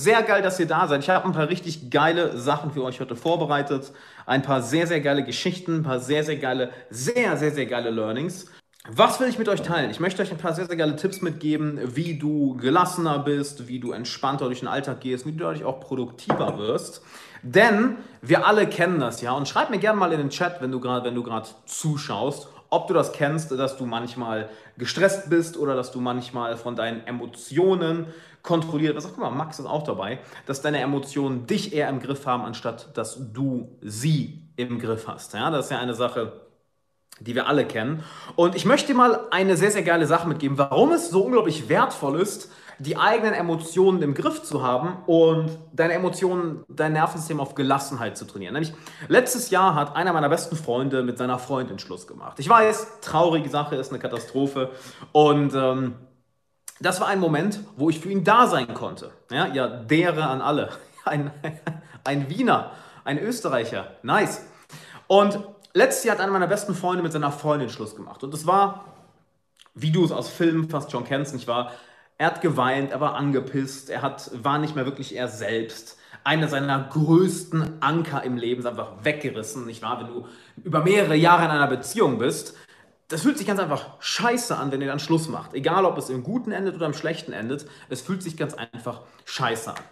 [0.00, 1.02] Sehr geil, dass ihr da seid.
[1.02, 3.92] Ich habe ein paar richtig geile Sachen für euch heute vorbereitet.
[4.26, 7.90] Ein paar sehr, sehr geile Geschichten, ein paar sehr, sehr geile, sehr, sehr, sehr geile
[7.90, 8.46] Learnings.
[8.88, 9.90] Was will ich mit euch teilen?
[9.90, 13.80] Ich möchte euch ein paar sehr, sehr geile Tipps mitgeben, wie du gelassener bist, wie
[13.80, 17.02] du entspannter durch den Alltag gehst, wie du dadurch auch produktiver wirst.
[17.42, 19.32] Denn wir alle kennen das ja.
[19.32, 23.12] Und schreib mir gerne mal in den Chat, wenn du gerade zuschaust, ob du das
[23.12, 28.06] kennst, dass du manchmal gestresst bist oder dass du manchmal von deinen Emotionen
[28.42, 29.08] kontrolliert wirst.
[29.08, 32.96] Guck mal, Max ist auch dabei, dass deine Emotionen dich eher im Griff haben, anstatt
[32.96, 35.34] dass du sie im Griff hast.
[35.34, 36.32] Ja, das ist ja eine Sache,
[37.20, 38.02] die wir alle kennen.
[38.36, 41.68] Und ich möchte dir mal eine sehr, sehr geile Sache mitgeben, warum es so unglaublich
[41.68, 47.56] wertvoll ist, die eigenen Emotionen im Griff zu haben und deine Emotionen, dein Nervensystem auf
[47.56, 48.54] Gelassenheit zu trainieren.
[48.54, 48.72] Nämlich
[49.08, 52.38] letztes Jahr hat einer meiner besten Freunde mit seiner Freundin Schluss gemacht.
[52.38, 54.70] Ich weiß, traurige Sache ist eine Katastrophe
[55.10, 55.94] und ähm,
[56.80, 59.12] das war ein Moment, wo ich für ihn da sein konnte.
[59.30, 60.70] Ja, ja dere an alle.
[61.04, 61.30] Ein,
[62.04, 62.72] ein Wiener,
[63.04, 63.92] ein Österreicher.
[64.02, 64.44] Nice.
[65.06, 65.40] Und
[65.72, 68.22] letztes Jahr hat einer meiner besten Freunde mit seiner Freundin Schluss gemacht.
[68.22, 68.84] Und es war,
[69.74, 71.72] wie du es aus Filmen fast schon kennst, nicht wahr?
[72.18, 75.96] Er hat geweint, er war angepisst, er hat, war nicht mehr wirklich er selbst.
[76.24, 80.00] Einer seiner größten Anker im Leben ist einfach weggerissen, nicht wahr?
[80.00, 80.26] Wenn du
[80.62, 82.54] über mehrere Jahre in einer Beziehung bist,
[83.08, 85.54] das fühlt sich ganz einfach scheiße an, wenn ihr dann Schluss macht.
[85.54, 89.02] Egal, ob es im Guten endet oder im Schlechten endet, es fühlt sich ganz einfach
[89.24, 89.82] scheiße an.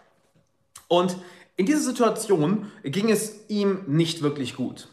[0.89, 1.17] Und
[1.56, 4.89] in dieser Situation ging es ihm nicht wirklich gut.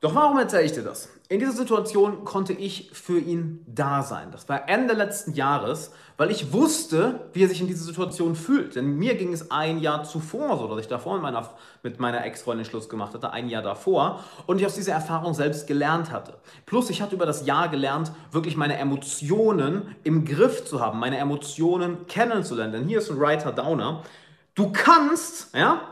[0.00, 1.10] Doch warum erzähle ich dir das?
[1.30, 4.30] In dieser Situation konnte ich für ihn da sein.
[4.32, 8.76] Das war Ende letzten Jahres, weil ich wusste, wie er sich in dieser Situation fühlt.
[8.76, 11.50] Denn mir ging es ein Jahr zuvor so, dass ich davor mit meiner,
[11.82, 15.66] mit meiner Ex-Freundin Schluss gemacht hatte, ein Jahr davor, und ich aus dieser Erfahrung selbst
[15.66, 16.38] gelernt hatte.
[16.64, 21.18] Plus, ich hatte über das Jahr gelernt, wirklich meine Emotionen im Griff zu haben, meine
[21.18, 22.72] Emotionen kennenzulernen.
[22.72, 24.02] Denn hier ist ein Writer Downer.
[24.54, 25.82] Du kannst, ja,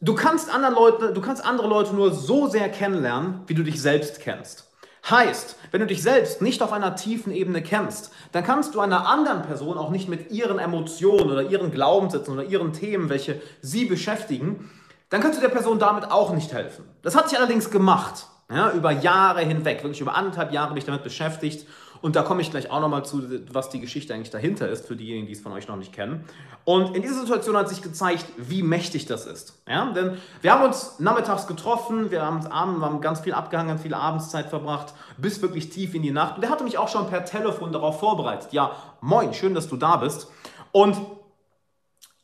[0.00, 3.82] Du kannst, andere Leute, du kannst andere Leute nur so sehr kennenlernen, wie du dich
[3.82, 4.67] selbst kennst.
[5.08, 9.06] Heißt, wenn du dich selbst nicht auf einer tiefen Ebene kennst, dann kannst du einer
[9.06, 13.86] anderen Person auch nicht mit ihren Emotionen oder ihren Glaubenssätzen oder ihren Themen, welche sie
[13.86, 14.70] beschäftigen,
[15.10, 16.84] dann kannst du der Person damit auch nicht helfen.
[17.02, 20.84] Das hat sich allerdings gemacht, ja, über Jahre hinweg, wirklich über anderthalb Jahre bin ich
[20.84, 21.66] damit beschäftigt
[22.00, 23.22] und da komme ich gleich auch nochmal zu,
[23.52, 26.24] was die Geschichte eigentlich dahinter ist, für diejenigen, die es von euch noch nicht kennen.
[26.64, 29.60] Und in dieser Situation hat sich gezeigt, wie mächtig das ist.
[29.68, 29.90] Ja?
[29.92, 33.82] Denn wir haben uns nachmittags getroffen, wir haben uns abends, haben ganz viel abgehangen, ganz
[33.82, 36.36] viel Abendszeit verbracht, bis wirklich tief in die Nacht.
[36.36, 38.52] Und der hatte mich auch schon per Telefon darauf vorbereitet.
[38.52, 40.28] Ja, moin, schön, dass du da bist.
[40.72, 40.96] Und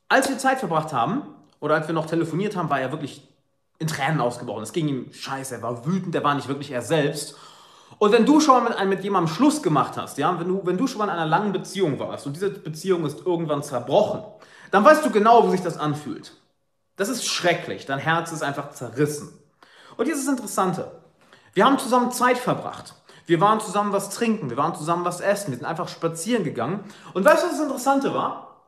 [0.09, 1.23] als wir Zeit verbracht haben,
[1.65, 3.27] oder als wir noch telefoniert haben, war er wirklich
[3.79, 4.63] in Tränen ausgebrochen.
[4.63, 7.37] Es ging ihm scheiße, er war wütend, er war nicht wirklich er selbst.
[7.99, 10.77] Und wenn du schon mal mit, mit jemandem Schluss gemacht hast, ja, wenn du, wenn
[10.77, 14.23] du schon mal in einer langen Beziehung warst und diese Beziehung ist irgendwann zerbrochen,
[14.71, 16.33] dann weißt du genau, wie sich das anfühlt.
[16.97, 19.39] Das ist schrecklich, dein Herz ist einfach zerrissen.
[19.97, 20.91] Und jetzt ist das Interessante.
[21.53, 22.95] Wir haben zusammen Zeit verbracht.
[23.27, 26.81] Wir waren zusammen was trinken, wir waren zusammen was essen, wir sind einfach spazieren gegangen.
[27.15, 28.61] Und weißt du, was das Interessante war?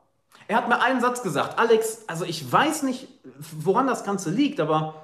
[0.47, 4.59] Er hat mir einen Satz gesagt, Alex, also ich weiß nicht, woran das Ganze liegt,
[4.59, 4.95] aber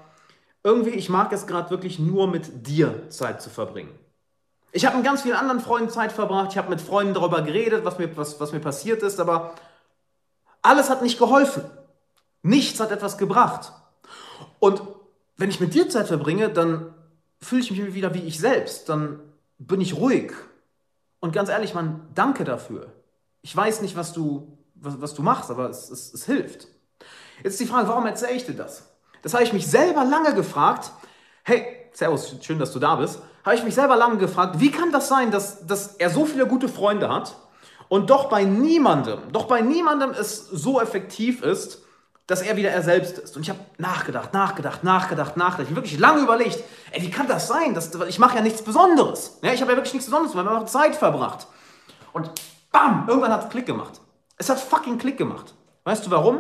[0.63, 3.91] irgendwie, ich mag es gerade wirklich nur mit dir Zeit zu verbringen.
[4.75, 7.85] Ich habe mit ganz vielen anderen Freunden Zeit verbracht, ich habe mit Freunden darüber geredet,
[7.85, 9.53] was mir, was, was mir passiert ist, aber
[10.63, 11.63] alles hat nicht geholfen.
[12.41, 13.72] Nichts hat etwas gebracht.
[14.57, 14.81] Und
[15.38, 16.91] wenn ich mit dir Zeit verbringe, dann
[17.39, 19.19] fühle ich mich wieder wie ich selbst, dann
[19.59, 20.33] bin ich ruhig.
[21.19, 22.91] Und ganz ehrlich, man, danke dafür.
[23.44, 26.67] Ich weiß nicht, was du, was, was du machst, aber es, es, es hilft.
[27.44, 28.89] Jetzt die Frage, warum erzähle ich dir das?
[29.22, 30.91] Das habe ich mich selber lange gefragt.
[31.44, 34.92] Hey, Servus, schön, dass du da bist habe ich mich selber lange gefragt, wie kann
[34.92, 37.36] das sein, dass, dass er so viele gute Freunde hat
[37.90, 41.84] und doch bei niemandem, doch bei niemandem es so effektiv ist,
[42.28, 43.36] dass er wieder er selbst ist.
[43.36, 45.70] Und ich habe nachgedacht, nachgedacht, nachgedacht, nachgedacht.
[45.70, 47.74] Ich habe wirklich lange überlegt, ey, wie kann das sein?
[47.74, 49.40] Das, ich mache ja nichts Besonderes.
[49.42, 51.48] Ja, ich habe ja wirklich nichts Besonderes, weil wir haben Zeit verbracht.
[52.14, 52.31] Und
[52.72, 54.00] bam, irgendwann hat es Klick gemacht.
[54.38, 55.54] Es hat fucking Klick gemacht.
[55.84, 56.40] Weißt du warum?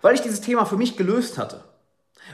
[0.00, 1.62] Weil ich dieses Thema für mich gelöst hatte.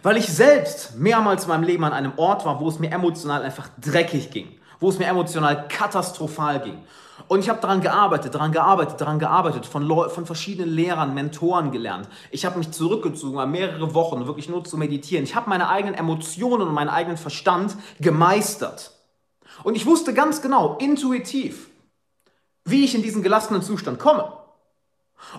[0.02, 3.42] Weil ich selbst mehrmals in meinem Leben an einem Ort war, wo es mir emotional
[3.42, 6.78] einfach dreckig ging, wo es mir emotional katastrophal ging.
[7.26, 11.72] Und ich habe daran gearbeitet, daran gearbeitet, daran gearbeitet, von, Leu von verschiedenen Lehrern, Mentoren
[11.72, 12.08] gelernt.
[12.30, 15.24] Ich habe mich zurückgezogen, mehrere Wochen wirklich nur zu meditieren.
[15.24, 18.92] Ich habe meine eigenen Emotionen und meinen eigenen Verstand gemeistert.
[19.64, 21.68] Und ich wusste ganz genau, intuitiv,
[22.64, 24.32] wie ich in diesen gelassenen Zustand komme.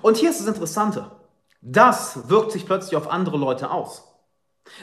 [0.02, 1.10] Und hier ist das Interessante.
[1.62, 4.09] Das wirkt sich plötzlich auf andere Leute aus.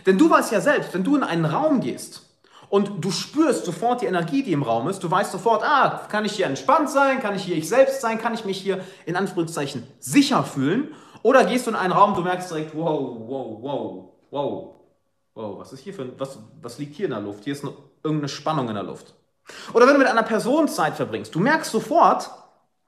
[0.07, 2.23] Denn du weißt ja selbst, wenn du in einen Raum gehst
[2.69, 6.25] und du spürst sofort die Energie, die im Raum ist, du weißt sofort, ah, kann
[6.25, 9.17] ich hier entspannt sein, kann ich hier ich selbst sein, kann ich mich hier in
[9.17, 14.05] Anführungszeichen sicher fühlen Oder gehst du in einen Raum, du merkst direkt, wow, wow, wow,
[14.31, 14.75] wow,
[15.35, 17.45] wow, was ist hier für was, was liegt hier in der Luft?
[17.45, 19.15] Hier ist eine, irgendeine Spannung in der Luft.
[19.73, 22.31] Oder wenn du mit einer Person Zeit verbringst, du merkst sofort,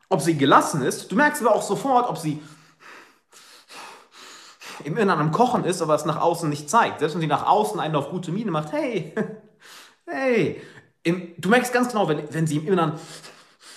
[0.09, 2.41] ob sie gelassen ist, du merkst aber auch sofort, ob sie
[4.85, 7.01] im Inneren am Kochen ist, aber es nach außen nicht zeigt.
[7.01, 9.15] Selbst wenn sie nach außen einen auf gute Miene macht, hey,
[10.07, 10.61] hey,
[11.03, 12.93] im, du merkst ganz genau, wenn, wenn sie im Inneren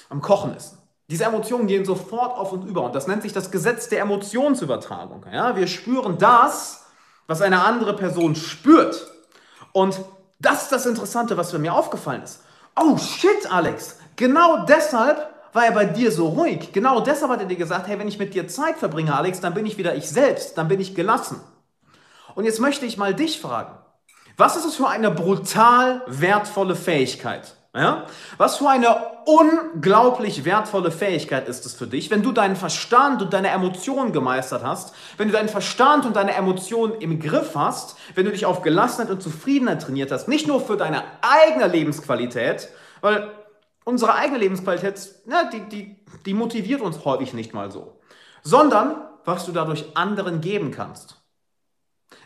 [0.09, 0.77] am Kochen ist.
[1.09, 5.25] Diese Emotionen gehen sofort auf und über und das nennt sich das Gesetz der Emotionsübertragung.
[5.31, 5.56] Ja?
[5.56, 6.86] Wir spüren das,
[7.27, 9.12] was eine andere Person spürt.
[9.74, 10.01] Und
[10.39, 12.42] das ist das Interessante, was mir aufgefallen ist.
[12.80, 16.71] Oh shit, Alex, genau deshalb war er bei dir so ruhig.
[16.74, 19.53] Genau deshalb hat er dir gesagt, hey, wenn ich mit dir Zeit verbringe, Alex, dann
[19.53, 21.42] bin ich wieder ich selbst, dann bin ich gelassen.
[22.36, 23.74] Und jetzt möchte ich mal dich fragen,
[24.38, 27.56] was ist es für eine brutal wertvolle Fähigkeit?
[27.75, 28.06] Ja?
[28.38, 33.33] Was für eine unglaublich wertvolle Fähigkeit ist es für dich, wenn du deinen Verstand und
[33.33, 38.25] deine Emotionen gemeistert hast, wenn du deinen Verstand und deine Emotionen im Griff hast, wenn
[38.25, 42.69] du dich auf Gelassenheit und Zufriedenheit trainiert hast, nicht nur für deine eigene Lebensqualität,
[43.00, 43.31] weil
[43.83, 45.95] unsere eigene Lebensqualität, ne, die, die,
[46.25, 48.00] die motiviert uns häufig nicht mal so,
[48.44, 48.95] sondern
[49.25, 51.18] was du dadurch anderen geben kannst.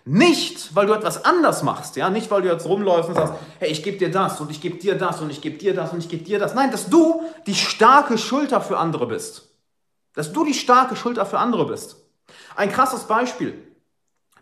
[0.07, 3.71] Nicht, weil du etwas anders machst, ja, nicht, weil du jetzt rumläufst und sagst, hey,
[3.71, 5.99] ich gebe dir das und ich gebe dir das und ich gebe dir das und
[5.99, 6.53] ich gebe dir das.
[6.53, 9.49] Nein, dass du die starke Schulter für andere bist.
[10.13, 11.97] Dass du die starke Schulter für andere bist.
[12.55, 13.75] Ein krasses Beispiel.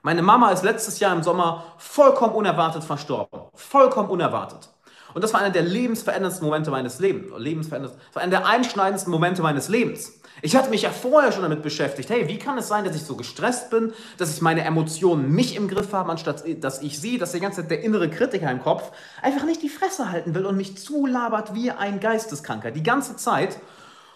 [0.02, 3.44] Meine Mama ist letztes Jahr im Sommer vollkommen unerwartet verstorben.
[3.54, 4.73] Vollkommen unerwartet.
[5.14, 7.32] Und das war einer der lebensveränderndsten Momente meines Lebens.
[7.38, 10.14] Lebensveränderndsten, das war einer der einschneidendsten Momente meines Lebens.
[10.42, 13.04] Ich hatte mich ja vorher schon damit beschäftigt, hey, wie kann es sein, dass ich
[13.04, 17.20] so gestresst bin, dass ich meine Emotionen mich im Griff habe, anstatt dass ich sehe,
[17.20, 20.46] dass die ganze Zeit der innere Kritiker im Kopf einfach nicht die Fresse halten will
[20.46, 23.58] und mich zulabert wie ein Geisteskranker, die ganze Zeit.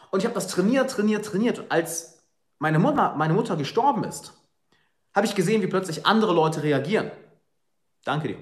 [0.10, 1.60] Und ich habe das trainiert, trainiert, trainiert.
[1.60, 2.18] Und als
[2.60, 4.34] meine Mutter, meine Mutter gestorben ist,
[5.16, 7.12] habe ich gesehen, wie plötzlich andere Leute reagieren.
[8.04, 8.38] Danke dir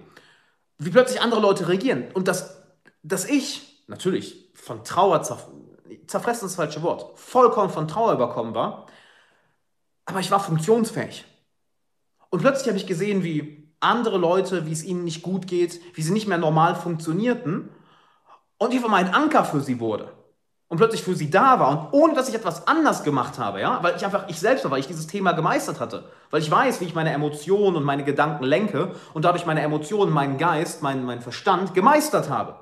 [0.78, 2.06] wie plötzlich andere Leute reagieren.
[2.14, 2.64] Und dass,
[3.04, 5.48] dass ich natürlich von Trauer zerf
[6.08, 8.88] zerfressen ist das falsche Wort, vollkommen von Trauer überkommen war,
[10.06, 11.26] aber ich war funktionsfähig.
[12.30, 16.02] Und plötzlich habe ich gesehen, wie andere Leute, wie es ihnen nicht gut geht, wie
[16.02, 17.70] sie nicht mehr normal funktionierten
[18.58, 20.12] und ich war mein Anker für sie wurde
[20.68, 23.82] und plötzlich für sie da war und ohne dass ich etwas anders gemacht habe, ja,
[23.84, 26.82] weil ich einfach ich selbst war, weil ich dieses Thema gemeistert hatte, weil ich weiß,
[26.82, 31.06] wie ich meine Emotionen und meine Gedanken lenke und dadurch meine Emotionen, meinen Geist, meinen,
[31.06, 32.56] meinen Verstand gemeistert habe.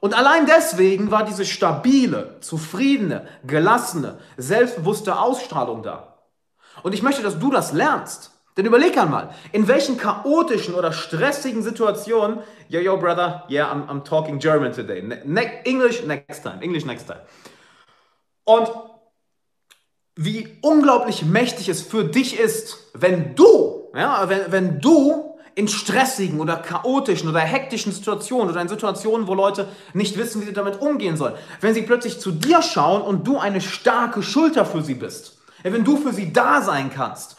[0.00, 6.18] Und allein deswegen war diese stabile, zufriedene, gelassene, selbstbewusste Ausstrahlung da.
[6.82, 8.32] Und ich möchte, dass du das lernst.
[8.56, 14.04] Denn überleg einmal, in welchen chaotischen oder stressigen Situationen, yo, yo, brother, yeah, I'm, I'm
[14.04, 15.00] talking German today.
[15.02, 17.20] Ne, ne English next time, English next time.
[18.44, 18.70] Und
[20.16, 26.40] wie unglaublich mächtig es für dich ist, wenn du, ja, wenn, wenn du in stressigen
[26.40, 30.80] oder chaotischen oder hektischen Situationen oder in Situationen, wo Leute nicht wissen, wie sie damit
[30.80, 34.94] umgehen sollen, wenn sie plötzlich zu dir schauen und du eine starke Schulter für sie
[34.94, 37.36] bist, wenn du für sie da sein kannst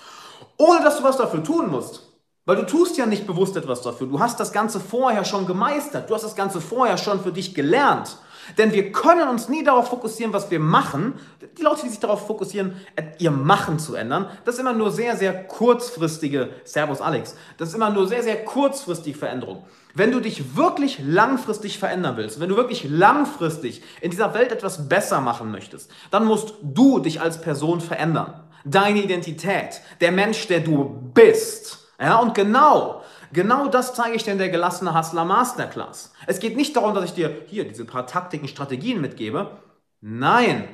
[0.57, 2.13] ohne dass du was dafür tun musst.
[2.45, 4.07] Weil du tust ja nicht bewusst etwas dafür.
[4.07, 6.09] Du hast das Ganze vorher schon gemeistert.
[6.09, 8.17] Du hast das Ganze vorher schon für dich gelernt.
[8.57, 11.13] Denn wir können uns nie darauf fokussieren, was wir machen.
[11.57, 12.75] Die Leute, die sich darauf fokussieren,
[13.19, 17.75] ihr Machen zu ändern, das ist immer nur sehr, sehr kurzfristige, Servus Alex, das ist
[17.75, 19.63] immer nur sehr, sehr kurzfristige Veränderung.
[19.95, 24.89] Wenn du dich wirklich langfristig verändern willst, wenn du wirklich langfristig in dieser Welt etwas
[24.89, 30.61] besser machen möchtest, dann musst du dich als Person verändern deine Identität, der Mensch, der
[30.61, 31.89] du bist.
[31.99, 36.13] Ja, und genau, genau das zeige ich dir in der gelassene Hustler Masterclass.
[36.27, 39.57] Es geht nicht darum, dass ich dir hier diese paar Taktiken, Strategien mitgebe.
[40.01, 40.67] Nein,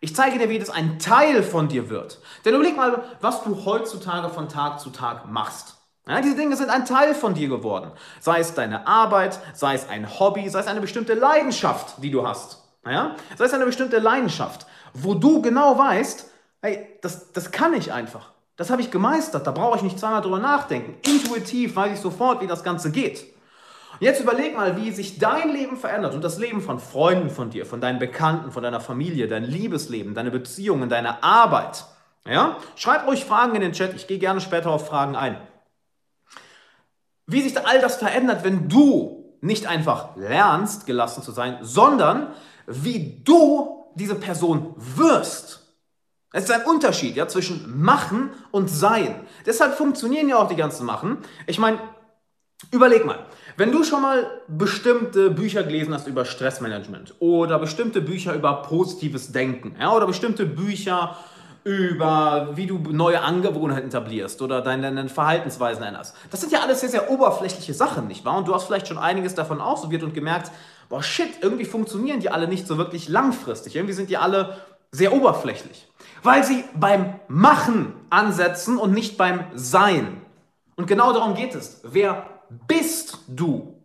[0.00, 2.20] ich zeige dir, wie das ein Teil von dir wird.
[2.44, 5.76] Denn überleg mal, was du heutzutage von Tag zu Tag machst.
[6.08, 7.92] Ja, diese Dinge sind ein Teil von dir geworden.
[8.18, 12.26] Sei es deine Arbeit, sei es ein Hobby, sei es eine bestimmte Leidenschaft, die du
[12.26, 12.64] hast.
[12.84, 13.14] Ja?
[13.36, 16.29] Sei es eine bestimmte Leidenschaft, wo du genau weißt,
[16.62, 18.30] Hey, das, das kann ich einfach.
[18.56, 19.46] Das habe ich gemeistert.
[19.46, 20.94] Da brauche ich nicht zweimal drüber nachdenken.
[21.02, 23.24] Intuitiv weiß ich sofort, wie das Ganze geht.
[23.98, 27.66] Jetzt überleg mal, wie sich dein Leben verändert und das Leben von Freunden von dir,
[27.66, 31.84] von deinen Bekannten, von deiner Familie, dein Liebesleben, deine Beziehungen, deine Arbeit.
[32.26, 32.56] Ja?
[32.76, 33.94] Schreib ruhig Fragen in den Chat.
[33.94, 35.36] Ich gehe gerne später auf Fragen ein.
[37.26, 42.34] Wie sich all das verändert, wenn du nicht einfach lernst, gelassen zu sein, sondern
[42.66, 45.59] wie du diese Person wirst.
[46.32, 49.14] Es ist ein Unterschied ja, zwischen machen und sein.
[49.46, 51.18] Deshalb funktionieren ja auch die ganzen Machen.
[51.46, 51.78] Ich meine,
[52.70, 53.18] überleg mal,
[53.56, 59.32] wenn du schon mal bestimmte Bücher gelesen hast über Stressmanagement oder bestimmte Bücher über positives
[59.32, 61.16] Denken ja, oder bestimmte Bücher
[61.64, 66.16] über wie du neue Angewohnheiten etablierst oder deine, deine Verhaltensweisen änderst.
[66.30, 68.38] Das sind ja alles sehr, sehr oberflächliche Sachen, nicht wahr?
[68.38, 70.50] Und du hast vielleicht schon einiges davon ausprobiert und gemerkt,
[70.88, 73.76] boah, shit, irgendwie funktionieren die alle nicht so wirklich langfristig.
[73.76, 74.56] Irgendwie sind die alle
[74.92, 75.88] sehr oberflächlich.
[76.22, 80.20] Weil sie beim Machen ansetzen und nicht beim Sein.
[80.76, 81.80] Und genau darum geht es.
[81.84, 82.26] Wer
[82.66, 83.80] bist du?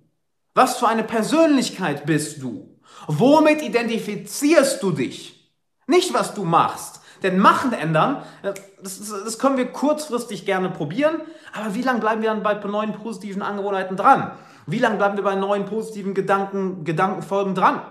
[0.53, 2.79] Was für eine Persönlichkeit bist du?
[3.07, 5.51] Womit identifizierst du dich?
[5.87, 7.01] Nicht, was du machst.
[7.23, 11.21] Denn Machen ändern, äh, das, das, können wir kurzfristig gerne probieren,
[11.53, 14.31] aber wie lange bleiben wir dann bei neuen positiven Angewohnheiten dran?
[14.67, 17.81] Wie lange bleiben wir bei neuen positiven Gedanken, Gedankenfolgen dran?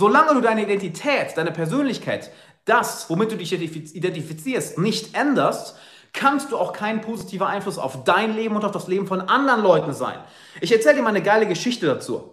[0.00, 2.30] Solange du deine Identität, deine Persönlichkeit,
[2.64, 5.76] das, womit du dich identifizierst, nicht änderst,
[6.14, 9.62] kannst du auch kein positiver Einfluss auf dein Leben und auf das Leben von anderen
[9.62, 10.16] Leuten sein.
[10.62, 12.32] Ich erzähle dir mal eine geile Geschichte dazu.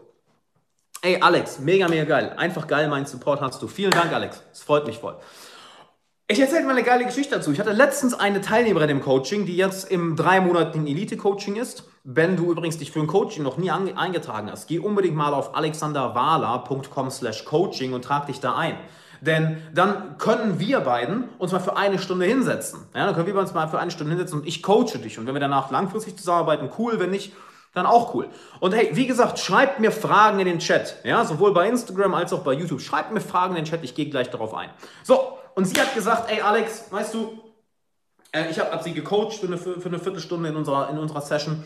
[1.02, 2.34] Ey, Alex, mega, mega geil.
[2.38, 3.68] Einfach geil, meinen Support hast du.
[3.68, 4.42] Vielen Dank, Alex.
[4.54, 5.18] Es freut mich voll.
[6.30, 7.54] Ich erzähle mal eine geile Geschichte dazu.
[7.54, 11.86] Ich hatte letztens eine Teilnehmerin im Coaching, die jetzt im dreimonatigen Elite-Coaching ist.
[12.04, 15.56] Wenn du übrigens dich für ein Coaching noch nie eingetragen hast, geh unbedingt mal auf
[15.56, 18.76] alexanderwala.com slash coaching und trag dich da ein.
[19.22, 22.82] Denn dann können wir beiden uns mal für eine Stunde hinsetzen.
[22.94, 25.18] Ja, dann können wir uns mal für eine Stunde hinsetzen und ich coache dich.
[25.18, 27.00] Und wenn wir danach langfristig zusammenarbeiten, cool.
[27.00, 27.32] Wenn nicht,
[27.78, 28.28] dann auch cool.
[28.60, 30.98] Und hey, wie gesagt, schreibt mir Fragen in den Chat.
[31.04, 32.82] Ja, sowohl bei Instagram als auch bei YouTube.
[32.82, 34.70] Schreibt mir Fragen in den Chat, ich gehe gleich darauf ein.
[35.04, 37.40] So, und sie hat gesagt, ey Alex, weißt du,
[38.32, 41.22] äh, ich habe hab sie gecoacht für eine, für eine Viertelstunde in unserer, in unserer
[41.22, 41.64] Session.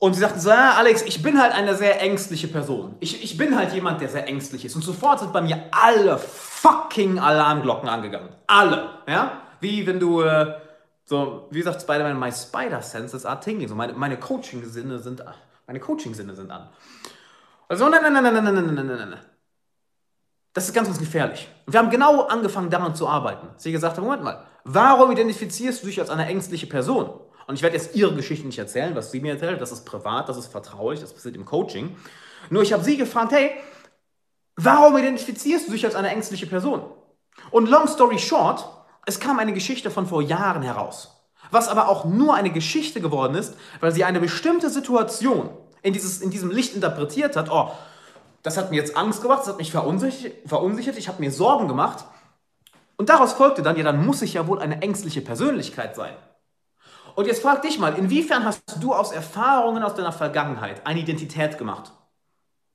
[0.00, 2.94] Und sie sagte so, ja, Alex, ich bin halt eine sehr ängstliche Person.
[3.00, 4.76] Ich, ich bin halt jemand, der sehr ängstlich ist.
[4.76, 8.28] Und sofort sind bei mir alle fucking Alarmglocken angegangen.
[8.46, 8.90] Alle.
[9.08, 9.42] Ja?
[9.60, 10.54] Wie wenn du, äh,
[11.08, 13.66] so, wie sagt Spider-Man, my spider senses are tingling.
[13.66, 15.24] So, meine, meine Coaching-Sinne sind,
[15.66, 16.68] meine Coaching-Sinne sind an.
[17.66, 19.20] Also, nein, nein, nein, nein, nein, nein, nein, nein, nein.
[20.52, 21.48] Das ist ganz, ganz gefährlich.
[21.66, 23.48] Wir haben genau angefangen, daran zu arbeiten.
[23.56, 27.08] Sie gesagt hat, Moment mal, warum identifizierst du dich als eine ängstliche Person?
[27.46, 29.62] Und ich werde jetzt ihre Geschichte nicht erzählen, was sie mir erzählt.
[29.62, 31.96] Das ist privat, das ist vertraulich, das passiert im Coaching.
[32.50, 33.52] Nur ich habe sie gefragt, hey,
[34.56, 36.82] warum identifizierst du dich als eine ängstliche Person?
[37.50, 38.77] Und long story short,
[39.08, 41.16] es kam eine Geschichte von vor Jahren heraus.
[41.50, 45.48] Was aber auch nur eine Geschichte geworden ist, weil sie eine bestimmte Situation
[45.80, 47.50] in, dieses, in diesem Licht interpretiert hat.
[47.50, 47.70] Oh,
[48.42, 51.68] das hat mir jetzt Angst gemacht, das hat mich verunsichert, verunsichert ich habe mir Sorgen
[51.68, 52.04] gemacht.
[52.96, 56.14] Und daraus folgte dann, ja, dann muss ich ja wohl eine ängstliche Persönlichkeit sein.
[57.14, 61.56] Und jetzt frag dich mal, inwiefern hast du aus Erfahrungen aus deiner Vergangenheit eine Identität
[61.56, 61.92] gemacht?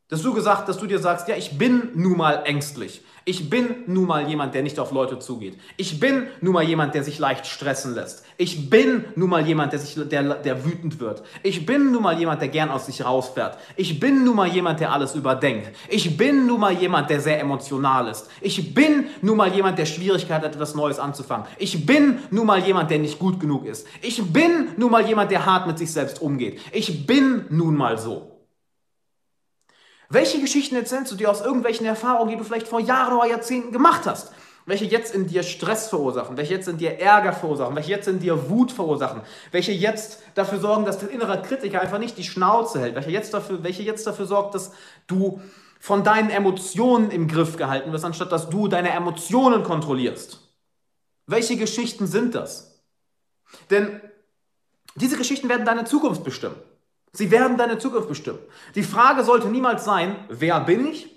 [0.07, 3.03] Dass du gesagt, dass du dir sagst, ja, ich bin nun mal ängstlich.
[3.25, 5.57] Ich bin nun mal jemand, der nicht auf Leute zugeht.
[5.77, 8.25] Ich bin nun mal jemand, der sich leicht stressen lässt.
[8.37, 11.23] Ich bin nun mal jemand, der, sich, der, der wütend wird.
[11.41, 13.57] Ich bin nun mal jemand, der gern aus sich rausfährt.
[13.77, 15.69] Ich bin nun mal jemand, der alles überdenkt.
[15.87, 18.29] Ich bin nun mal jemand, der sehr emotional ist.
[18.41, 21.47] Ich bin nun mal jemand, der Schwierigkeit hat, etwas Neues anzufangen.
[21.59, 23.87] Ich bin nun mal jemand, der nicht gut genug ist.
[24.01, 26.59] Ich bin nun mal jemand, der hart mit sich selbst umgeht.
[26.73, 28.32] Ich bin nun mal so.
[30.13, 33.71] Welche Geschichten erzählst du dir aus irgendwelchen Erfahrungen, die du vielleicht vor Jahren oder Jahrzehnten
[33.71, 34.31] gemacht hast?
[34.67, 38.19] Welche jetzt in dir Stress verursachen, welche jetzt in dir Ärger verursachen, welche jetzt in
[38.19, 42.79] dir Wut verursachen, welche jetzt dafür sorgen, dass dein innerer Kritiker einfach nicht die Schnauze
[42.79, 44.71] hält, welche jetzt dafür, welche jetzt dafür sorgt, dass
[45.07, 45.41] du
[45.79, 50.47] von deinen Emotionen im Griff gehalten wirst, anstatt dass du deine Emotionen kontrollierst.
[51.25, 52.83] Welche Geschichten sind das?
[53.71, 53.99] Denn
[54.93, 56.55] diese Geschichten werden deine Zukunft bestimmen.
[57.13, 58.39] Sie werden deine Zukunft bestimmen.
[58.73, 61.09] Die Frage sollte niemals sein, wer bin ich?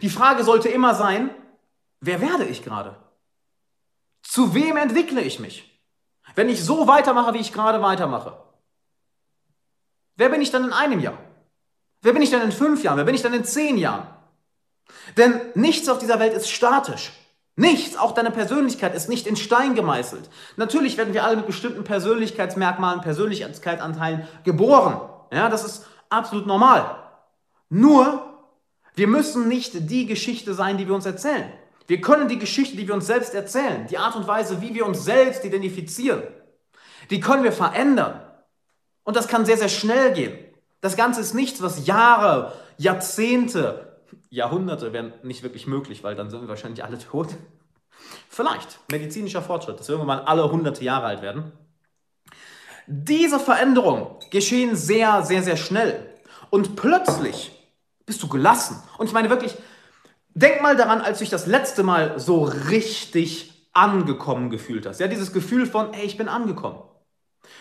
[0.00, 1.30] Die Frage sollte immer sein,
[2.00, 2.96] wer werde ich gerade?
[4.22, 5.66] Zu wem entwickle ich mich?
[6.36, 8.40] Wenn ich so weitermache, wie ich gerade weitermache.
[10.16, 11.18] Wer bin ich dann in einem Jahr?
[12.02, 12.98] Wer bin ich dann in fünf Jahren?
[12.98, 14.06] Wer bin ich dann in zehn Jahren?
[15.16, 17.12] Denn nichts auf dieser Welt ist statisch.
[17.56, 20.30] Nichts, auch deine Persönlichkeit ist nicht in Stein gemeißelt.
[20.56, 25.09] Natürlich werden wir alle mit bestimmten Persönlichkeitsmerkmalen, Persönlichkeitsanteilen geboren.
[25.30, 26.96] Ja, das ist absolut normal.
[27.68, 28.26] Nur,
[28.94, 31.52] wir müssen nicht die Geschichte sein, die wir uns erzählen.
[31.86, 34.86] Wir können die Geschichte, die wir uns selbst erzählen, die Art und Weise, wie wir
[34.86, 36.22] uns selbst identifizieren,
[37.10, 38.20] die können wir verändern.
[39.02, 40.38] Und das kann sehr, sehr schnell gehen.
[40.80, 43.98] Das Ganze ist nichts, was Jahre, Jahrzehnte,
[44.30, 47.28] Jahrhunderte wären nicht wirklich möglich, weil dann sind wir wahrscheinlich alle tot.
[48.28, 51.52] Vielleicht medizinischer Fortschritt, dass wir irgendwann mal alle hunderte Jahre alt werden.
[52.86, 56.06] Diese Veränderungen geschehen sehr, sehr, sehr schnell.
[56.50, 57.52] Und plötzlich
[58.06, 58.82] bist du gelassen.
[58.98, 59.56] Und ich meine wirklich,
[60.34, 65.00] denk mal daran, als du dich das letzte Mal so richtig angekommen gefühlt hast.
[65.00, 66.82] Ja, dieses Gefühl von, ey, ich bin angekommen.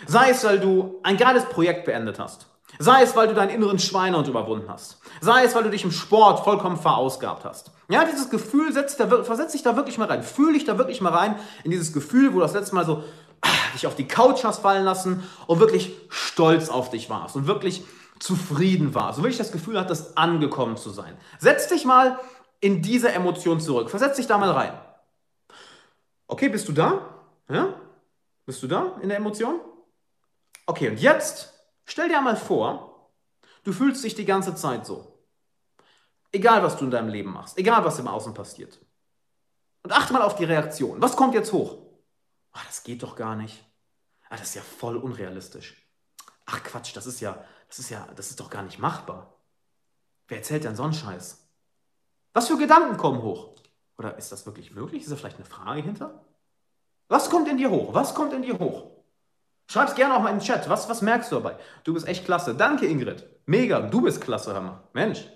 [0.07, 2.47] Sei es, weil du ein geiles Projekt beendet hast.
[2.77, 4.99] Sei es, weil du deinen inneren Schweinehund überwunden hast.
[5.21, 7.71] Sei es, weil du dich im Sport vollkommen verausgabt hast.
[7.89, 10.21] Ja, dieses Gefühl, setz versetz dich da wirklich mal rein.
[10.21, 13.03] Fühl dich da wirklich mal rein in dieses Gefühl, wo du das letzte Mal so
[13.73, 17.83] dich auf die Couch hast fallen lassen und wirklich stolz auf dich warst und wirklich
[18.19, 21.17] zufrieden warst und wirklich das Gefühl hattest, angekommen zu sein.
[21.39, 22.19] Setz dich mal
[22.59, 23.89] in diese Emotion zurück.
[23.89, 24.73] Versetz dich da mal rein.
[26.27, 27.01] Okay, bist du da?
[27.49, 27.73] Ja?
[28.45, 29.59] Bist du da in der Emotion?
[30.65, 31.53] Okay, und jetzt
[31.85, 33.09] stell dir mal vor,
[33.63, 35.19] du fühlst dich die ganze Zeit so.
[36.31, 38.79] Egal, was du in deinem Leben machst, egal, was im Außen passiert.
[39.81, 41.01] Und achte mal auf die Reaktion.
[41.01, 41.77] Was kommt jetzt hoch?
[42.51, 43.63] Ach, das geht doch gar nicht.
[44.29, 45.75] Ah, das ist ja voll unrealistisch.
[46.45, 49.33] Ach Quatsch, das ist ja, das ist ja, das ist doch gar nicht machbar.
[50.27, 51.47] Wer erzählt denn so einen Scheiß?
[52.33, 53.55] Was für Gedanken kommen hoch?
[53.97, 55.03] Oder ist das wirklich möglich?
[55.03, 56.25] Ist da vielleicht eine Frage hinter?
[57.07, 57.93] Was kommt in dir hoch?
[57.93, 58.91] Was kommt in dir hoch?
[59.67, 60.69] Schreib es gerne auch mal in den Chat.
[60.69, 61.57] Was, was merkst du dabei?
[61.83, 62.55] Du bist echt klasse.
[62.55, 63.27] Danke, Ingrid.
[63.45, 63.81] Mega.
[63.81, 64.83] Du bist klasse, Hammer.
[64.93, 65.27] Mensch.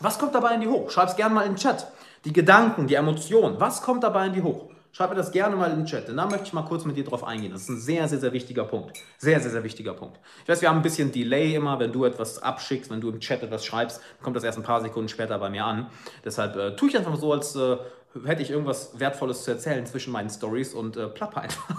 [0.00, 0.90] Was kommt dabei in dir hoch?
[0.90, 1.92] Schreib es gerne mal in den Chat.
[2.24, 3.60] Die Gedanken, die Emotionen.
[3.60, 4.70] Was kommt dabei in dir hoch?
[4.92, 6.96] Schreib mir das gerne mal in den Chat, denn da möchte ich mal kurz mit
[6.96, 7.52] dir drauf eingehen.
[7.52, 8.98] Das ist ein sehr, sehr, sehr wichtiger Punkt.
[9.18, 10.18] Sehr, sehr, sehr wichtiger Punkt.
[10.42, 13.20] Ich weiß, wir haben ein bisschen Delay immer, wenn du etwas abschickst, wenn du im
[13.20, 15.90] Chat etwas schreibst, kommt das erst ein paar Sekunden später bei mir an.
[16.24, 17.76] Deshalb äh, tue ich einfach so, als äh,
[18.24, 21.74] hätte ich irgendwas Wertvolles zu erzählen zwischen meinen Stories und äh, plapper einfach.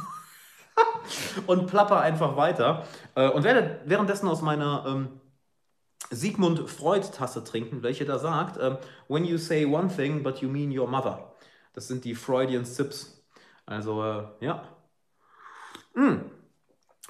[1.48, 2.86] und plapper einfach weiter.
[3.16, 5.20] Äh, und werde währenddessen aus meiner ähm,
[6.12, 10.78] Sigmund Freud-Tasse trinken, welche da sagt, äh, when you say one thing, but you mean
[10.78, 11.34] your mother.
[11.74, 13.24] Das sind die Freudian Sips.
[13.66, 14.64] Also, äh, ja.
[15.94, 16.18] Mm.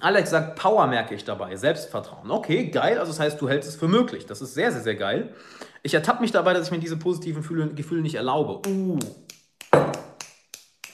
[0.01, 2.31] Alex sagt, Power merke ich dabei, Selbstvertrauen.
[2.31, 2.97] Okay, geil.
[2.99, 4.25] Also das heißt, du hältst es für möglich.
[4.25, 5.35] Das ist sehr, sehr, sehr geil.
[5.83, 7.43] Ich ertappe mich dabei, dass ich mir diese positiven
[7.75, 8.67] Gefühle nicht erlaube.
[8.69, 8.99] Uh.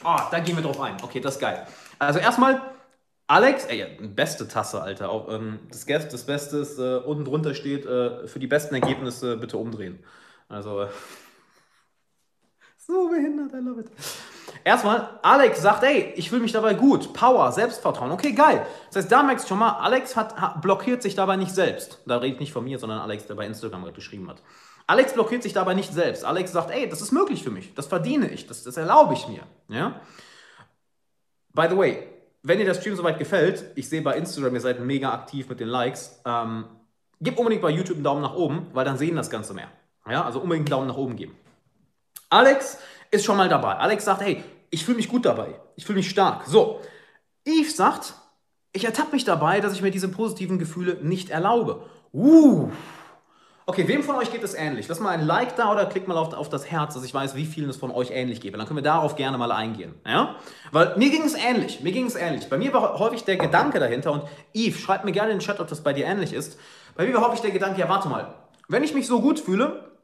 [0.03, 0.97] Oh, da gehen wir drauf ein.
[1.01, 1.65] Okay, das ist geil.
[1.99, 2.61] Also erstmal,
[3.27, 5.09] Alex, ey, beste Tasse, Alter.
[5.09, 9.37] Auch, ähm, das, das Beste ist, äh, unten drunter steht, äh, für die besten Ergebnisse
[9.37, 10.03] bitte umdrehen.
[10.47, 10.87] Also, äh,
[12.85, 13.87] so behindert, I love it.
[14.63, 17.13] Erstmal, Alex sagt, ey, ich fühle mich dabei gut.
[17.13, 18.11] Power, Selbstvertrauen.
[18.11, 18.65] Okay, geil.
[18.87, 22.01] Das heißt, da merkst du schon mal, Alex hat, hat, blockiert sich dabei nicht selbst.
[22.05, 24.41] Da redet nicht von mir, sondern Alex, der bei Instagram gerade geschrieben hat.
[24.87, 26.23] Alex blockiert sich dabei nicht selbst.
[26.23, 27.73] Alex sagt, ey, das ist möglich für mich.
[27.73, 28.47] Das verdiene ich.
[28.47, 29.43] Das, das erlaube ich mir.
[29.67, 29.99] Ja?
[31.53, 32.07] By the way,
[32.43, 35.59] wenn dir der Stream soweit gefällt, ich sehe bei Instagram, ihr seid mega aktiv mit
[35.59, 36.65] den Likes, ähm,
[37.19, 39.69] gib unbedingt bei YouTube einen Daumen nach oben, weil dann sehen das Ganze mehr.
[40.07, 41.35] Ja, also unbedingt einen Daumen nach oben geben.
[42.29, 42.77] Alex
[43.11, 43.75] ist schon mal dabei.
[43.75, 45.59] Alex sagt, hey, ich fühle mich gut dabei.
[45.75, 46.45] Ich fühle mich stark.
[46.47, 46.81] So,
[47.47, 48.13] Yves sagt,
[48.73, 51.85] ich ertappe mich dabei, dass ich mir diese positiven Gefühle nicht erlaube.
[52.13, 52.69] Uh.
[53.67, 54.87] Okay, wem von euch geht es ähnlich?
[54.87, 57.35] Lass mal ein Like da oder klickt mal auf, auf das Herz, dass ich weiß,
[57.35, 58.53] wie vielen es von euch ähnlich geht.
[58.53, 59.95] Dann können wir darauf gerne mal eingehen.
[60.05, 60.35] Ja?
[60.71, 61.81] Weil mir ging es ähnlich.
[61.81, 62.47] Mir ging es ähnlich.
[62.47, 65.59] Bei mir war häufig der Gedanke dahinter und Yves, schreibt mir gerne in den Chat,
[65.59, 66.59] ob das bei dir ähnlich ist.
[66.95, 68.35] Bei mir war häufig der Gedanke, ja, warte mal.
[68.67, 69.94] Wenn ich mich so gut fühle,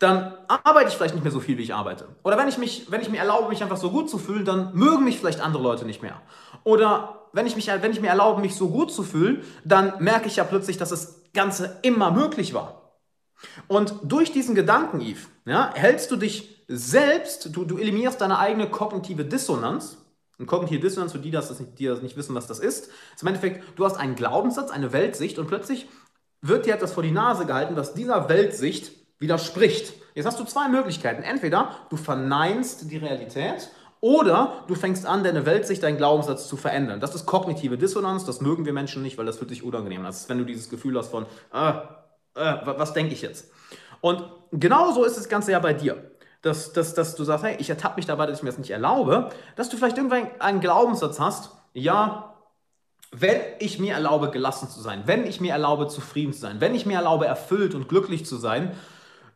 [0.00, 2.08] dann arbeite ich vielleicht nicht mehr so viel, wie ich arbeite.
[2.24, 4.74] Oder wenn ich, mich, wenn ich mir erlaube, mich einfach so gut zu fühlen, dann
[4.74, 6.20] mögen mich vielleicht andere Leute nicht mehr.
[6.64, 10.26] Oder wenn ich, mich, wenn ich mir erlaube, mich so gut zu fühlen, dann merke
[10.26, 12.96] ich ja plötzlich, dass das Ganze immer möglich war.
[13.68, 18.70] Und durch diesen Gedanken, Yves, ja, hältst du dich selbst, du, du eliminierst deine eigene
[18.70, 19.98] kognitive Dissonanz.
[20.38, 23.28] Und kognitive Dissonanz, für die, das die das nicht wissen, was das ist, ist im
[23.28, 25.88] Endeffekt, du hast einen Glaubenssatz, eine Weltsicht und plötzlich
[26.40, 29.92] wird dir etwas vor die Nase gehalten, was dieser Weltsicht widerspricht.
[30.14, 31.22] Jetzt hast du zwei Möglichkeiten.
[31.22, 37.00] Entweder du verneinst die Realität oder du fängst an, deine Weltsicht, deinen Glaubenssatz zu verändern.
[37.00, 40.06] Das ist kognitive Dissonanz, das mögen wir Menschen nicht, weil das fühlt sich unangenehm an.
[40.06, 41.70] Das ist, wenn du dieses Gefühl hast von, äh,
[42.34, 43.52] äh, was denke ich jetzt?
[44.00, 46.10] Und genauso ist das Ganze ja bei dir.
[46.42, 48.70] Dass, dass, dass du sagst, hey, ich ertappe mich dabei, dass ich mir das nicht
[48.70, 52.34] erlaube, dass du vielleicht irgendwann einen Glaubenssatz hast, ja,
[53.12, 56.74] wenn ich mir erlaube, gelassen zu sein, wenn ich mir erlaube, zufrieden zu sein, wenn
[56.74, 58.74] ich mir erlaube, erfüllt und glücklich zu sein,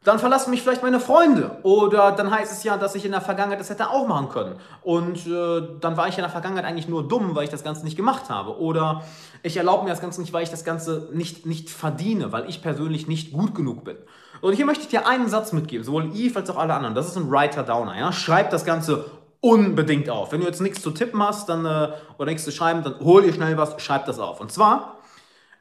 [0.05, 1.59] dann verlassen mich vielleicht meine Freunde.
[1.63, 4.57] Oder dann heißt es ja, dass ich in der Vergangenheit das hätte auch machen können.
[4.83, 7.85] Und äh, dann war ich in der Vergangenheit eigentlich nur dumm, weil ich das Ganze
[7.85, 8.59] nicht gemacht habe.
[8.59, 9.03] Oder
[9.43, 12.61] ich erlaube mir das Ganze nicht, weil ich das Ganze nicht, nicht verdiene, weil ich
[12.61, 13.97] persönlich nicht gut genug bin.
[14.43, 16.95] Und hier möchte ich dir einen Satz mitgeben, sowohl Eve als auch alle anderen.
[16.95, 17.99] Das ist ein Writer-Downer.
[17.99, 18.13] Ja?
[18.13, 19.07] Schreib das Ganze
[19.41, 20.33] unbedingt auf.
[20.33, 23.23] Wenn du jetzt nichts zu tippen hast dann, äh, oder nichts zu schreiben, dann hol
[23.23, 24.41] dir schnell was, schreib das auf.
[24.41, 24.99] Und zwar,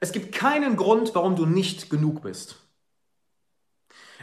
[0.01, 2.62] es gibt keinen Grund, warum du nicht genug bist.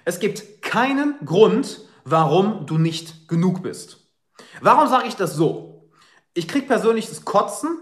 [0.05, 3.99] Es gibt keinen Grund, warum du nicht genug bist.
[4.61, 5.91] Warum sage ich das so?
[6.35, 7.79] Ich kriege persönlich das Kotzen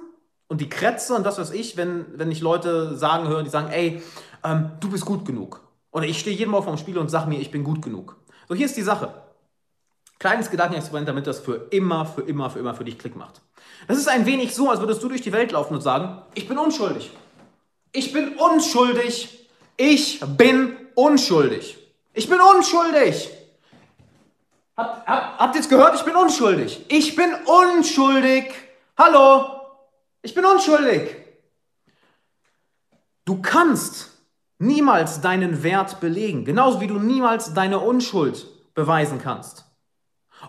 [0.48, 3.70] und die Krätze und das, was ich, wenn, wenn ich Leute sagen höre, die sagen,
[3.70, 4.02] ey,
[4.44, 5.60] ähm, du bist gut genug.
[5.90, 8.16] Oder ich stehe jeden Mal vom Spiel und sage mir, ich bin gut genug.
[8.48, 9.12] So, hier ist die Sache.
[10.18, 13.40] Kleines Gedankenexperiment, damit das für immer, für immer, für immer für dich Klick macht.
[13.86, 16.48] Das ist ein wenig so, als würdest du durch die Welt laufen und sagen, ich
[16.48, 17.10] bin unschuldig.
[17.92, 19.46] Ich bin unschuldig.
[19.76, 21.78] Ich bin unschuldig.
[22.18, 23.30] Ich bin unschuldig.
[24.76, 25.94] Habt, habt, habt ihr es gehört?
[25.94, 26.84] Ich bin unschuldig.
[26.88, 28.52] Ich bin unschuldig.
[28.96, 29.60] Hallo?
[30.22, 31.14] Ich bin unschuldig.
[33.24, 34.10] Du kannst
[34.58, 39.66] niemals deinen Wert belegen, genauso wie du niemals deine Unschuld beweisen kannst.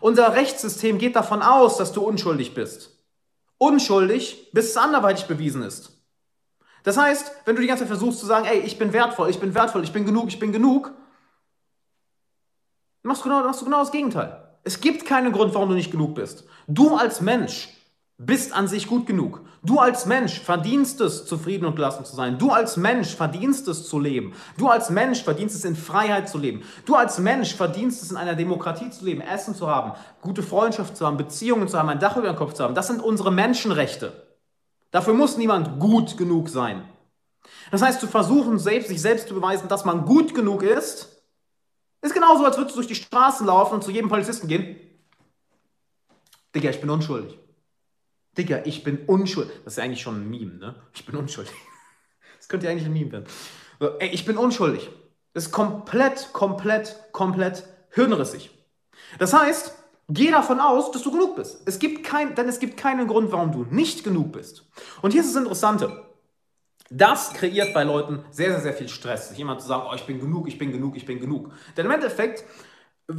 [0.02, 2.98] Unser Rechtssystem geht davon aus, dass du unschuldig bist.
[3.60, 5.92] Unschuldig, bis es anderweitig bewiesen ist.
[6.82, 9.40] Das heißt, wenn du die ganze Zeit versuchst zu sagen, ey, ich bin wertvoll, ich
[9.40, 10.94] bin wertvoll, ich bin genug, ich bin genug,
[13.10, 14.38] machst du genau, machst du genau das Gegenteil.
[14.64, 16.46] Es gibt keinen Grund, warum du nicht genug bist.
[16.68, 17.70] Du als Mensch
[18.18, 19.42] bist an sich gut genug.
[19.64, 22.38] Du als Mensch verdienst es, zufrieden und gelassen zu sein.
[22.38, 24.34] Du als Mensch verdienst es zu leben.
[24.58, 26.62] Du als Mensch verdienst es, in Freiheit zu leben.
[26.86, 30.96] Du als Mensch verdienst es, in einer Demokratie zu leben, Essen zu haben, gute Freundschaft
[30.96, 32.76] zu haben, Beziehungen zu haben, ein Dach über den Kopf zu haben.
[32.76, 34.12] Das sind unsere Menschenrechte.
[34.92, 36.84] Dafür muss niemand gut genug sein.
[37.72, 41.19] Das heißt, zu versuchen, selbst, sich selbst zu beweisen, dass man gut genug ist,
[42.02, 44.78] ist genauso, als würdest du durch die Straßen laufen und zu jedem Polizisten gehen.
[46.56, 47.38] Digga, ich bin unschuldig.
[48.38, 49.54] Digga, ich bin unschuldig.
[49.64, 50.76] Das ist ja eigentlich schon ein Meme, ne?
[50.94, 51.54] Ich bin unschuldig.
[52.38, 53.26] Das könnte ja eigentlich ein Meme werden.
[53.82, 54.90] So, ey, ich bin unschuldig.
[55.34, 58.50] Das ist komplett, komplett, komplett hirnrissig.
[59.20, 59.76] Das heißt,
[60.08, 61.62] geh davon aus, dass du genug bist.
[61.66, 64.64] Es gibt kein, denn es gibt keinen Grund, warum du nicht genug bist.
[65.02, 66.09] Und hier ist das Interessante.
[66.90, 70.06] Das kreiert bei Leuten sehr, sehr, sehr viel Stress, sich jemand zu sagen, oh, ich
[70.06, 71.52] bin genug, ich bin genug, ich bin genug.
[71.78, 72.44] Denn im Endeffekt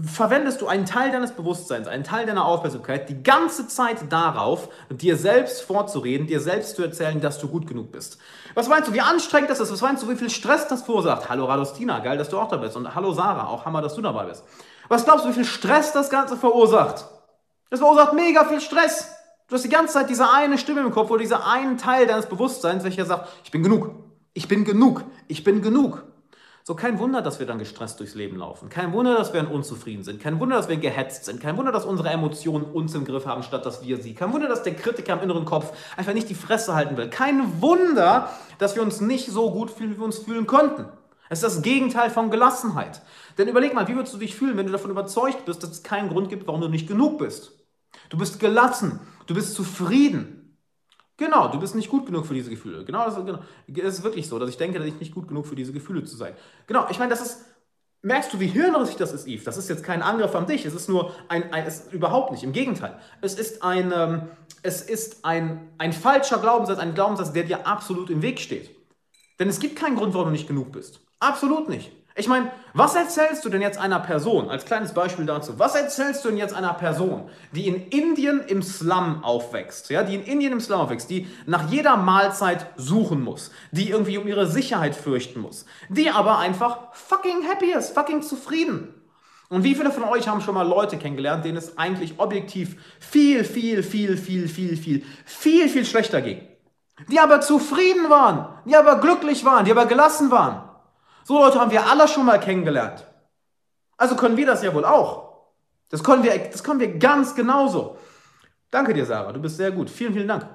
[0.04, 5.16] verwendest du einen Teil deines Bewusstseins, einen Teil deiner Aufmerksamkeit die ganze Zeit darauf, dir
[5.16, 8.18] selbst vorzureden, dir selbst zu erzählen, dass du gut genug bist.
[8.54, 9.72] Was meinst du, wie anstrengend das ist?
[9.72, 11.28] Was meinst du, wie viel Stress das verursacht?
[11.28, 12.76] Hallo Radostina, geil, dass du auch da bist.
[12.76, 14.44] Und hallo Sarah, auch Hammer, dass du dabei bist.
[14.88, 17.04] Was glaubst du, wie viel Stress das Ganze verursacht?
[17.68, 19.12] Das verursacht mega viel Stress.
[19.50, 22.26] Du hast die ganze Zeit diese eine Stimme im Kopf oder dieser einen Teil deines
[22.26, 23.90] Bewusstseins, welcher sagt, ich bin genug,
[24.32, 26.04] ich bin genug, ich bin genug.
[26.62, 28.68] So kein Wunder, dass wir dann gestresst durchs Leben laufen.
[28.68, 30.22] Kein Wunder, dass wir unzufrieden sind.
[30.22, 31.40] Kein Wunder, dass wir gehetzt sind.
[31.40, 34.14] Kein Wunder, dass unsere Emotionen uns im Griff haben, statt dass wir sie.
[34.14, 37.10] Kein Wunder, dass der Kritiker im inneren Kopf einfach nicht die Fresse halten will.
[37.10, 40.84] Kein Wunder, dass wir uns nicht so gut fühlen, wie wir uns fühlen könnten.
[41.28, 43.02] Es ist das Gegenteil von Gelassenheit.
[43.36, 45.82] Denn überleg mal, wie würdest du dich fühlen, wenn du davon überzeugt bist, dass es
[45.82, 47.50] keinen Grund gibt, warum du nicht genug bist?
[48.10, 50.58] Du bist gelassen, du bist zufrieden.
[51.16, 52.84] Genau, du bist nicht gut genug für diese Gefühle.
[52.84, 53.38] Genau, das, genau,
[53.68, 56.02] das ist wirklich so, dass ich denke, dass ich nicht gut genug für diese Gefühle
[56.02, 56.34] zu sein.
[56.66, 57.44] Genau, ich meine, das ist,
[58.02, 59.44] merkst du, wie hirnrissig das ist, Eve?
[59.44, 62.42] Das ist jetzt kein Angriff an dich, es ist nur ein, ein es, überhaupt nicht,
[62.42, 62.98] im Gegenteil.
[63.20, 64.22] Es ist ein, ähm,
[64.62, 68.74] es ist ein, ein falscher Glaubenssatz, ein Glaubenssatz, der dir absolut im Weg steht.
[69.38, 71.00] Denn es gibt keinen Grund, warum du nicht genug bist.
[71.20, 71.92] Absolut nicht.
[72.16, 76.24] Ich meine, was erzählst du denn jetzt einer Person, als kleines Beispiel dazu, was erzählst
[76.24, 80.52] du denn jetzt einer Person, die in Indien im Slum aufwächst, ja, die in Indien
[80.52, 85.40] im Slum aufwächst, die nach jeder Mahlzeit suchen muss, die irgendwie um ihre Sicherheit fürchten
[85.40, 88.92] muss, die aber einfach fucking happy ist, fucking zufrieden.
[89.48, 93.44] Und wie viele von euch haben schon mal Leute kennengelernt, denen es eigentlich objektiv viel,
[93.44, 96.40] viel, viel, viel, viel, viel, viel, viel schlechter ging?
[97.08, 100.69] Die aber zufrieden waren, die aber glücklich waren, die aber gelassen waren.
[101.24, 103.06] So Leute haben wir alle schon mal kennengelernt.
[103.96, 105.30] Also können wir das ja wohl auch.
[105.90, 107.98] Das können wir, das können wir ganz genauso.
[108.70, 109.32] Danke dir, Sarah.
[109.32, 109.90] Du bist sehr gut.
[109.90, 110.46] Vielen, vielen Dank.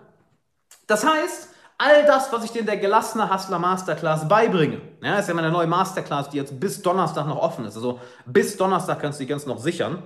[0.87, 5.27] Das heißt, all das, was ich dir in der gelassene Hustler Masterclass beibringe, ja, ist
[5.27, 7.75] ja meine neue Masterclass, die jetzt bis Donnerstag noch offen ist.
[7.75, 10.01] Also bis Donnerstag kannst du die ganz noch sichern.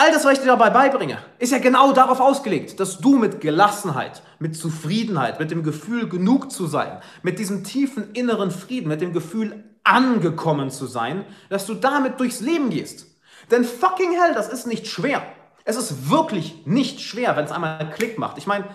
[0.00, 3.40] All das, was ich dir dabei beibringe, ist ja genau darauf ausgelegt, dass du mit
[3.40, 9.00] Gelassenheit, mit Zufriedenheit, mit dem Gefühl, genug zu sein, mit diesem tiefen inneren Frieden, mit
[9.00, 13.06] dem Gefühl, angekommen zu sein, dass du damit durchs Leben gehst.
[13.50, 15.20] Denn fucking hell, das ist nicht schwer.
[15.64, 18.38] Es ist wirklich nicht schwer, wenn es einmal Klick macht.
[18.38, 18.66] Ich meine,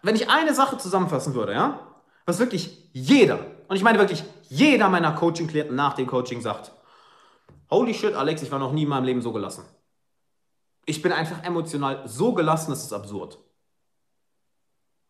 [0.00, 1.80] wenn ich eine Sache zusammenfassen würde, ja,
[2.24, 6.72] was wirklich jeder, und ich meine wirklich jeder meiner Coaching-Klienten nach dem Coaching sagt,
[7.68, 9.62] holy shit, Alex, ich war noch nie in meinem Leben so gelassen.
[10.86, 13.38] Ich bin einfach emotional so gelassen, das ist absurd.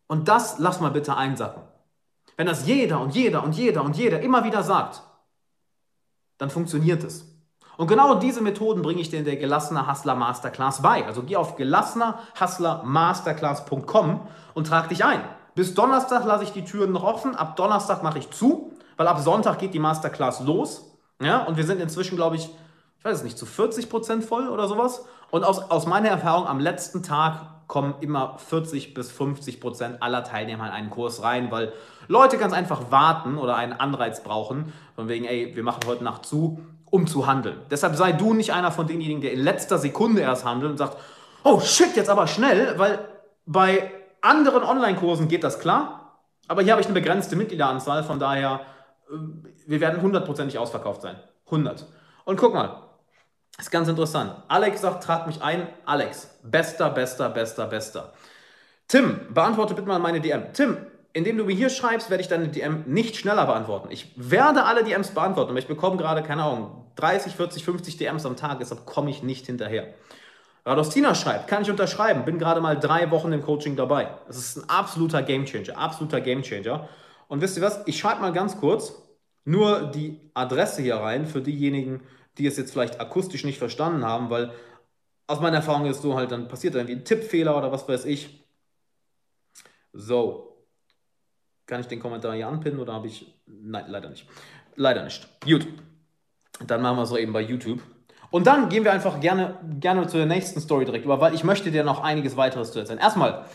[0.09, 1.63] Und das lass mal bitte einsacken.
[2.37, 5.03] Wenn das jeder und jeder und jeder und jeder immer wieder sagt,
[6.39, 7.25] dann funktioniert es.
[7.77, 11.05] Und genau diese Methoden bringe ich dir in der Gelassener Hustler Masterclass bei.
[11.05, 14.21] Also geh auf gelassenerhustlermasterclass.com
[14.55, 15.23] und trag dich ein.
[15.55, 17.37] Bis Donnerstag lasse ich die Türen noch offen.
[17.37, 20.97] Ab Donnerstag mache ich zu, weil ab Sonntag geht die Masterclass los.
[21.21, 22.51] Ja, und wir sind inzwischen, glaube ich, ich
[23.07, 25.07] weiß es nicht, zu 40 Prozent voll oder sowas.
[25.31, 30.23] Und aus, aus meiner Erfahrung, am letzten Tag kommen immer 40 bis 50 Prozent aller
[30.25, 31.73] Teilnehmer in einen Kurs rein, weil
[32.09, 36.27] Leute ganz einfach warten oder einen Anreiz brauchen, von wegen, ey, wir machen heute Nacht
[36.27, 37.59] zu, um zu handeln.
[37.71, 40.97] Deshalb sei du nicht einer von denjenigen, der in letzter Sekunde erst handelt und sagt,
[41.43, 43.01] oh shit, jetzt aber schnell, weil
[43.47, 43.91] bei
[44.21, 48.61] anderen Online-Kursen geht das klar, Aber hier habe ich eine begrenzte Mitgliederanzahl, von daher,
[49.11, 49.15] äh,
[49.67, 51.17] wir werden hundertprozentig ausverkauft sein.
[51.47, 51.87] 100.
[52.25, 52.86] Und guck mal,
[53.59, 54.35] ist ganz interessant.
[54.49, 55.67] Alex sagt, trag mich ein.
[55.85, 58.13] Alex, bester, bester, bester, bester.
[58.89, 60.53] Tim, beantworte bitte mal meine DM.
[60.53, 60.77] Tim,
[61.13, 63.89] indem du mir hier schreibst, werde ich deine DM nicht schneller beantworten.
[63.91, 68.27] Ich werde alle DMs beantworten, aber ich bekomme gerade, keine Ahnung, 30, 40, 50 DMs
[68.27, 69.95] am Tag, deshalb komme ich nicht hinterher.
[70.67, 74.09] Radostina schreibt, kann ich unterschreiben, bin gerade mal drei Wochen im Coaching dabei.
[74.27, 76.89] Das ist ein absoluter Gamechanger, absoluter Gamechanger.
[77.29, 78.95] Und wisst ihr was, ich schreibe mal ganz kurz
[79.45, 82.03] nur die Adresse hier rein für diejenigen,
[82.39, 84.53] die es jetzt vielleicht akustisch nicht verstanden haben, weil
[85.27, 88.45] aus meiner Erfahrung ist so halt, dann passiert irgendwie ein Tippfehler oder was weiß ich.
[89.93, 90.65] So.
[91.67, 93.35] Kann ich den Kommentar hier anpinnen oder habe ich.
[93.47, 94.29] Nein, leider nicht.
[94.77, 95.29] Leider nicht.
[95.45, 95.67] Gut.
[96.65, 97.81] Dann machen wir es so eben bei YouTube.
[98.31, 101.45] Und dann gehen wir einfach gerne, gerne zu der nächsten Story direkt über, weil ich
[101.45, 102.99] möchte dir noch einiges weiteres zu erzählen.
[102.99, 103.47] Erstmal,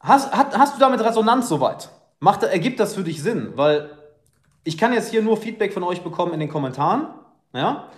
[0.00, 1.90] hast, hast, hast du damit Resonanz soweit?
[2.20, 3.52] Macht, ergibt das für dich Sinn?
[3.56, 3.90] Weil
[4.64, 7.08] ich kann jetzt hier nur Feedback von euch bekommen in den Kommentaren
[7.52, 7.88] ja?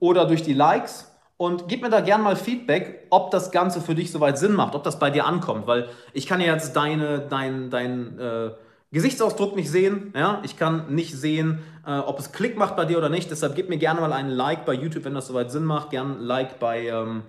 [0.00, 1.06] oder durch die Likes.
[1.36, 4.74] Und gib mir da gerne mal Feedback, ob das Ganze für dich soweit Sinn macht,
[4.74, 5.66] ob das bei dir ankommt.
[5.66, 8.50] Weil ich kann ja jetzt deine, dein, dein äh,
[8.92, 10.12] Gesichtsausdruck nicht sehen.
[10.14, 10.42] Ja?
[10.44, 13.30] Ich kann nicht sehen, äh, ob es Klick macht bei dir oder nicht.
[13.30, 15.88] Deshalb gib mir gerne mal einen Like bei YouTube, wenn das soweit Sinn macht.
[15.90, 17.22] Gerne ein Like bei, ähm,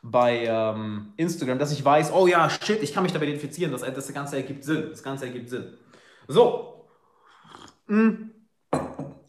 [0.00, 3.72] bei ähm, Instagram, dass ich weiß, oh ja, shit, ich kann mich dabei identifizieren.
[3.72, 4.86] Das, das Ganze ergibt Sinn.
[4.90, 5.74] Das Ganze ergibt Sinn.
[6.28, 6.86] So.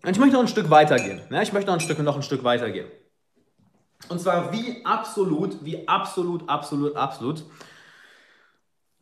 [0.03, 1.21] Und ich möchte noch ein Stück weitergehen.
[1.29, 2.87] Ja, ich möchte noch ein Stück, noch ein Stück weitergehen.
[4.09, 7.43] Und zwar wie absolut, wie absolut, absolut, absolut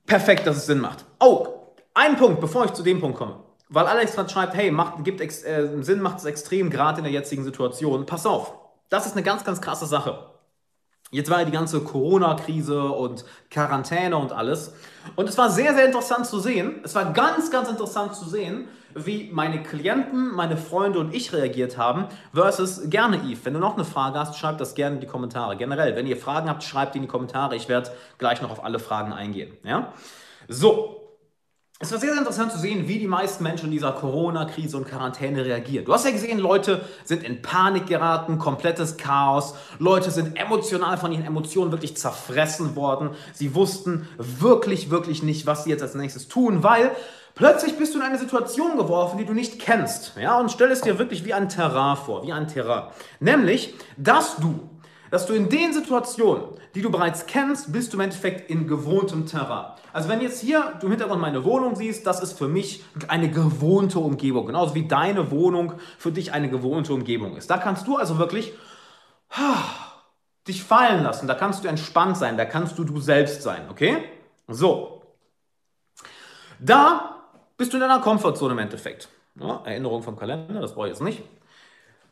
[0.09, 1.05] perfekt, dass es Sinn macht.
[1.19, 1.47] Oh,
[1.93, 3.39] ein Punkt, bevor ich zu dem Punkt komme.
[3.69, 7.13] Weil Alex gerade schreibt, hey, macht, gibt äh, Sinn, macht es extrem, gerade in der
[7.13, 8.05] jetzigen Situation.
[8.05, 8.53] Pass auf,
[8.89, 10.25] das ist eine ganz, ganz krasse Sache.
[11.12, 14.73] Jetzt war ja die ganze Corona-Krise und Quarantäne und alles.
[15.15, 16.81] Und es war sehr, sehr interessant zu sehen.
[16.83, 21.78] Es war ganz, ganz interessant zu sehen, wie meine Klienten, meine Freunde und ich reagiert
[21.78, 23.39] haben, versus gerne Eve.
[23.43, 25.58] Wenn du noch eine Frage hast, schreib das gerne in die Kommentare.
[25.58, 27.56] Generell, wenn ihr Fragen habt, schreibt die in die Kommentare.
[27.56, 29.54] Ich werde gleich noch auf alle Fragen eingehen.
[29.63, 29.93] Ja?
[30.47, 30.99] So,
[31.82, 34.86] es war sehr, sehr interessant zu sehen, wie die meisten Menschen in dieser Corona-Krise und
[34.86, 35.86] Quarantäne reagieren.
[35.86, 39.56] Du hast ja gesehen, Leute sind in Panik geraten, komplettes Chaos.
[39.78, 43.12] Leute sind emotional von ihren Emotionen wirklich zerfressen worden.
[43.32, 46.91] Sie wussten wirklich, wirklich nicht, was sie jetzt als nächstes tun, weil
[47.39, 50.15] plötzlich bist du in eine Situation geworfen, die du nicht kennst.
[50.21, 52.84] Ja, und stell es dir wirklich wie ein Terrain vor, wie ein Terrain.
[53.19, 54.69] Nämlich, dass du
[55.12, 56.43] dass du in den Situationen,
[56.75, 59.73] die du bereits kennst, bist du im Endeffekt in gewohntem Terrain.
[59.91, 63.30] Also wenn jetzt hier du im Hintergrund meine Wohnung siehst, das ist für mich eine
[63.32, 67.49] gewohnte Umgebung, genauso wie deine Wohnung für dich eine gewohnte Umgebung ist.
[67.49, 68.54] Da kannst du also wirklich
[70.47, 73.97] dich fallen lassen, da kannst du entspannt sein, da kannst du du selbst sein, okay?
[74.47, 75.04] So.
[76.60, 77.18] Da
[77.60, 79.10] bist du in deiner Komfortzone im Endeffekt.
[79.36, 81.22] Ja, Erinnerung vom Kalender, das brauche ich jetzt nicht.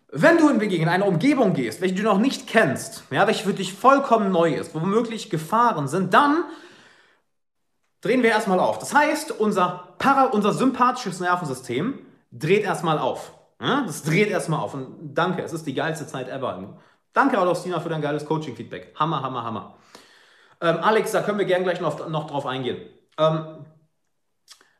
[0.09, 3.53] Wenn du hingegen in eine Umgebung gehst, welche du noch nicht kennst, ja, welche für
[3.53, 6.43] dich vollkommen neu ist, wo womöglich Gefahren sind, dann
[8.01, 8.77] drehen wir erstmal auf.
[8.79, 11.99] Das heißt, unser, Para, unser sympathisches Nervensystem
[12.31, 13.33] dreht erstmal auf.
[13.61, 14.73] Ja, das dreht erstmal auf.
[14.73, 16.77] Und danke, es ist die geilste Zeit ever.
[17.13, 18.93] Danke, Adolfstina, für dein geiles Coaching-Feedback.
[18.95, 19.75] Hammer, hammer, hammer.
[20.61, 22.81] Ähm, Alex, da können wir gerne gleich noch, noch drauf eingehen.
[23.17, 23.65] Ähm,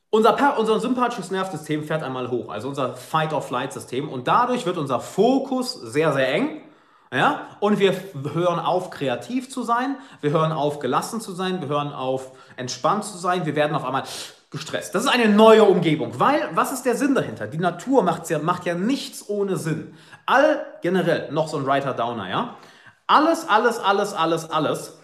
[0.09, 4.09] unser, unser sympathisches Nervensystem fährt einmal hoch, also unser Fight-or-Flight-System.
[4.09, 6.61] Und dadurch wird unser Fokus sehr, sehr eng.
[7.11, 7.47] Ja?
[7.59, 7.93] Und wir
[8.33, 9.97] hören auf, kreativ zu sein.
[10.21, 11.61] Wir hören auf, gelassen zu sein.
[11.61, 13.45] Wir hören auf, entspannt zu sein.
[13.45, 14.03] Wir werden auf einmal
[14.49, 14.95] gestresst.
[14.95, 17.47] Das ist eine neue Umgebung, weil was ist der Sinn dahinter?
[17.47, 19.93] Die Natur macht ja, macht ja nichts ohne Sinn.
[20.25, 22.55] All generell, noch so ein Writer-Downer, ja?
[23.07, 24.97] Alles, alles, alles, alles, alles,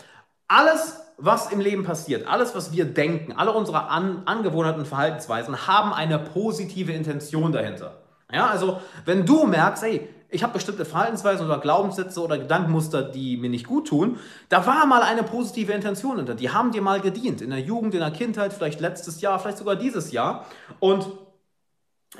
[0.47, 5.93] alles was im Leben passiert, alles, was wir denken, alle unsere An Angewohnheiten Verhaltensweisen haben
[5.93, 8.01] eine positive Intention dahinter.
[8.31, 13.37] Ja, also wenn du merkst, hey, ich habe bestimmte Verhaltensweisen oder Glaubenssätze oder Gedankenmuster, die
[13.37, 14.17] mir nicht gut tun,
[14.49, 16.33] da war mal eine positive Intention hinter.
[16.35, 17.41] Die haben dir mal gedient.
[17.41, 20.45] In der Jugend, in der Kindheit, vielleicht letztes Jahr, vielleicht sogar dieses Jahr.
[20.79, 21.07] Und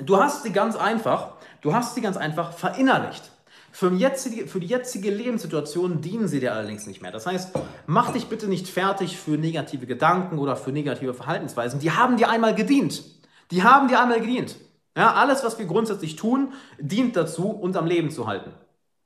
[0.00, 3.32] du hast sie ganz einfach, du hast sie ganz einfach verinnerlicht.
[3.74, 7.10] Für, jetzige, für die jetzige Lebenssituation dienen sie dir allerdings nicht mehr.
[7.10, 7.58] Das heißt,
[7.88, 11.80] mach dich bitte nicht fertig für negative Gedanken oder für negative Verhaltensweisen.
[11.80, 13.02] Die haben dir einmal gedient.
[13.50, 14.54] Die haben dir einmal gedient.
[14.96, 18.52] Ja, alles, was wir grundsätzlich tun, dient dazu, uns am Leben zu halten.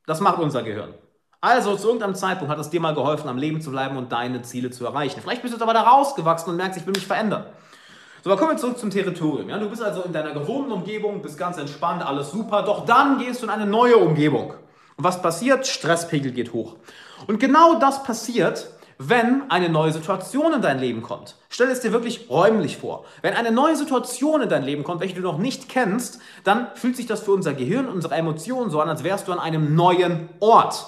[0.05, 0.93] Das macht unser Gehirn.
[1.41, 4.43] Also zu irgendeinem Zeitpunkt hat es dir mal geholfen, am Leben zu bleiben und deine
[4.43, 5.19] Ziele zu erreichen.
[5.19, 7.47] Vielleicht bist du aber da rausgewachsen und merkst, ich will mich verändern.
[8.23, 9.49] So, aber kommen wir zurück zum Territorium.
[9.49, 9.57] Ja?
[9.57, 13.41] Du bist also in deiner gewohnten Umgebung, bist ganz entspannt, alles super, doch dann gehst
[13.41, 14.53] du in eine neue Umgebung.
[14.97, 15.65] Und was passiert?
[15.65, 16.75] Stresspegel geht hoch.
[17.27, 21.37] Und genau das passiert, wenn eine neue Situation in dein Leben kommt.
[21.47, 23.05] Stell es dir wirklich räumlich vor.
[23.21, 26.97] Wenn eine neue Situation in dein Leben kommt, welche du noch nicht kennst, dann fühlt
[26.97, 30.27] sich das für unser Gehirn, unsere Emotionen so an, als wärst du an einem neuen
[30.41, 30.85] Ort.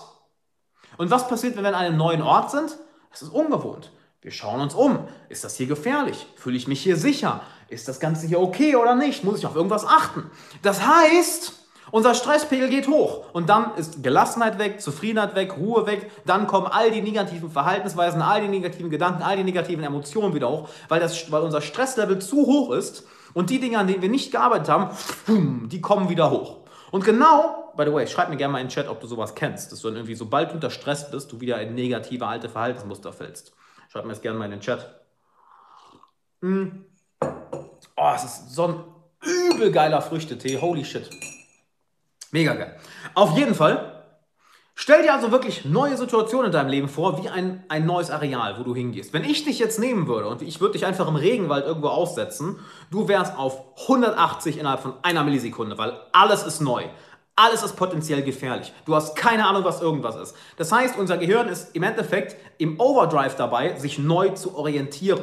[0.97, 2.77] Und was passiert, wenn wir an einem neuen Ort sind?
[3.13, 3.91] Es ist ungewohnt.
[4.21, 5.07] Wir schauen uns um.
[5.29, 6.27] Ist das hier gefährlich?
[6.35, 7.41] Fühle ich mich hier sicher?
[7.69, 9.23] Ist das Ganze hier okay oder nicht?
[9.23, 10.29] Muss ich auf irgendwas achten?
[10.61, 11.53] Das heißt,
[11.89, 16.11] unser Stresspegel geht hoch und dann ist Gelassenheit weg, Zufriedenheit weg, Ruhe weg.
[16.23, 20.49] Dann kommen all die negativen Verhaltensweisen, all die negativen Gedanken, all die negativen Emotionen wieder
[20.49, 24.09] hoch, weil, das, weil unser Stresslevel zu hoch ist und die Dinge, an denen wir
[24.09, 26.57] nicht gearbeitet haben, die kommen wieder hoch.
[26.91, 29.33] Und genau, by the way, schreib mir gerne mal in den Chat, ob du sowas
[29.33, 32.49] kennst, dass du dann irgendwie, sobald du unter Stress bist, du wieder in negative alte
[32.49, 33.53] Verhaltensmuster fällst.
[33.91, 35.01] Schreib mir das gerne mal in den Chat.
[36.39, 36.85] Mm.
[37.97, 38.83] Oh, es ist so ein
[39.21, 40.61] übel geiler Früchtetee.
[40.61, 41.09] Holy shit.
[42.31, 42.79] Mega geil.
[43.15, 44.05] Auf jeden Fall,
[44.75, 48.57] stell dir also wirklich neue Situationen in deinem Leben vor, wie ein, ein neues Areal,
[48.57, 49.11] wo du hingehst.
[49.11, 52.61] Wenn ich dich jetzt nehmen würde und ich würde dich einfach im Regenwald irgendwo aussetzen,
[52.91, 56.85] du wärst auf 180 innerhalb von einer Millisekunde, weil alles ist neu.
[57.35, 58.73] Alles ist potenziell gefährlich.
[58.85, 60.35] Du hast keine Ahnung, was irgendwas ist.
[60.57, 65.21] Das heißt, unser Gehirn ist im Endeffekt im Overdrive dabei, sich neu zu orientieren.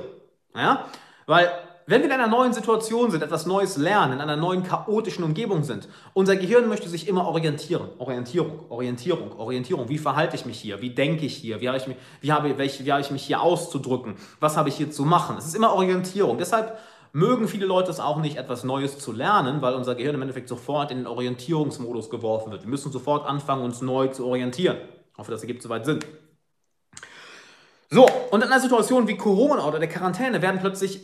[0.54, 0.86] Ja?
[1.26, 1.50] Weil
[1.88, 5.64] wenn wir in einer neuen Situation sind, etwas Neues lernen, in einer neuen chaotischen Umgebung
[5.64, 7.88] sind, unser Gehirn möchte sich immer orientieren.
[7.96, 9.88] Orientierung, Orientierung, Orientierung.
[9.88, 10.82] Wie verhalte ich mich hier?
[10.82, 11.62] Wie denke ich hier?
[11.62, 14.16] Wie habe ich mich, wie habe, welche, wie habe ich mich hier auszudrücken?
[14.38, 15.38] Was habe ich hier zu machen?
[15.38, 16.36] Es ist immer Orientierung.
[16.36, 16.78] Deshalb
[17.12, 20.48] mögen viele Leute es auch nicht, etwas Neues zu lernen, weil unser Gehirn im Endeffekt
[20.48, 22.62] sofort in den Orientierungsmodus geworfen wird.
[22.62, 24.78] Wir müssen sofort anfangen, uns neu zu orientieren.
[25.12, 26.00] Ich hoffe, das ergibt soweit Sinn.
[27.90, 31.00] So, und in einer Situation wie Corona oder der Quarantäne werden plötzlich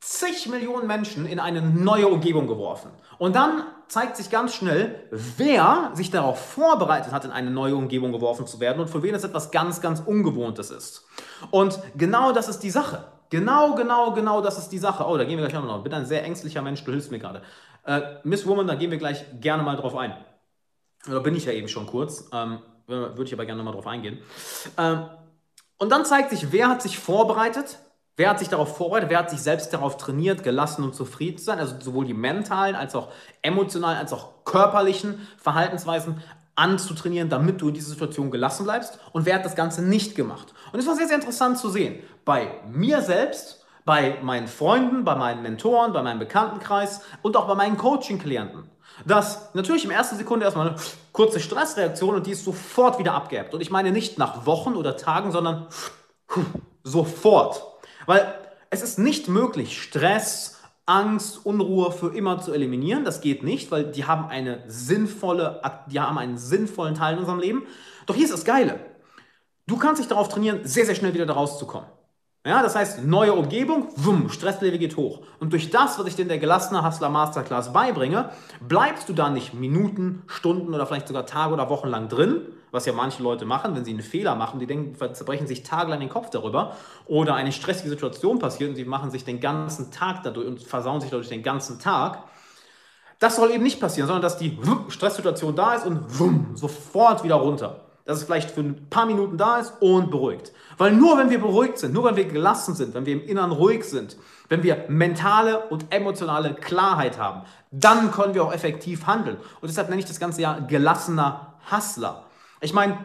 [0.00, 2.90] zig Millionen Menschen in eine neue Umgebung geworfen.
[3.18, 8.12] Und dann zeigt sich ganz schnell, wer sich darauf vorbereitet hat, in eine neue Umgebung
[8.12, 11.06] geworfen zu werden und für wen es etwas ganz, ganz Ungewohntes ist.
[11.50, 13.04] Und genau das ist die Sache.
[13.30, 15.04] Genau, genau, genau das ist die Sache.
[15.06, 15.78] Oh, da gehen wir gleich auch noch.
[15.78, 17.42] Ich bin ein sehr ängstlicher Mensch, du hilfst mir gerade.
[17.84, 20.16] Äh, Miss Woman, da gehen wir gleich gerne mal drauf ein.
[21.06, 22.28] Da bin ich ja eben schon kurz.
[22.32, 24.18] Ähm, würde ich aber gerne mal drauf eingehen.
[24.78, 25.06] Ähm,
[25.78, 27.78] und dann zeigt sich, wer hat sich vorbereitet,
[28.18, 29.10] Wer hat sich darauf vorbereitet?
[29.10, 31.58] Wer hat sich selbst darauf trainiert, gelassen und zufrieden zu sein?
[31.58, 33.12] Also sowohl die mentalen als auch
[33.42, 36.22] emotionalen als auch körperlichen Verhaltensweisen
[36.56, 38.98] anzutrainieren, damit du in dieser Situation gelassen bleibst.
[39.12, 40.54] Und wer hat das Ganze nicht gemacht?
[40.72, 42.02] Und es war sehr, sehr interessant zu sehen.
[42.24, 47.54] Bei mir selbst, bei meinen Freunden, bei meinen Mentoren, bei meinem Bekanntenkreis und auch bei
[47.54, 48.68] meinen Coaching-Klienten.
[49.04, 50.76] Dass natürlich im ersten Sekunde erstmal eine
[51.12, 53.54] kurze Stressreaktion und die ist sofort wieder abgeebbt.
[53.54, 55.66] Und ich meine nicht nach Wochen oder Tagen, sondern
[56.82, 57.62] sofort.
[58.06, 58.34] Weil
[58.70, 60.55] es ist nicht möglich, Stress,
[60.86, 63.04] Angst, Unruhe für immer zu eliminieren.
[63.04, 67.40] Das geht nicht, weil die haben eine sinnvolle, die haben einen sinnvollen Teil in unserem
[67.40, 67.64] Leben.
[68.06, 68.78] Doch hier ist das Geile.
[69.66, 71.88] Du kannst dich darauf trainieren, sehr, sehr schnell wieder da rauszukommen.
[72.46, 75.22] Ja, das heißt, neue Umgebung, wumm, Stresslevel geht hoch.
[75.40, 79.30] Und durch das, was ich dir in der gelassene Hustler Masterclass beibringe, bleibst du da
[79.30, 82.42] nicht Minuten, Stunden oder vielleicht sogar Tage oder Wochen lang drin,
[82.76, 85.98] was ja manche Leute machen, wenn sie einen Fehler machen, die denken, zerbrechen sich tagelang
[85.98, 90.22] den Kopf darüber oder eine stressige Situation passiert und sie machen sich den ganzen Tag
[90.22, 92.22] dadurch und versauen sich dadurch den ganzen Tag.
[93.18, 94.58] Das soll eben nicht passieren, sondern dass die
[94.88, 96.04] Stresssituation da ist und
[96.56, 100.52] sofort wieder runter dass es vielleicht für ein paar Minuten da ist und beruhigt.
[100.78, 103.50] Weil nur wenn wir beruhigt sind, nur wenn wir gelassen sind, wenn wir im Inneren
[103.50, 104.16] ruhig sind,
[104.48, 109.38] wenn wir mentale und emotionale Klarheit haben, dann können wir auch effektiv handeln.
[109.60, 112.25] Und deshalb nenne ich das Ganze ja gelassener Hustler.
[112.60, 113.04] Ich meine,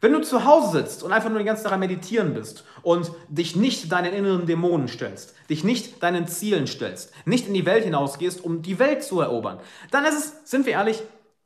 [0.00, 3.54] wenn du zu Hause sitzt und einfach nur den ganzen Tag meditieren bist und dich
[3.54, 8.42] nicht deinen inneren Dämonen stellst, dich nicht deinen Zielen stellst, nicht in die Welt hinausgehst,
[8.42, 9.60] um die Welt zu erobern,
[9.92, 11.02] dann ist es, sind wir ehrlich,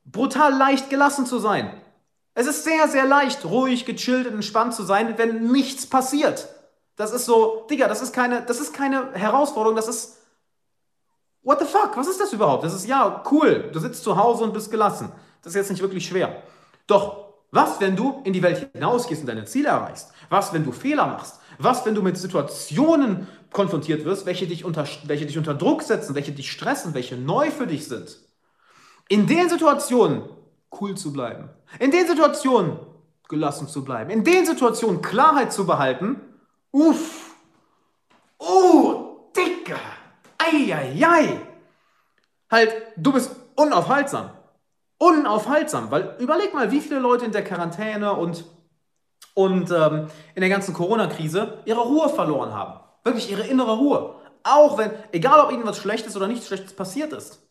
[0.07, 1.71] brutal leicht gelassen zu sein.
[2.33, 6.49] Es ist sehr, sehr leicht, ruhig, gechillt und entspannt zu sein, wenn nichts passiert.
[6.97, 10.17] Das ist so, Digga, das ist keine, das ist keine Herausforderung, das ist.
[11.43, 11.97] What the fuck?
[11.97, 12.65] Was ist das überhaupt?
[12.65, 13.71] Das ist ja cool.
[13.73, 15.13] Du sitzt zu Hause und bist gelassen.
[15.43, 16.43] Das ist jetzt nicht wirklich schwer.
[16.87, 20.13] Doch, was, wenn du in die Welt hinausgehst und deine Ziele erreichst?
[20.29, 21.41] Was, wenn du Fehler machst?
[21.59, 26.15] Was, wenn du mit Situationen konfrontiert wirst, welche dich unter, welche dich unter Druck setzen,
[26.15, 28.19] welche dich stressen, welche neu für dich sind?
[29.09, 30.23] In den Situationen
[30.81, 31.49] cool zu bleiben.
[31.79, 32.79] In den Situationen
[33.29, 34.11] gelassen zu bleiben.
[34.11, 36.21] In den Situationen Klarheit zu behalten.
[36.73, 37.35] Uff.
[38.39, 39.81] Oh, Dicker.
[40.39, 41.41] Eieiei.
[42.51, 44.31] Halt, du bist unaufhaltsam.
[44.99, 45.91] Unaufhaltsam.
[45.91, 48.45] Weil überleg mal, wie viele Leute in der Quarantäne und,
[49.35, 52.81] und ähm, in der ganzen Corona-Krise ihre Ruhe verloren haben.
[53.05, 54.15] Wirklich ihre innere Ruhe.
[54.43, 57.43] Auch wenn, egal ob ihnen was Schlechtes oder nichts Schlechtes passiert ist,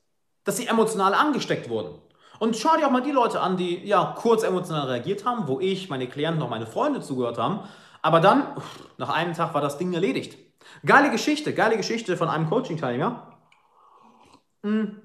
[0.44, 2.00] dass sie emotional angesteckt wurden.
[2.40, 5.60] Und schau dir auch mal die Leute an, die ja kurz emotional reagiert haben, wo
[5.60, 7.62] ich, meine Klienten und meine Freunde zugehört haben.
[8.02, 8.46] Aber dann,
[8.98, 10.38] nach einem Tag war das Ding erledigt.
[10.86, 13.32] Geile Geschichte, geile Geschichte von einem Coaching-Teilnehmer.
[14.64, 15.02] Hm.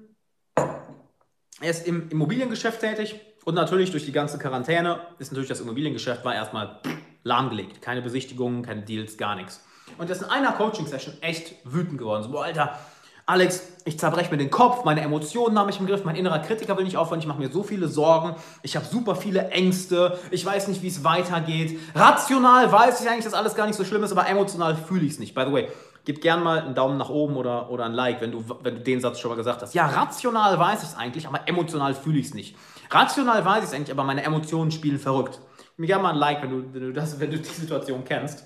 [1.61, 6.25] Er ist im Immobiliengeschäft tätig und natürlich durch die ganze Quarantäne ist natürlich das Immobiliengeschäft
[6.25, 6.79] war erstmal
[7.23, 7.83] lahmgelegt.
[7.83, 9.63] Keine Besichtigungen, keine Deals, gar nichts.
[9.99, 12.23] Und er ist in einer Coaching-Session echt wütend geworden.
[12.23, 12.79] So, boah, Alter,
[13.27, 16.75] Alex, ich zerbreche mir den Kopf, meine Emotionen habe ich im Griff, mein innerer Kritiker
[16.77, 20.43] will nicht aufhören, ich mache mir so viele Sorgen, ich habe super viele Ängste, ich
[20.43, 21.79] weiß nicht, wie es weitergeht.
[21.93, 25.13] Rational weiß ich eigentlich, dass alles gar nicht so schlimm ist, aber emotional fühle ich
[25.13, 25.35] es nicht.
[25.35, 25.67] By the way,
[26.05, 28.81] gib gern mal einen Daumen nach oben oder, oder ein Like, wenn du, wenn du
[28.81, 29.73] den Satz schon mal gesagt hast.
[29.73, 32.55] Ja, rational weiß ich es eigentlich, aber emotional fühle ich es nicht.
[32.89, 35.39] Rational weiß ich es eigentlich, aber meine Emotionen spielen verrückt.
[35.77, 38.45] Mir gerne mal ein Like, wenn du, wenn du, das, wenn du die Situation kennst.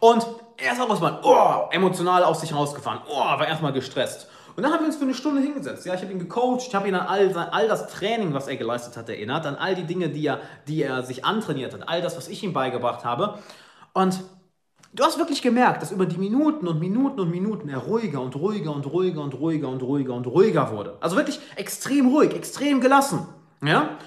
[0.00, 4.28] Und er ist auch erstmal oh, emotional aus sich rausgefahren, oh, war erstmal gestresst.
[4.54, 5.86] Und dann haben wir uns für eine Stunde hingesetzt.
[5.86, 8.56] Ja, ich habe ihn gecoacht, ich habe ihn an all, all das Training, was er
[8.56, 12.02] geleistet hat, erinnert, an all die Dinge, die er, die er sich antrainiert hat, all
[12.02, 13.38] das, was ich ihm beigebracht habe.
[13.94, 14.20] Und
[14.92, 18.36] du hast wirklich gemerkt, dass über die Minuten und Minuten und Minuten er ruhiger und
[18.36, 20.96] ruhiger und ruhiger und ruhiger und ruhiger und ruhiger wurde.
[21.00, 23.26] Also wirklich extrem ruhig, extrem gelassen.
[23.62, 23.98] Ja?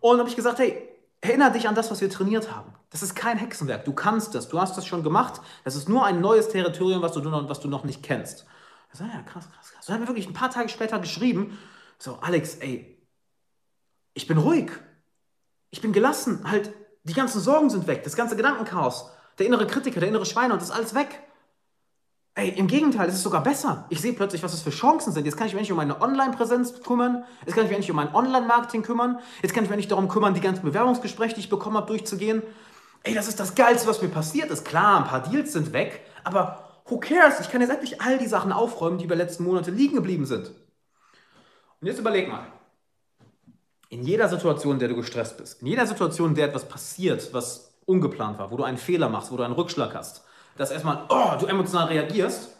[0.00, 2.74] Und habe ich gesagt, hey, Erinnere dich an das, was wir trainiert haben.
[2.90, 3.86] Das ist kein Hexenwerk.
[3.86, 4.50] Du kannst das.
[4.50, 5.40] Du hast das schon gemacht.
[5.64, 8.44] Das ist nur ein neues Territorium, was du noch, was du noch nicht kennst.
[8.92, 9.86] Ich so, ja, krass, krass, krass.
[9.86, 11.58] So hat mir wirklich ein paar Tage später geschrieben.
[11.98, 13.02] So, Alex, ey,
[14.12, 14.70] ich bin ruhig.
[15.70, 16.44] Ich bin gelassen.
[16.44, 16.74] Halt,
[17.04, 18.04] die ganzen Sorgen sind weg.
[18.04, 19.10] Das ganze Gedankenchaos.
[19.38, 21.20] Der innere Kritiker, der innere Schweine und das ist alles weg.
[22.36, 23.86] Ey, im Gegenteil, es ist sogar besser.
[23.90, 25.24] Ich sehe plötzlich, was das für Chancen sind.
[25.24, 27.24] Jetzt kann ich mich endlich um meine Online-Präsenz kümmern.
[27.46, 29.20] Jetzt kann ich mich endlich um mein Online-Marketing kümmern.
[29.40, 32.42] Jetzt kann ich mich endlich darum kümmern, die ganzen Bewerbungsgespräche, die ich bekommen habe, durchzugehen.
[33.04, 34.64] Ey, das ist das Geilste, was mir passiert ist.
[34.64, 37.38] Klar, ein paar Deals sind weg, aber who cares?
[37.38, 40.26] Ich kann jetzt endlich all die Sachen aufräumen, die über die letzten Monate liegen geblieben
[40.26, 40.50] sind.
[41.80, 42.46] Und jetzt überleg mal.
[43.90, 47.32] In jeder Situation, in der du gestresst bist, in jeder Situation, in der etwas passiert,
[47.32, 50.24] was ungeplant war, wo du einen Fehler machst, wo du einen Rückschlag hast,
[50.56, 52.50] dass erstmal oh, du emotional reagierst.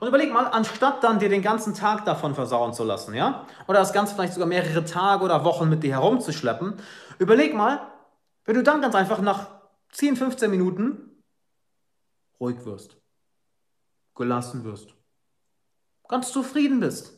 [0.00, 3.78] Und überleg mal, anstatt dann dir den ganzen Tag davon versauen zu lassen, ja, oder
[3.78, 6.74] das Ganze vielleicht sogar mehrere Tage oder Wochen mit dir herumzuschleppen,
[7.20, 7.80] überleg mal,
[8.44, 9.46] wenn du dann ganz einfach nach
[9.92, 11.22] 10, 15 Minuten
[12.40, 12.96] ruhig wirst,
[14.16, 14.94] gelassen wirst,
[16.08, 17.16] ganz zufrieden bist.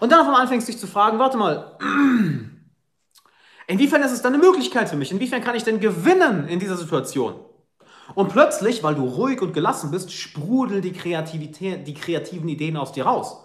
[0.00, 1.78] Und dann auf einmal anfängst dich zu fragen, warte mal,
[3.66, 5.12] inwiefern ist es dann eine Möglichkeit für mich?
[5.12, 7.34] Inwiefern kann ich denn gewinnen in dieser Situation?
[8.14, 12.92] Und plötzlich, weil du ruhig und gelassen bist, sprudeln die, Kreativität, die kreativen Ideen aus
[12.92, 13.36] dir raus.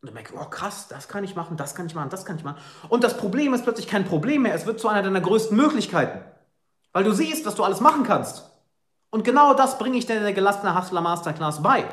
[0.00, 2.36] Und du merkst, oh krass, das kann ich machen, das kann ich machen, das kann
[2.36, 2.58] ich machen.
[2.88, 6.20] Und das Problem ist plötzlich kein Problem mehr, es wird zu einer deiner größten Möglichkeiten.
[6.92, 8.50] Weil du siehst, was du alles machen kannst.
[9.10, 11.84] Und genau das bringe ich dir in der gelassene Hustler Masterclass bei.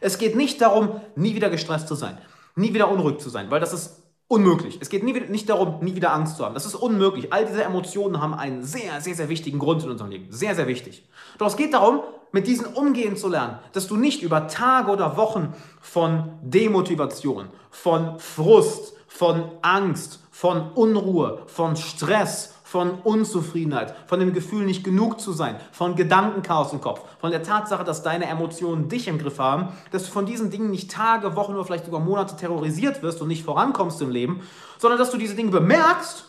[0.00, 2.16] Es geht nicht darum, nie wieder gestresst zu sein,
[2.54, 4.78] nie wieder unruhig zu sein, weil das ist Unmöglich.
[4.80, 6.54] Es geht nie, nicht darum, nie wieder Angst zu haben.
[6.54, 7.32] Das ist unmöglich.
[7.32, 10.28] All diese Emotionen haben einen sehr, sehr, sehr wichtigen Grund in unserem Leben.
[10.30, 11.02] Sehr, sehr wichtig.
[11.38, 15.16] Doch es geht darum, mit diesen umgehen zu lernen, dass du nicht über Tage oder
[15.16, 24.32] Wochen von Demotivation, von Frust, von Angst, von Unruhe, von Stress, von Unzufriedenheit, von dem
[24.32, 28.88] Gefühl, nicht genug zu sein, von Gedankenchaos im Kopf, von der Tatsache, dass deine Emotionen
[28.88, 31.98] dich im Griff haben, dass du von diesen Dingen nicht Tage, Wochen oder vielleicht sogar
[31.98, 34.42] Monate terrorisiert wirst und nicht vorankommst im Leben,
[34.78, 36.26] sondern dass du diese Dinge bemerkst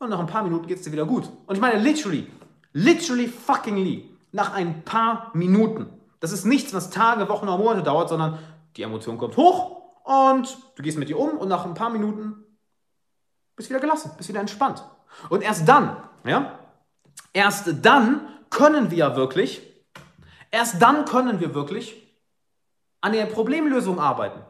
[0.00, 1.28] und nach ein paar Minuten geht es dir wieder gut.
[1.46, 2.26] Und ich meine literally,
[2.72, 5.86] literally fuckingly, nach ein paar Minuten.
[6.18, 8.40] Das ist nichts, was Tage, Wochen oder Monate dauert, sondern
[8.76, 12.34] die Emotion kommt hoch und du gehst mit ihr um und nach ein paar Minuten
[13.54, 14.82] bist wieder gelassen, bist wieder entspannt.
[15.28, 16.58] Und erst dann, ja,
[17.32, 19.62] erst dann können wir wirklich,
[20.50, 22.00] erst dann können wir wirklich
[23.00, 24.40] an der Problemlösung arbeiten.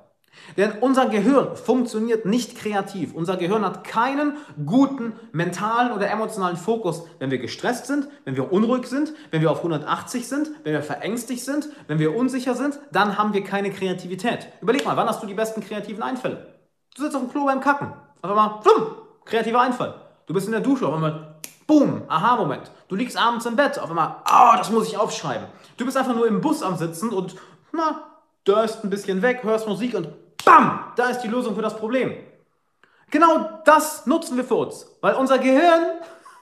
[0.57, 3.15] Denn unser Gehirn funktioniert nicht kreativ.
[3.15, 8.53] Unser Gehirn hat keinen guten mentalen oder emotionalen Fokus, wenn wir gestresst sind, wenn wir
[8.53, 12.79] unruhig sind, wenn wir auf 180 sind, wenn wir verängstigt sind, wenn wir unsicher sind,
[12.93, 14.49] dann haben wir keine Kreativität.
[14.61, 16.55] Überleg mal, wann hast du die besten kreativen Einfälle?
[16.95, 17.93] Du sitzt auf dem Klo beim Kacken.
[18.23, 20.04] Auf einmal, flumm, kreativer Einfall.
[20.27, 22.71] Du bist in der Dusche, auf einmal, boom, Aha-Moment.
[22.89, 25.47] Du liegst abends im Bett, auf einmal, oh, das muss ich aufschreiben.
[25.77, 27.37] Du bist einfach nur im Bus am Sitzen und,
[27.73, 28.05] na,
[28.45, 30.09] dörst ein bisschen weg, hörst Musik und
[30.45, 32.15] bam, da ist die Lösung für das Problem.
[33.11, 35.83] Genau das nutzen wir für uns, weil unser Gehirn,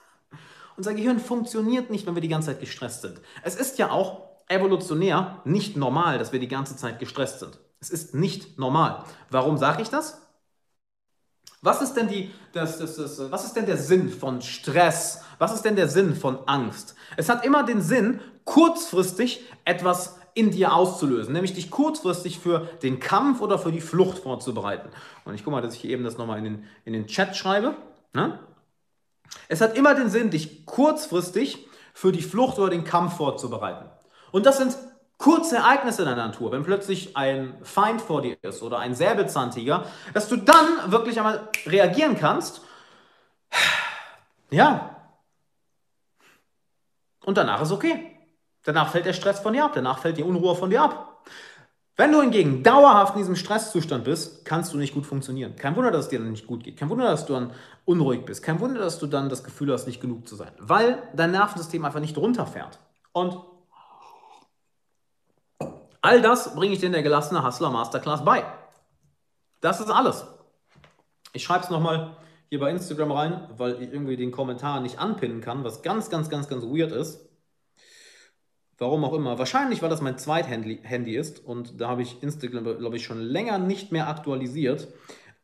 [0.77, 3.21] unser Gehirn funktioniert nicht, wenn wir die ganze Zeit gestresst sind.
[3.43, 7.59] Es ist ja auch evolutionär nicht normal, dass wir die ganze Zeit gestresst sind.
[7.79, 9.03] Es ist nicht normal.
[9.29, 10.22] Warum sage ich das?
[11.63, 15.21] Was ist denn die, das, das, das, was ist denn der Sinn von Stress?
[15.39, 16.93] Was ist denn der Sinn von Angst?
[17.15, 22.99] Es hat immer den Sinn, kurzfristig etwas in dir auszulösen, nämlich dich kurzfristig für den
[22.99, 24.89] Kampf oder für die Flucht vorzubereiten.
[25.23, 27.37] Und ich gucke mal, dass ich hier eben das nochmal in den, in den Chat
[27.37, 27.77] schreibe.
[28.13, 28.39] Ne?
[29.47, 33.85] Es hat immer den Sinn, dich kurzfristig für die Flucht oder den Kampf vorzubereiten.
[34.31, 34.75] Und das sind
[35.23, 39.85] kurze Ereignisse in der Natur, wenn plötzlich ein Feind vor dir ist oder ein Säbelzahntiger,
[40.13, 42.61] dass du dann wirklich einmal reagieren kannst.
[44.51, 44.97] Ja.
[47.23, 48.17] Und danach ist okay.
[48.65, 51.25] Danach fällt der Stress von dir ab, danach fällt die Unruhe von dir ab.
[51.95, 55.55] Wenn du hingegen dauerhaft in diesem Stresszustand bist, kannst du nicht gut funktionieren.
[55.55, 56.75] Kein Wunder, dass es dir dann nicht gut geht.
[56.75, 57.51] Kein Wunder, dass du dann
[57.85, 58.43] unruhig bist.
[58.43, 60.51] Kein Wunder, dass du dann das Gefühl hast, nicht genug zu sein.
[60.59, 62.79] Weil dein Nervensystem einfach nicht runterfährt.
[63.13, 63.37] Und
[66.03, 68.43] all das bringe ich dir in der gelassene Hustler Masterclass bei.
[69.61, 70.27] Das ist alles.
[71.31, 72.17] Ich schreibe es nochmal
[72.49, 76.29] hier bei Instagram rein, weil ich irgendwie den Kommentar nicht anpinnen kann, was ganz, ganz,
[76.29, 77.27] ganz, ganz weird ist.
[78.77, 79.39] Warum auch immer.
[79.39, 83.57] Wahrscheinlich, weil das mein Zweithandy ist und da habe ich Instagram, glaube ich, schon länger
[83.57, 84.89] nicht mehr aktualisiert.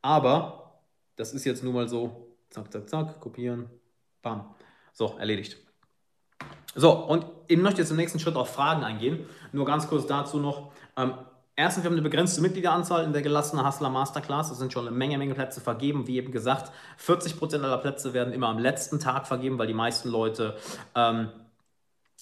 [0.02, 0.82] Aber
[1.16, 2.36] das ist jetzt nun mal so.
[2.50, 3.70] Zack, zack, zack, kopieren.
[4.22, 4.56] Bam.
[4.92, 5.69] So, erledigt.
[6.76, 9.26] So, und ich möchte jetzt im nächsten Schritt auf Fragen eingehen.
[9.52, 10.72] Nur ganz kurz dazu noch.
[10.96, 11.14] Ähm,
[11.56, 14.52] erstens, wir haben eine begrenzte Mitgliederanzahl in der gelassenen Hustler Masterclass.
[14.52, 16.08] Es sind schon eine Menge, Menge Plätze vergeben.
[16.08, 16.72] Wie eben gesagt,
[17.04, 20.56] 40% aller Plätze werden immer am letzten Tag vergeben, weil die meisten Leute
[20.96, 21.30] ähm,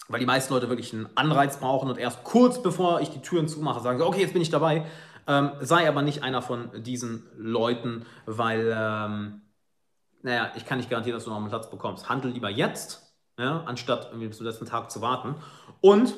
[0.08, 3.48] weil die meisten Leute wirklich einen Anreiz brauchen und erst kurz bevor ich die Türen
[3.48, 4.86] zumache, sagen, okay, jetzt bin ich dabei.
[5.28, 9.42] Ähm, sei aber nicht einer von diesen Leuten, weil, ähm,
[10.22, 12.08] naja, ich kann nicht garantieren, dass du noch einen Platz bekommst.
[12.08, 13.07] Handel lieber jetzt,
[13.38, 15.36] ja, anstatt irgendwie bis zum letzten Tag zu warten.
[15.82, 16.16] Und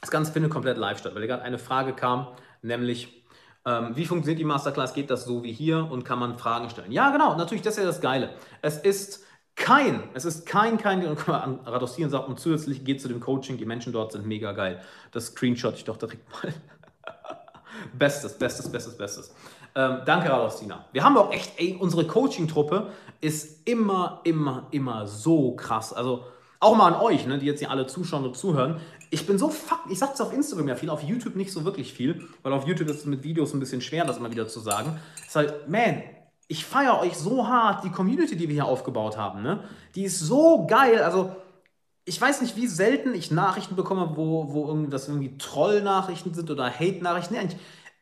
[0.00, 2.28] das Ganze findet komplett live statt, weil gerade eine Frage kam,
[2.62, 3.24] nämlich,
[3.64, 4.92] ähm, wie funktioniert die Masterclass?
[4.92, 6.92] Geht das so wie hier und kann man Fragen stellen?
[6.92, 8.30] Ja, genau, natürlich, das ist ja das Geile.
[8.60, 9.24] Es ist
[9.56, 13.56] kein, es ist kein, kein, und an Radosieren sagt, und zusätzlich geht zu dem Coaching,
[13.56, 14.82] die Menschen dort sind mega geil.
[15.12, 16.52] Das Screenshot ich doch direkt mal.
[17.94, 19.34] bestes, bestes, bestes, bestes.
[19.76, 20.84] Ähm, danke, Radostina.
[20.92, 25.92] Wir haben auch echt, ey, unsere Coaching-Truppe ist immer, immer, immer so krass.
[25.92, 26.24] Also
[26.60, 28.80] auch mal an euch, ne, die jetzt hier alle zuschauen und zuhören.
[29.10, 31.92] Ich bin so fuck, ich sag's auf Instagram ja viel, auf YouTube nicht so wirklich
[31.92, 34.60] viel, weil auf YouTube ist es mit Videos ein bisschen schwer, das immer wieder zu
[34.60, 34.98] sagen.
[35.20, 36.02] Es ist halt, man,
[36.48, 39.42] ich feiere euch so hart, die Community, die wir hier aufgebaut haben.
[39.42, 39.64] Ne?
[39.94, 41.02] Die ist so geil.
[41.02, 41.34] Also,
[42.04, 46.70] ich weiß nicht, wie selten ich Nachrichten bekomme, wo, wo das irgendwie Troll-Nachrichten sind oder
[46.70, 47.34] Hate-Nachrichten.
[47.34, 47.48] Nee,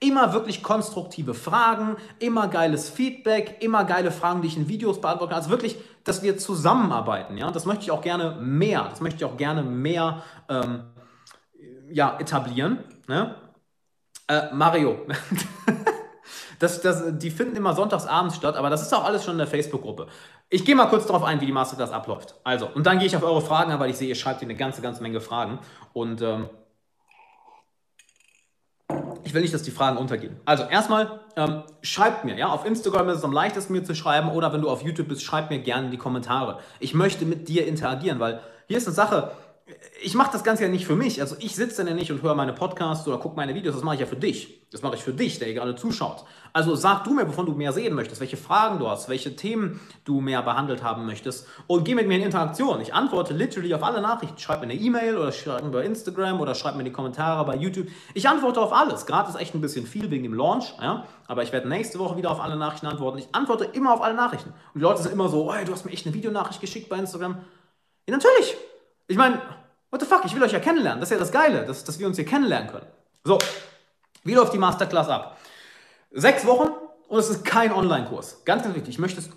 [0.03, 5.31] immer wirklich konstruktive Fragen, immer geiles Feedback, immer geile Fragen, die ich in Videos beantworten
[5.31, 5.39] kann.
[5.39, 7.39] Also wirklich, dass wir zusammenarbeiten.
[7.39, 7.51] Ja?
[7.51, 8.87] Das möchte ich auch gerne mehr.
[8.91, 10.85] Das möchte ich auch gerne mehr ähm,
[11.91, 12.81] ja, etablieren.
[13.07, 13.35] Ne?
[14.29, 14.99] Äh, Mario.
[16.59, 19.39] Das, das, die finden immer sonntags abends statt, aber das ist auch alles schon in
[19.39, 20.07] der Facebook-Gruppe.
[20.49, 22.37] Ich gehe mal kurz darauf ein, wie die Masterclass abläuft.
[22.45, 24.47] Also, und dann gehe ich auf eure Fragen an, weil ich sehe, ihr schreibt hier
[24.47, 25.59] eine ganze, ganze Menge Fragen.
[25.93, 26.49] Und ähm,
[29.25, 30.37] ich will nicht, dass die Fragen untergehen.
[30.45, 34.31] Also, erstmal ähm, schreibt mir, ja, auf Instagram ist es am leichtesten mir zu schreiben
[34.31, 36.59] oder wenn du auf YouTube bist, schreib mir gerne in die Kommentare.
[36.81, 39.33] Ich möchte mit dir interagieren, weil hier ist eine Sache,
[40.03, 41.21] ich mache das Ganze ja nicht für mich.
[41.21, 43.75] Also ich sitze dann ja nicht und höre meine Podcasts oder gucke meine Videos.
[43.75, 44.69] Das mache ich ja für dich.
[44.73, 46.25] Das mache ich für dich, der hier gerade zuschaut.
[46.53, 49.81] Also sag du mir, wovon du mehr sehen möchtest, welche Fragen du hast, welche Themen
[50.05, 52.81] du mehr behandelt haben möchtest und geh mit mir in Interaktion.
[52.81, 54.39] Ich antworte literally auf alle Nachrichten.
[54.39, 57.45] Schreib mir eine E-Mail oder schreib mir bei Instagram oder schreib mir in die Kommentare
[57.45, 57.89] bei YouTube.
[58.15, 59.07] Ich antworte auf alles.
[59.07, 61.07] Gerade ist echt ein bisschen viel wegen dem Launch, ja?
[61.29, 63.19] aber ich werde nächste Woche wieder auf alle Nachrichten antworten.
[63.19, 64.51] Ich antworte immer auf alle Nachrichten.
[64.51, 66.97] Und die Leute sind immer so, hey, du hast mir echt eine Videonachricht geschickt bei
[66.97, 67.37] Instagram.
[68.09, 68.57] Ja, natürlich.
[69.13, 69.41] Ich meine,
[69.93, 71.01] What the fuck, ich will euch ja kennenlernen.
[71.01, 72.87] Das ist ja das Geile, dass, dass wir uns hier kennenlernen können.
[73.25, 73.37] So,
[74.25, 75.37] wie läuft die Masterclass ab?
[76.11, 76.71] Sechs Wochen
[77.09, 78.43] und es ist kein Online-Kurs.
[78.47, 79.29] Ganz, ganz wichtig, ich möchte es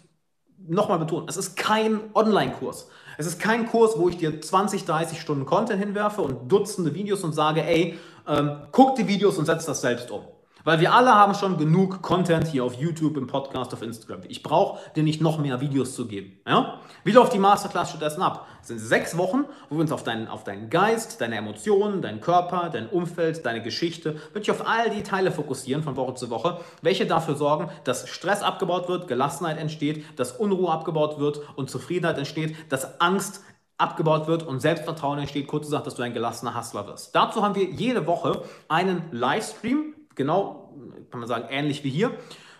[0.65, 1.28] nochmal betonen.
[1.28, 2.88] Es ist kein Online-Kurs.
[3.17, 7.26] Es ist kein Kurs, wo ich dir 20, 30 Stunden Content hinwerfe und Dutzende Videos
[7.26, 10.23] und sage, ey, ähm, guck die Videos und setz das selbst um.
[10.66, 14.22] Weil wir alle haben schon genug Content hier auf YouTube, im Podcast, auf Instagram.
[14.28, 16.39] Ich brauche dir nicht noch mehr Videos zu geben.
[16.47, 16.80] Ja?
[17.03, 18.47] Wie läuft die Masterclass stattdessen ab?
[18.63, 22.20] Es sind sechs Wochen, wo wir uns auf deinen, auf deinen Geist, deine Emotionen, deinen
[22.20, 26.59] Körper, dein Umfeld, deine Geschichte, wirklich auf all die Teile fokussieren von Woche zu Woche,
[26.82, 32.18] welche dafür sorgen, dass Stress abgebaut wird, Gelassenheit entsteht, dass Unruhe abgebaut wird und Zufriedenheit
[32.18, 33.43] entsteht, dass Angst
[33.78, 37.16] abgebaut wird und Selbstvertrauen entsteht, kurz gesagt, dass du ein gelassener Hustler wirst.
[37.16, 40.74] Dazu haben wir jede Woche einen Livestream, genau,
[41.11, 42.11] kann man sagen, ähnlich wie hier,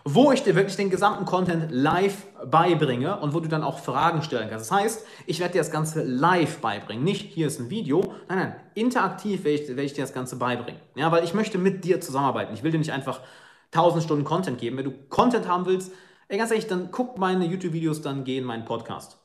[0.04, 4.22] wo ich dir wirklich den gesamten Content live beibringe und wo du dann auch Fragen
[4.22, 4.70] stellen kannst.
[4.70, 7.02] Das heißt, ich werde dir das Ganze live beibringen.
[7.02, 10.36] Nicht hier ist ein Video, nein, nein, interaktiv werde ich, werde ich dir das Ganze
[10.36, 10.80] beibringen.
[10.94, 12.54] Ja, weil ich möchte mit dir zusammenarbeiten.
[12.54, 13.20] Ich will dir nicht einfach
[13.72, 14.76] 1000 Stunden Content geben.
[14.76, 15.92] Wenn du Content haben willst,
[16.28, 19.18] ey, ganz ehrlich, dann guck meine YouTube-Videos, dann geh in meinen Podcast.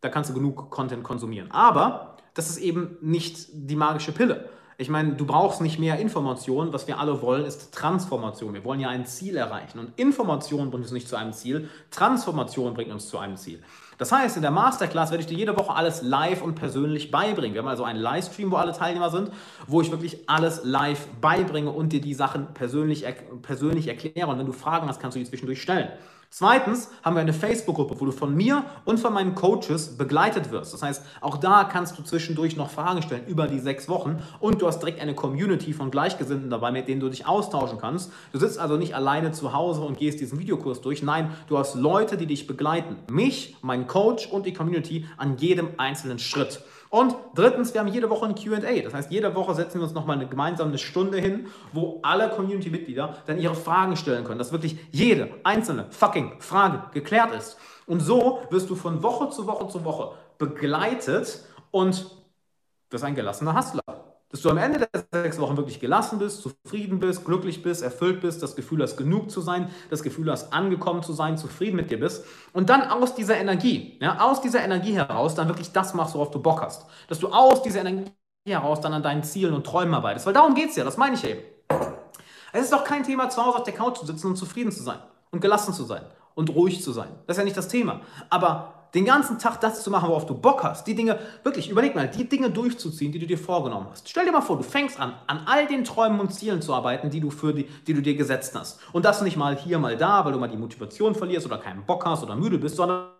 [0.00, 1.50] Da kannst du genug Content konsumieren.
[1.50, 4.48] Aber das ist eben nicht die magische Pille.
[4.80, 6.72] Ich meine, du brauchst nicht mehr Informationen.
[6.72, 8.54] Was wir alle wollen, ist Transformation.
[8.54, 9.78] Wir wollen ja ein Ziel erreichen.
[9.78, 11.68] Und Information bringt uns nicht zu einem Ziel.
[11.90, 13.62] Transformation bringt uns zu einem Ziel.
[13.98, 17.52] Das heißt, in der Masterclass werde ich dir jede Woche alles live und persönlich beibringen.
[17.52, 19.30] Wir haben also einen Livestream, wo alle Teilnehmer sind,
[19.66, 23.04] wo ich wirklich alles live beibringe und dir die Sachen persönlich,
[23.42, 24.28] persönlich erkläre.
[24.28, 25.90] Und wenn du Fragen hast, kannst du die zwischendurch stellen.
[26.32, 30.72] Zweitens haben wir eine Facebook-Gruppe, wo du von mir und von meinen Coaches begleitet wirst.
[30.72, 34.62] Das heißt, auch da kannst du zwischendurch noch Fragen stellen über die sechs Wochen und
[34.62, 38.12] du hast direkt eine Community von Gleichgesinnten dabei, mit denen du dich austauschen kannst.
[38.30, 41.02] Du sitzt also nicht alleine zu Hause und gehst diesen Videokurs durch.
[41.02, 42.94] Nein, du hast Leute, die dich begleiten.
[43.10, 46.62] Mich, meinen Coach und die Community an jedem einzelnen Schritt.
[46.90, 48.82] Und drittens, wir haben jede Woche ein QA.
[48.82, 53.16] Das heißt, jede Woche setzen wir uns nochmal eine gemeinsame Stunde hin, wo alle Community-Mitglieder
[53.26, 57.56] dann ihre Fragen stellen können, dass wirklich jede einzelne fucking Frage geklärt ist.
[57.86, 62.06] Und so wirst du von Woche zu Woche zu Woche begleitet und
[62.90, 63.99] wirst ein gelassener Hustler
[64.30, 68.20] dass du am Ende der sechs Wochen wirklich gelassen bist, zufrieden bist, glücklich bist, erfüllt
[68.20, 71.90] bist, das Gefühl hast, genug zu sein, das Gefühl hast, angekommen zu sein, zufrieden mit
[71.90, 75.94] dir bist und dann aus dieser Energie, ja, aus dieser Energie heraus dann wirklich das
[75.94, 76.86] machst, worauf du Bock hast.
[77.08, 78.12] Dass du aus dieser Energie
[78.46, 81.16] heraus dann an deinen Zielen und Träumen arbeitest, weil darum geht es ja, das meine
[81.16, 81.40] ich eben.
[82.52, 84.82] Es ist doch kein Thema, zu Hause auf der Couch zu sitzen und zufrieden zu
[84.82, 84.98] sein
[85.30, 86.02] und gelassen zu sein
[86.34, 87.08] und ruhig zu sein.
[87.26, 88.00] Das ist ja nicht das Thema.
[88.28, 91.94] Aber den ganzen Tag das zu machen, worauf du Bock hast, die Dinge, wirklich, überleg
[91.94, 94.08] mal, die Dinge durchzuziehen, die du dir vorgenommen hast.
[94.08, 97.10] Stell dir mal vor, du fängst an, an all den Träumen und Zielen zu arbeiten,
[97.10, 98.80] die du, für die, die du dir gesetzt hast.
[98.92, 101.84] Und das nicht mal hier, mal da, weil du mal die Motivation verlierst oder keinen
[101.84, 103.10] Bock hast oder müde bist, sondern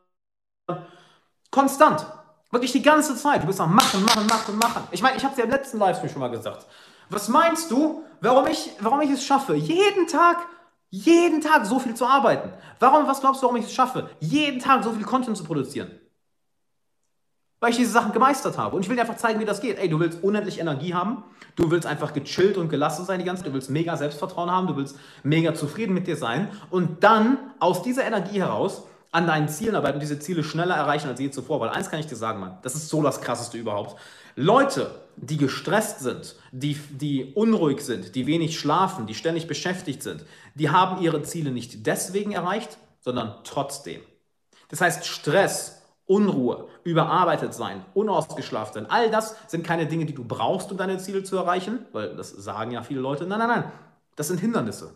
[1.50, 2.06] konstant.
[2.50, 3.42] Wirklich die ganze Zeit.
[3.42, 4.82] Du bist am Machen, Machen, Machen, Machen.
[4.90, 6.66] Ich meine, ich habe es ja im letzten Livestream schon mal gesagt.
[7.08, 10.38] Was meinst du, warum ich, warum ich es schaffe, jeden Tag
[10.90, 12.52] jeden Tag so viel zu arbeiten.
[12.78, 15.90] Warum, was glaubst du, warum ich es schaffe, jeden Tag so viel Content zu produzieren?
[17.60, 18.74] Weil ich diese Sachen gemeistert habe.
[18.74, 19.78] Und ich will dir einfach zeigen, wie das geht.
[19.78, 21.24] Ey, du willst unendlich Energie haben.
[21.56, 23.50] Du willst einfach gechillt und gelassen sein die ganze Zeit.
[23.50, 24.66] Du willst mega Selbstvertrauen haben.
[24.66, 26.48] Du willst mega zufrieden mit dir sein.
[26.70, 31.08] Und dann aus dieser Energie heraus an deinen Zielen arbeiten und diese Ziele schneller erreichen
[31.08, 31.60] als je zuvor.
[31.60, 34.00] Weil eins kann ich dir sagen, Mann, das ist so das Krasseste überhaupt.
[34.36, 40.24] Leute, die gestresst sind, die, die unruhig sind, die wenig schlafen, die ständig beschäftigt sind,
[40.54, 44.00] die haben ihre Ziele nicht deswegen erreicht, sondern trotzdem.
[44.68, 50.24] Das heißt, Stress, Unruhe, überarbeitet sein, unausgeschlafen sein, all das sind keine Dinge, die du
[50.24, 53.26] brauchst, um deine Ziele zu erreichen, weil das sagen ja viele Leute.
[53.26, 53.72] Nein, nein, nein,
[54.16, 54.92] das sind Hindernisse.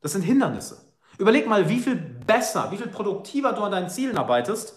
[0.00, 0.78] Das sind Hindernisse.
[1.18, 4.74] Überleg mal, wie viel besser, wie viel produktiver du an deinen Zielen arbeitest,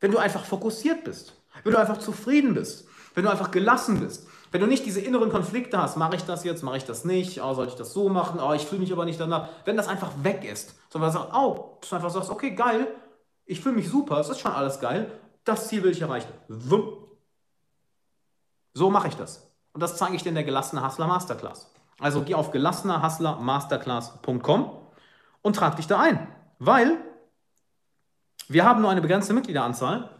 [0.00, 4.26] wenn du einfach fokussiert bist, wenn du einfach zufrieden bist, wenn du einfach gelassen bist,
[4.52, 7.42] wenn du nicht diese inneren Konflikte hast, mache ich das jetzt, mache ich das nicht,
[7.42, 9.88] oh, soll ich das so machen, oh, ich fühle mich aber nicht danach, wenn das
[9.88, 12.88] einfach weg ist, sondern sagst, oh, du einfach sagst, okay, geil,
[13.44, 15.12] ich fühle mich super, es ist schon alles geil,
[15.44, 16.32] das Ziel will ich erreichen.
[18.72, 19.50] So mache ich das.
[19.72, 21.72] Und das zeige ich dir in der Gelassene Hustler Masterclass.
[22.00, 24.70] Also geh auf gelassenerhustlermasterclass.com
[25.42, 26.26] und trag dich da ein,
[26.58, 26.98] weil
[28.48, 30.10] wir haben nur eine begrenzte Mitgliederanzahl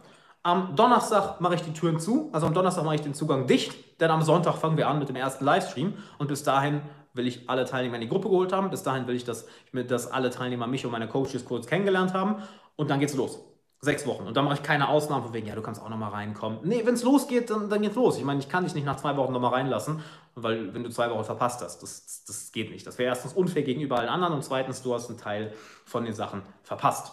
[0.43, 4.01] am Donnerstag mache ich die Türen zu, also am Donnerstag mache ich den Zugang dicht,
[4.01, 6.81] denn am Sonntag fangen wir an mit dem ersten Livestream und bis dahin
[7.13, 10.11] will ich alle Teilnehmer in die Gruppe geholt haben, bis dahin will ich, dass, dass
[10.11, 12.37] alle Teilnehmer mich und meine Coaches kurz kennengelernt haben
[12.75, 13.39] und dann geht's los.
[13.83, 14.27] Sechs Wochen.
[14.27, 16.59] Und dann mache ich keine Ausnahmen von wegen, ja, du kannst auch nochmal reinkommen.
[16.61, 18.15] Nee, wenn es losgeht, dann, dann geht's los.
[18.17, 20.01] Ich meine, ich kann dich nicht nach zwei Wochen nochmal reinlassen,
[20.35, 22.85] weil wenn du zwei Wochen verpasst hast, das, das, das geht nicht.
[22.85, 25.53] Das wäre erstens unfair gegenüber allen anderen und zweitens, du hast einen Teil
[25.85, 27.11] von den Sachen verpasst.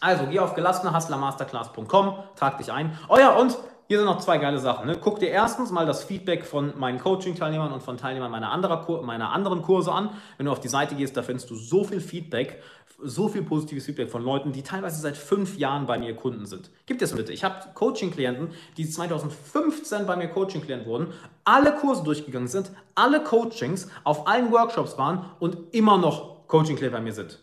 [0.00, 2.96] Also geh auf gelassenerhustlermasterclass.com, trag dich ein.
[3.08, 3.56] Oh ja, und
[3.88, 4.86] hier sind noch zwei geile Sachen.
[4.86, 4.98] Ne?
[5.00, 9.32] Guck dir erstens mal das Feedback von meinen Coaching-Teilnehmern und von Teilnehmern meiner, anderer, meiner
[9.32, 10.10] anderen Kurse an.
[10.36, 12.62] Wenn du auf die Seite gehst, da findest du so viel Feedback,
[13.02, 16.70] so viel positives Feedback von Leuten, die teilweise seit fünf Jahren bei mir Kunden sind.
[16.84, 17.32] Gibt es bitte.
[17.32, 23.88] Ich habe Coaching-Klienten, die 2015 bei mir Coaching-Klient wurden, alle Kurse durchgegangen sind, alle Coachings
[24.04, 27.38] auf allen Workshops waren und immer noch Coaching-Klient bei mir sind.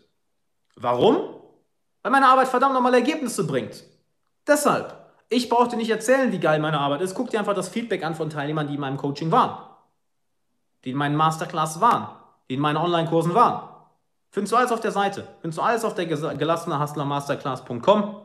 [0.76, 1.35] Warum?
[2.06, 3.84] Weil meine Arbeit verdammt nochmal Ergebnisse bringt.
[4.46, 4.96] Deshalb,
[5.28, 7.16] ich brauche dir nicht erzählen, wie geil meine Arbeit ist.
[7.16, 9.68] Guck dir einfach das Feedback an von Teilnehmern, die in meinem Coaching waren.
[10.84, 12.10] Die in meinen Masterclass waren.
[12.48, 13.68] Die in meinen Online-Kursen waren.
[14.30, 15.28] Findest du alles auf der Seite.
[15.42, 18.22] Findest du alles auf der gelassenerhustlermasterclass.com.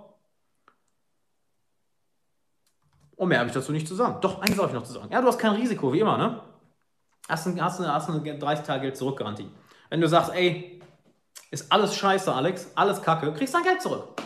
[3.16, 4.18] Und mehr habe ich dazu nicht zu sagen.
[4.20, 5.08] Doch, eins habe ich noch zu sagen.
[5.10, 6.42] Ja, du hast kein Risiko, wie immer, ne?
[7.30, 9.50] Hast, hast, eine, eine 30 Tage Geld zurückgarantie.
[9.88, 10.79] Wenn du sagst, ey,
[11.50, 14.20] ist alles scheiße, Alex, alles kacke, kriegst dein Geld zurück.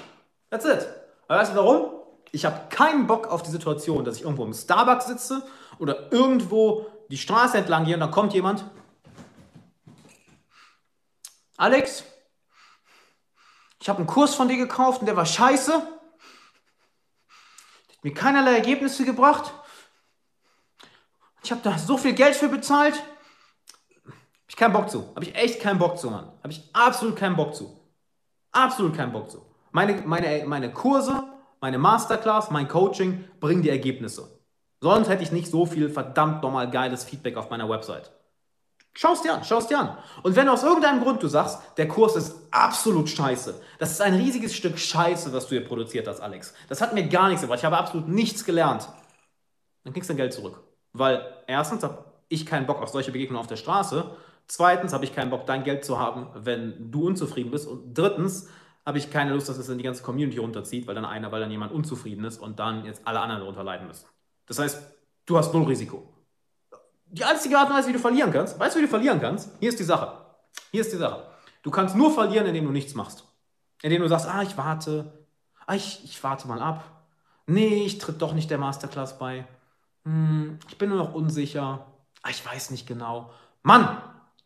[0.50, 0.86] That's it.
[1.26, 1.90] Aber weißt du warum?
[2.32, 5.46] Ich habe keinen Bock auf die Situation, dass ich irgendwo im Starbucks sitze
[5.78, 8.64] oder irgendwo die Straße entlang gehe und dann kommt jemand.
[11.56, 12.04] Alex,
[13.80, 15.70] ich habe einen Kurs von dir gekauft und der war scheiße.
[15.70, 15.78] Der
[17.96, 19.52] hat mir keinerlei Ergebnisse gebracht.
[21.42, 23.00] Ich habe da so viel Geld für bezahlt
[24.54, 25.08] ich keinen Bock zu.
[25.14, 26.28] Habe ich echt keinen Bock zu, Mann.
[26.42, 27.76] Habe ich absolut keinen Bock zu.
[28.52, 29.44] Absolut keinen Bock zu.
[29.72, 31.24] Meine, meine, meine Kurse,
[31.60, 34.40] meine Masterclass, mein Coaching bringen die Ergebnisse.
[34.80, 38.12] Sonst hätte ich nicht so viel verdammt nochmal geiles Feedback auf meiner Website.
[38.92, 39.98] Schau es dir an, schau es dir an.
[40.22, 44.14] Und wenn aus irgendeinem Grund du sagst, der Kurs ist absolut scheiße, das ist ein
[44.14, 46.54] riesiges Stück Scheiße, was du hier produziert hast, Alex.
[46.68, 48.88] Das hat mir gar nichts gebracht, ich habe absolut nichts gelernt.
[49.82, 50.62] Dann kriegst du dein Geld zurück.
[50.92, 54.16] Weil erstens habe ich keinen Bock auf solche Begegnungen auf der Straße.
[54.46, 57.66] Zweitens habe ich keinen Bock, dein Geld zu haben, wenn du unzufrieden bist.
[57.66, 58.48] Und drittens
[58.84, 61.40] habe ich keine Lust, dass es in die ganze Community runterzieht, weil dann einer, weil
[61.40, 64.06] dann jemand unzufrieden ist und dann jetzt alle anderen darunter leiden müssen.
[64.46, 64.82] Das heißt,
[65.26, 66.06] du hast null Risiko.
[67.06, 69.50] Die einzige Art und Weise, wie du verlieren kannst, weißt du, wie du verlieren kannst?
[69.60, 70.18] Hier ist die Sache.
[70.70, 71.26] Hier ist die Sache.
[71.62, 73.24] Du kannst nur verlieren, indem du nichts machst.
[73.82, 75.26] Indem du sagst, ah, ich warte.
[75.66, 76.84] Ah, ich, ich warte mal ab.
[77.46, 79.46] Nee, ich tritt doch nicht der Masterclass bei.
[80.04, 81.86] Hm, ich bin nur noch unsicher.
[82.22, 83.30] Ah, ich weiß nicht genau.
[83.62, 83.96] Mann,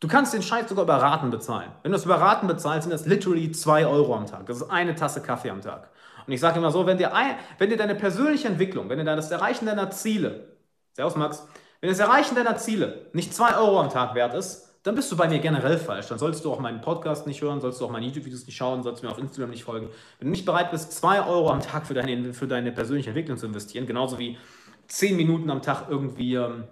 [0.00, 1.70] du kannst den Scheiß sogar über Raten bezahlen.
[1.82, 4.46] Wenn du das über Raten bezahlst, sind das literally 2 Euro am Tag.
[4.46, 5.90] Das ist eine Tasse Kaffee am Tag.
[6.26, 9.04] Und ich sage immer so, wenn dir, ein, wenn dir deine persönliche Entwicklung, wenn dir
[9.04, 10.56] das Erreichen deiner Ziele,
[10.92, 11.46] Servus Max,
[11.80, 15.16] wenn das Erreichen deiner Ziele nicht 2 Euro am Tag wert ist, dann bist du
[15.16, 16.06] bei mir generell falsch.
[16.08, 18.82] Dann solltest du auch meinen Podcast nicht hören, sollst du auch meine YouTube-Videos nicht schauen,
[18.82, 19.88] sollst du mir auf Instagram nicht folgen.
[20.18, 23.38] Wenn du nicht bereit bist, 2 Euro am Tag für deine, für deine persönliche Entwicklung
[23.38, 24.38] zu investieren, genauso wie
[24.86, 26.64] 10 Minuten am Tag irgendwie, ähm,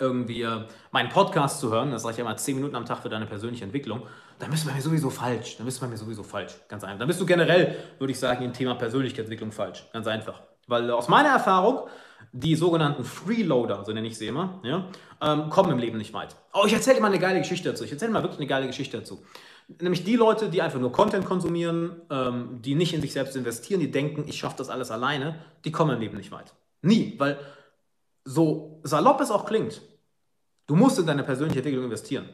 [0.00, 3.08] irgendwie äh, meinen Podcast zu hören, das sage ich mal 10 Minuten am Tag für
[3.08, 4.02] deine persönliche Entwicklung,
[4.38, 5.56] dann bist du bei mir sowieso falsch.
[5.58, 6.54] Dann bist du bei mir sowieso falsch.
[6.68, 6.98] Ganz einfach.
[6.98, 9.86] Dann bist du generell, würde ich sagen, im Thema Persönlichkeitsentwicklung falsch.
[9.92, 10.40] Ganz einfach.
[10.66, 11.88] Weil aus meiner Erfahrung,
[12.32, 14.86] die sogenannten Freeloader, so nenne ich sie immer, ja,
[15.20, 16.34] ähm, kommen im Leben nicht weit.
[16.54, 17.84] Oh, ich erzähle mal eine geile Geschichte dazu.
[17.84, 19.22] Ich erzähle mal wirklich eine geile Geschichte dazu.
[19.80, 23.80] Nämlich die Leute, die einfach nur Content konsumieren, ähm, die nicht in sich selbst investieren,
[23.80, 26.54] die denken, ich schaffe das alles alleine, die kommen im Leben nicht weit.
[26.82, 27.38] Nie, weil
[28.30, 29.82] so salopp es auch klingt,
[30.66, 32.28] du musst in deine persönliche Entwicklung investieren.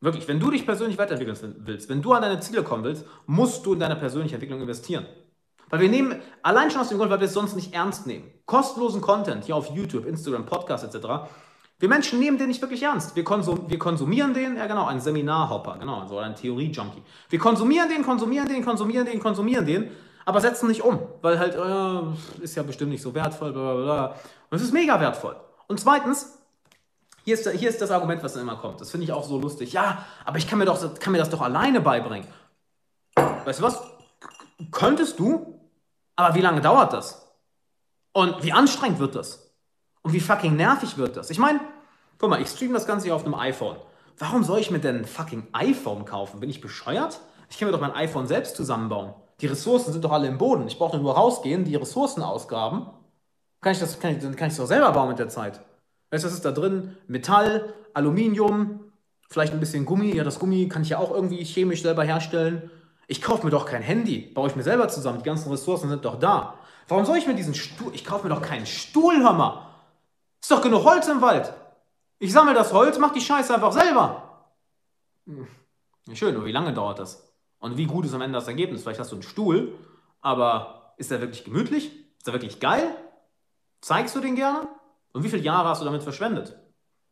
[0.00, 3.64] Wirklich, wenn du dich persönlich weiterentwickeln willst, wenn du an deine Ziele kommen willst, musst
[3.66, 5.06] du in deine persönliche Entwicklung investieren.
[5.68, 8.24] Weil wir nehmen, allein schon aus dem Grund, weil wir es sonst nicht ernst nehmen.
[8.46, 11.06] Kostenlosen Content hier auf YouTube, Instagram, Podcast etc.
[11.78, 13.14] Wir Menschen nehmen den nicht wirklich ernst.
[13.14, 17.02] Wir, konsum wir konsumieren den, ja genau, ein Seminarhopper, genau, so ein Theorie-Junkie.
[17.28, 19.90] Wir konsumieren den, konsumieren den, konsumieren den, konsumieren den,
[20.24, 23.82] aber setzen nicht um, weil halt, äh, ist ja bestimmt nicht so wertvoll, bla bla
[23.82, 24.06] bla.
[24.50, 25.36] Und es ist mega wertvoll.
[25.68, 26.38] Und zweitens,
[27.24, 28.80] hier ist, hier ist das Argument, was dann immer kommt.
[28.80, 29.72] Das finde ich auch so lustig.
[29.72, 32.26] Ja, aber ich kann mir, doch, kann mir das doch alleine beibringen.
[33.44, 33.80] Weißt du was?
[34.70, 35.60] Könntest du,
[36.16, 37.30] aber wie lange dauert das?
[38.12, 39.54] Und wie anstrengend wird das?
[40.02, 41.30] Und wie fucking nervig wird das?
[41.30, 41.60] Ich meine,
[42.18, 43.76] guck mal, ich streame das Ganze hier auf einem iPhone.
[44.18, 46.40] Warum soll ich mir denn ein fucking iPhone kaufen?
[46.40, 47.20] Bin ich bescheuert?
[47.48, 49.14] Ich kann mir doch mein iPhone selbst zusammenbauen.
[49.40, 50.66] Die Ressourcen sind doch alle im Boden.
[50.66, 52.86] Ich brauche nur rausgehen, die Ressourcen ausgraben.
[53.60, 55.60] Kann ich das, kann ich, dann kann ich es doch selber bauen mit der Zeit.
[56.10, 56.96] Weißt du, was ist da drin?
[57.06, 58.80] Metall, Aluminium,
[59.28, 60.14] vielleicht ein bisschen Gummi.
[60.14, 62.70] Ja, das Gummi kann ich ja auch irgendwie chemisch selber herstellen.
[63.06, 65.18] Ich kaufe mir doch kein Handy, baue ich mir selber zusammen.
[65.18, 66.58] Die ganzen Ressourcen sind doch da.
[66.88, 67.94] Warum soll ich mir diesen Stuhl?
[67.94, 69.66] Ich kaufe mir doch keinen Stuhl, hör mal.
[70.40, 71.52] Ist doch genug Holz im Wald.
[72.18, 74.46] Ich sammle das Holz, mach die Scheiße einfach selber.
[75.26, 75.46] Hm.
[76.12, 77.29] Schön, nur wie lange dauert das?
[77.60, 78.82] Und wie gut ist am Ende das Ergebnis?
[78.82, 79.74] Vielleicht hast du einen Stuhl,
[80.20, 81.92] aber ist der wirklich gemütlich?
[82.18, 82.94] Ist der wirklich geil?
[83.80, 84.66] Zeigst du den gerne?
[85.12, 86.58] Und wie viele Jahre hast du damit verschwendet?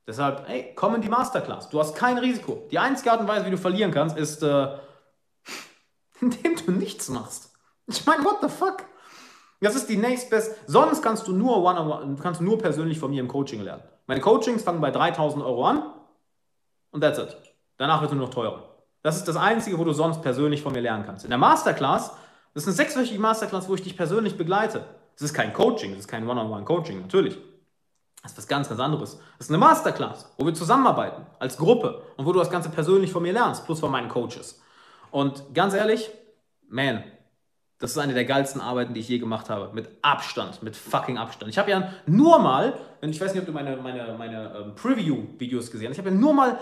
[0.07, 1.69] Deshalb, ey, komm in die Masterclass.
[1.69, 2.67] Du hast kein Risiko.
[2.71, 4.69] Die einzige Art und Weise, wie du verlieren kannst, ist, äh,
[6.21, 7.53] indem du nichts machst.
[7.87, 8.85] Ich meine, what the fuck?
[9.61, 10.57] Das ist die nächstbeste.
[10.67, 13.61] Sonst kannst du nur one on one, kannst du nur persönlich von mir im Coaching
[13.61, 13.83] lernen.
[14.07, 15.83] Meine Coachings fangen bei 3000 Euro an
[16.91, 17.37] und that's it.
[17.77, 18.68] Danach wird es nur noch teurer.
[19.09, 21.25] Das ist das Einzige, wo du sonst persönlich von mir lernen kannst.
[21.25, 22.13] In der Masterclass,
[22.53, 24.85] das ist eine sechswöchige Masterclass, wo ich dich persönlich begleite.
[25.15, 27.39] Das ist kein Coaching, das ist kein One-on-One-Coaching, natürlich.
[28.23, 29.19] Das ist was ganz, ganz anderes.
[29.39, 33.11] Das ist eine Masterclass, wo wir zusammenarbeiten als Gruppe und wo du das Ganze persönlich
[33.11, 34.61] von mir lernst, plus von meinen Coaches.
[35.11, 36.11] Und ganz ehrlich,
[36.69, 37.03] man,
[37.79, 39.71] das ist eine der geilsten Arbeiten, die ich je gemacht habe.
[39.73, 41.51] Mit Abstand, mit fucking Abstand.
[41.51, 45.71] Ich habe ja nur mal, ich weiß nicht, ob du meine, meine, meine ähm, Preview-Videos
[45.71, 46.59] gesehen hast, ich habe ja nur mal,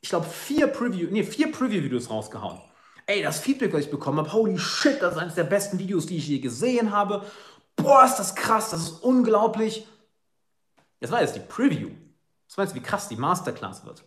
[0.00, 2.60] ich glaube, vier Preview, nee, vier Preview-Videos rausgehauen.
[3.06, 6.06] Ey, das Feedback, was ich bekommen habe, holy shit, das ist eines der besten Videos,
[6.06, 7.24] die ich je gesehen habe.
[7.76, 9.86] Boah, ist das krass, das ist unglaublich.
[11.00, 11.90] Das war jetzt die Preview.
[12.48, 14.04] Das war jetzt, wie krass die Masterclass wird.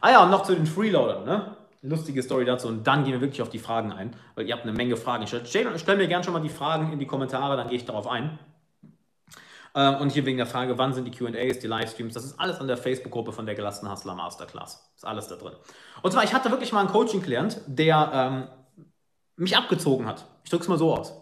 [0.00, 1.56] Ah ja, und noch zu den Freeloadern, ne?
[1.82, 4.64] lustige Story dazu und dann gehen wir wirklich auf die Fragen ein, weil ihr habt
[4.64, 5.26] eine Menge Fragen.
[5.26, 8.06] Stell, stell mir gerne schon mal die Fragen in die Kommentare, dann gehe ich darauf
[8.06, 8.38] ein.
[9.74, 12.58] Ähm, und hier wegen der Frage, wann sind die QAs, die Livestreams, das ist alles
[12.60, 14.90] an der Facebook-Gruppe von der gelassenen Hustler Masterclass.
[14.96, 15.52] Ist alles da drin.
[16.02, 18.48] Und zwar, ich hatte wirklich mal einen Coaching-Klient, der ähm,
[19.36, 20.26] mich abgezogen hat.
[20.44, 21.14] Ich drücke es mal so aus.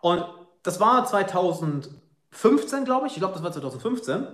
[0.00, 0.24] Und
[0.62, 3.12] das war 2015, glaube ich.
[3.12, 4.26] Ich glaube, das war 2015.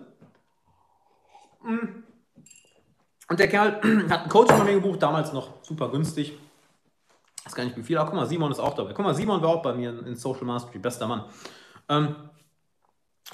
[3.29, 3.81] Und der Kerl
[4.11, 6.39] hat ein Coaching von mir gebucht, damals noch super günstig.
[7.45, 8.93] weiß gar nicht wie viel, aber guck mal, Simon ist auch dabei.
[8.93, 11.25] Guck mal, Simon war auch bei mir in Social Mastery, bester Mann.
[11.89, 12.17] Ähm,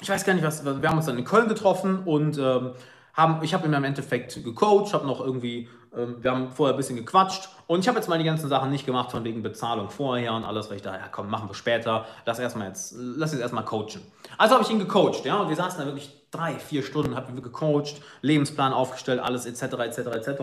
[0.01, 2.71] ich weiß gar nicht, was, wir haben uns dann in Köln getroffen und ähm,
[3.13, 6.77] haben, ich habe ihm im Endeffekt gecoacht, habe noch irgendwie, ähm, wir haben vorher ein
[6.77, 9.89] bisschen gequatscht und ich habe jetzt mal die ganzen Sachen nicht gemacht von wegen Bezahlung
[9.89, 13.31] vorher und alles, weil ich dachte, ja komm, machen wir später, lass erstmal jetzt, lass
[13.31, 14.01] jetzt erstmal coachen.
[14.37, 17.33] Also habe ich ihn gecoacht, ja, und wir saßen da wirklich drei, vier Stunden, haben
[17.33, 19.75] wir gecoacht, Lebensplan aufgestellt, alles etc.
[19.79, 19.97] etc.
[19.97, 20.41] etc.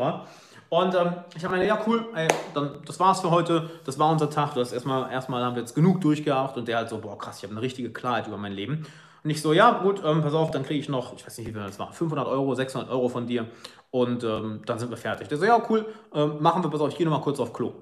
[0.71, 4.11] Und ähm, ich habe mir ja cool, ey, dann, das war's für heute, das war
[4.11, 7.19] unser Tag, das erstmal, erstmal haben wir jetzt genug durchgeachtet und der halt so, boah
[7.19, 8.87] krass, ich habe eine richtige Klarheit über mein Leben.
[9.25, 11.47] Und ich so, ja, gut, ähm, pass auf, dann kriege ich noch, ich weiß nicht,
[11.47, 13.47] wie viel das war, 500 Euro, 600 Euro von dir
[13.91, 15.29] und ähm, dann sind wir fertig.
[15.29, 17.73] Der so, ja, cool, ähm, machen wir, pass auf, ich gehe nochmal kurz auf Klo.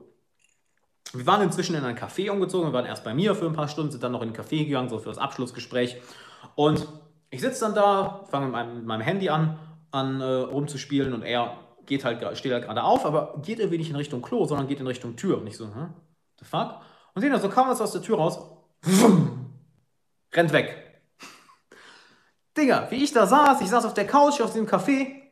[1.13, 3.69] Wir waren inzwischen in ein Café umgezogen, wir waren erst bei mir für ein paar
[3.69, 5.97] Stunden, sind dann noch in ein Café gegangen, so für das Abschlussgespräch.
[6.55, 6.87] Und
[7.31, 9.59] ich sitze dann da, fange mit meinem, meinem, Handy an,
[9.93, 13.91] an äh, rumzuspielen und er geht halt, steht halt gerade auf, aber geht irgendwie nicht
[13.91, 15.39] in Richtung Klo, sondern geht in Richtung Tür.
[15.39, 15.95] Und ich so, hm,
[16.39, 16.81] the fuck?
[17.15, 18.41] Und sehen dann so kaum was aus der Tür raus,
[20.35, 20.90] rennt weg.
[22.61, 25.23] Digga, wie ich da saß, ich saß auf der Couch auf dem Café.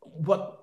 [0.00, 0.58] What?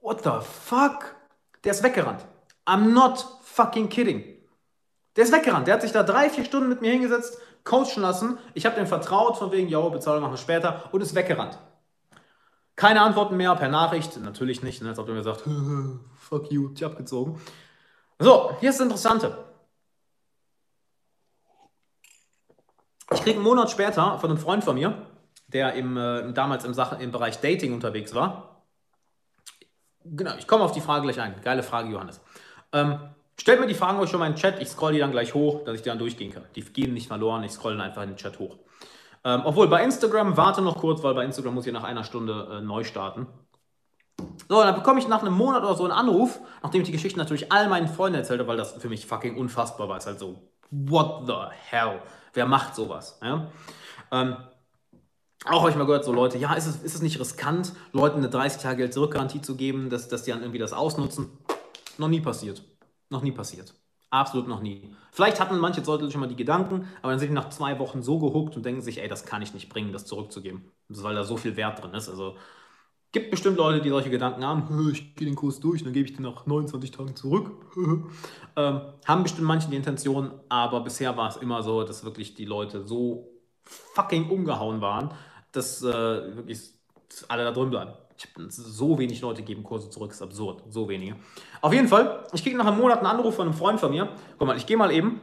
[0.00, 1.16] What the fuck?
[1.64, 2.24] Der ist weggerannt.
[2.64, 4.24] I'm not fucking kidding.
[5.16, 5.66] Der ist weggerannt.
[5.66, 8.38] Der hat sich da drei, vier Stunden mit mir hingesetzt, coachen lassen.
[8.54, 11.58] Ich habe dem vertraut, von wegen, yo, Bezahlung machen wir später und ist weggerannt.
[12.76, 14.16] Keine Antworten mehr per Nachricht.
[14.18, 14.80] Natürlich nicht.
[14.80, 14.90] Ne?
[14.90, 15.42] Als ob er mir sagt,
[16.16, 17.40] fuck you, ich abgezogen.
[18.20, 19.47] So, hier ist das Interessante.
[23.12, 25.06] Ich kriege einen Monat später von einem Freund von mir,
[25.48, 28.64] der im, äh, damals im, Sache, im Bereich Dating unterwegs war.
[30.04, 31.34] Genau, ich komme auf die Frage gleich ein.
[31.42, 32.20] Geile Frage, Johannes.
[32.72, 32.98] Ähm,
[33.38, 34.60] stellt mir die Fragen euch schon mal in den Chat.
[34.60, 36.44] Ich scroll die dann gleich hoch, dass ich die dann durchgehen kann.
[36.54, 38.56] Die gehen nicht verloren, ich scroll einfach in den Chat hoch.
[39.24, 42.58] Ähm, obwohl bei Instagram, warte noch kurz, weil bei Instagram muss ich nach einer Stunde
[42.58, 43.26] äh, neu starten.
[44.48, 47.18] So, dann bekomme ich nach einem Monat oder so einen Anruf, nachdem ich die Geschichte
[47.18, 49.96] natürlich all meinen Freunden erzählt habe, weil das für mich fucking unfassbar war.
[49.96, 51.34] Es ist halt so, what the
[51.70, 52.00] hell?
[52.38, 53.18] Wer macht sowas?
[53.20, 53.50] Ja?
[54.12, 54.36] Ähm,
[55.44, 58.18] auch habe ich mal gehört, so Leute, ja, ist es, ist es nicht riskant, Leuten
[58.18, 61.36] eine 30-Tage-Geld-Zurückgarantie zu geben, dass, dass die dann irgendwie das ausnutzen?
[61.96, 62.62] Noch nie passiert.
[63.10, 63.74] Noch nie passiert.
[64.10, 64.94] Absolut noch nie.
[65.10, 68.04] Vielleicht hatten manche Leute schon mal die Gedanken, aber dann sind die nach zwei Wochen
[68.04, 70.70] so gehuckt und denken sich, ey, das kann ich nicht bringen, das zurückzugeben.
[70.86, 72.08] Weil da so viel Wert drin ist.
[72.08, 72.36] Also
[73.12, 76.14] gibt bestimmt Leute, die solche Gedanken haben, ich gehe den Kurs durch, dann gebe ich
[76.14, 77.50] den nach 29 Tagen zurück.
[78.56, 82.44] ähm, haben bestimmt manche die Intention, aber bisher war es immer so, dass wirklich die
[82.44, 83.30] Leute so
[83.64, 85.12] fucking umgehauen waren,
[85.52, 85.86] dass äh,
[86.36, 86.72] wirklich
[87.28, 87.92] alle da drin bleiben.
[88.18, 91.16] Ich habe so wenig Leute geben Kurse zurück, ist absurd, so wenige.
[91.60, 94.08] Auf jeden Fall, ich kriege nach einem Monat einen Anruf von einem Freund von mir.
[94.38, 95.20] Guck mal, ich gehe mal eben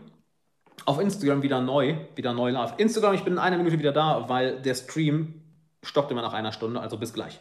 [0.86, 2.74] auf Instagram wieder neu, wieder neu live.
[2.78, 5.42] Instagram, ich bin in einer Minute wieder da, weil der Stream
[5.84, 7.40] stoppt immer nach einer Stunde, also bis gleich.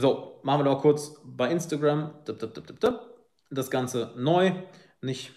[0.00, 2.12] So, machen wir noch kurz bei Instagram
[3.50, 4.52] das Ganze neu.
[5.00, 5.32] Nicht,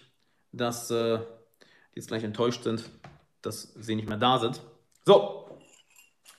[0.52, 2.88] dass äh, die jetzt gleich enttäuscht sind,
[3.42, 4.60] dass sie nicht mehr da sind.
[5.04, 5.58] So,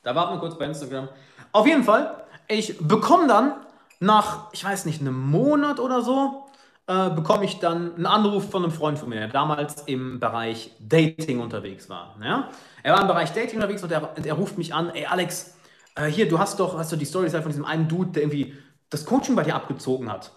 [0.03, 1.09] da warten wir kurz bei Instagram.
[1.51, 3.55] Auf jeden Fall, ich bekomme dann
[3.99, 6.45] nach, ich weiß nicht, einem Monat oder so,
[6.87, 10.71] äh, bekomme ich dann einen Anruf von einem Freund von mir, der damals im Bereich
[10.79, 12.15] Dating unterwegs war.
[12.23, 12.47] Ja?
[12.83, 15.57] Er war im Bereich Dating unterwegs und er, er ruft mich an, ey Alex,
[15.95, 18.57] äh, hier, du hast doch, hast du die Story von diesem einen Dude, der irgendwie
[18.89, 20.31] das Coaching bei dir abgezogen hat.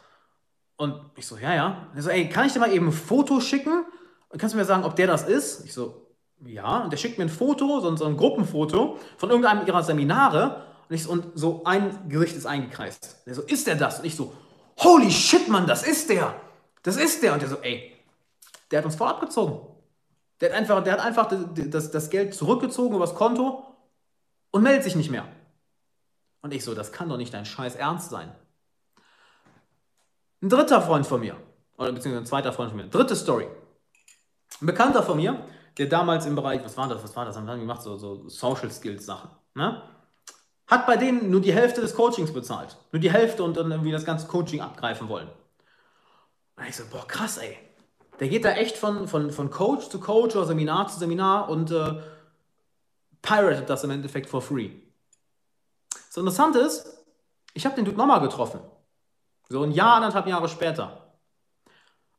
[0.76, 1.88] Und ich so, ja, ja.
[1.94, 3.84] Er so, ey, kann ich dir mal eben ein Foto schicken?
[4.36, 5.64] Kannst du mir sagen, ob der das ist?
[5.64, 6.07] Ich so,
[6.44, 6.84] ja.
[6.84, 10.66] Und der schickt mir ein Foto, so, so ein Gruppenfoto von irgendeinem ihrer Seminare.
[10.88, 13.26] Und, ich so, und so ein Gesicht ist eingekreist.
[13.26, 14.00] Der so, ist der das?
[14.00, 14.32] Und ich so,
[14.78, 16.34] holy shit, Mann, das ist der.
[16.82, 17.32] Das ist der.
[17.32, 17.94] Und der so, ey,
[18.70, 19.61] der hat uns voll abgezogen.
[20.40, 23.64] Der hat einfach, der hat einfach das, das, das Geld zurückgezogen übers Konto
[24.50, 25.26] und meldet sich nicht mehr.
[26.47, 28.32] Und ich so, das kann doch nicht dein Scheiß Ernst sein.
[30.40, 31.36] Ein dritter Freund von mir,
[31.76, 33.49] oder beziehungsweise ein zweiter Freund von mir, dritte Story.
[34.61, 35.44] Ein Bekannter von mir,
[35.76, 38.28] der damals im Bereich, was war das, was war das, haben wir gemacht, so, so
[38.28, 39.82] Social Skills Sachen, ne?
[40.68, 42.76] hat bei denen nur die Hälfte des Coachings bezahlt.
[42.92, 45.28] Nur die Hälfte und dann irgendwie das ganze Coaching abgreifen wollen.
[46.55, 47.59] Und ich so, boah, krass, ey.
[48.20, 51.72] Der geht da echt von, von, von Coach zu Coach oder Seminar zu Seminar und
[51.72, 52.01] äh,
[53.20, 54.86] piratet das im Endeffekt for free.
[56.16, 57.04] Das Interessante ist,
[57.52, 58.60] ich habe den Dude nochmal getroffen.
[59.50, 61.12] So ein Jahr, anderthalb Jahre später.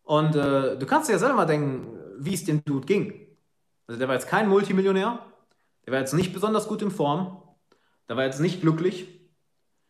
[0.04, 3.28] Und äh, du kannst dir ja selber mal denken, wie es dem Dude ging.
[3.88, 5.18] Also der war jetzt kein Multimillionär,
[5.84, 7.42] der war jetzt nicht besonders gut in Form,
[8.08, 9.20] der war jetzt nicht glücklich.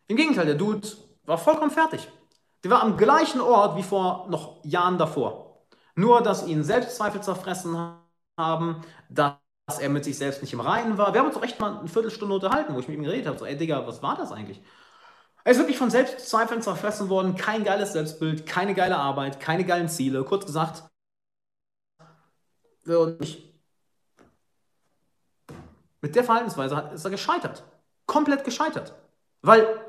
[0.06, 0.88] Im Gegenteil, der Dude
[1.26, 2.08] war vollkommen fertig.
[2.64, 5.66] Der war am gleichen Ort wie vor noch Jahren davor.
[5.96, 7.76] Nur, dass ihn Selbstzweifel zerfressen
[8.38, 8.80] haben,
[9.10, 9.34] dass
[9.68, 11.12] dass er mit sich selbst nicht im Reinen war.
[11.12, 13.38] Wir haben uns doch echt mal eine Viertelstunde unterhalten, wo ich mit ihm geredet habe.
[13.38, 14.62] So, ey Digga, was war das eigentlich?
[15.44, 19.90] Er ist wirklich von Selbstzweifeln zerfressen worden, kein geiles Selbstbild, keine geile Arbeit, keine geilen
[19.90, 20.24] Ziele.
[20.24, 20.84] Kurz gesagt,
[26.00, 27.62] mit der Verhaltensweise ist er gescheitert.
[28.06, 28.94] Komplett gescheitert.
[29.42, 29.84] Weil,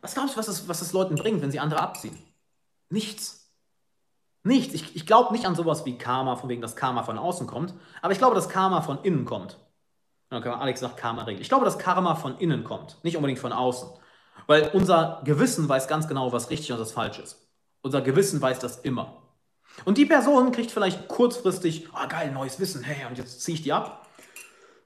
[0.00, 2.18] was glaubst du, was es, was es Leuten bringt, wenn sie andere abziehen?
[2.90, 3.45] Nichts.
[4.46, 4.74] Nichts.
[4.74, 7.74] Ich, ich glaube nicht an sowas wie Karma, von wegen, dass Karma von außen kommt,
[8.00, 9.58] aber ich glaube, dass Karma von innen kommt.
[10.30, 11.40] Okay, Alex sagt Karma-Regel.
[11.40, 13.88] Ich glaube, dass Karma von innen kommt, nicht unbedingt von außen.
[14.46, 17.48] Weil unser Gewissen weiß ganz genau, was richtig und was falsch ist.
[17.82, 19.20] Unser Gewissen weiß das immer.
[19.84, 23.56] Und die Person kriegt vielleicht kurzfristig, ah oh, geil, neues Wissen, hey, und jetzt ziehe
[23.56, 24.06] ich die ab.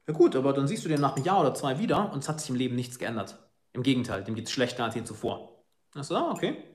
[0.06, 2.28] Ja gut, aber dann siehst du den nach einem Jahr oder zwei wieder und es
[2.30, 3.36] hat sich im Leben nichts geändert.
[3.74, 5.64] Im Gegenteil, dem geht es schlechter als je zuvor.
[5.94, 6.70] Achso, okay.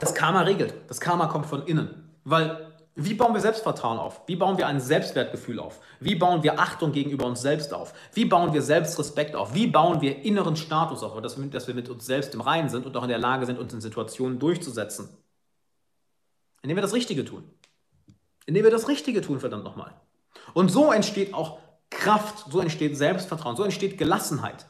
[0.00, 0.74] Das Karma regelt.
[0.88, 2.10] Das Karma kommt von innen.
[2.24, 4.20] Weil wie bauen wir Selbstvertrauen auf?
[4.26, 5.80] Wie bauen wir ein Selbstwertgefühl auf?
[5.98, 7.94] Wie bauen wir Achtung gegenüber uns selbst auf?
[8.12, 9.54] Wie bauen wir Selbstrespekt auf?
[9.54, 12.68] Wie bauen wir inneren Status auf, dass wir, dass wir mit uns selbst im Reinen
[12.68, 15.08] sind und auch in der Lage sind, uns in Situationen durchzusetzen?
[16.60, 17.44] Indem wir das Richtige tun.
[18.44, 19.94] Indem wir das Richtige tun, verdammt nochmal.
[20.52, 24.66] Und so entsteht auch Kraft, so entsteht Selbstvertrauen, so entsteht Gelassenheit.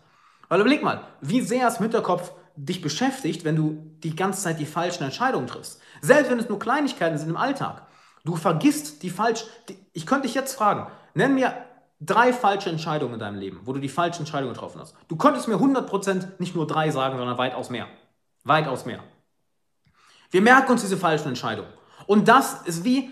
[0.49, 4.59] Weil überleg mal, wie sehr es im Hinterkopf dich beschäftigt, wenn du die ganze Zeit
[4.59, 5.81] die falschen Entscheidungen triffst.
[6.01, 7.87] Selbst wenn es nur Kleinigkeiten sind im Alltag.
[8.25, 9.45] Du vergisst die falsch.
[9.69, 11.55] Die, ich könnte dich jetzt fragen, nenn mir
[12.01, 14.95] drei falsche Entscheidungen in deinem Leben, wo du die falsche Entscheidung getroffen hast.
[15.09, 17.87] Du könntest mir 100% nicht nur drei sagen, sondern weitaus mehr.
[18.45, 19.03] Weitaus mehr.
[20.31, 21.71] Wir merken uns diese falschen Entscheidungen.
[22.07, 23.11] Und das ist wie,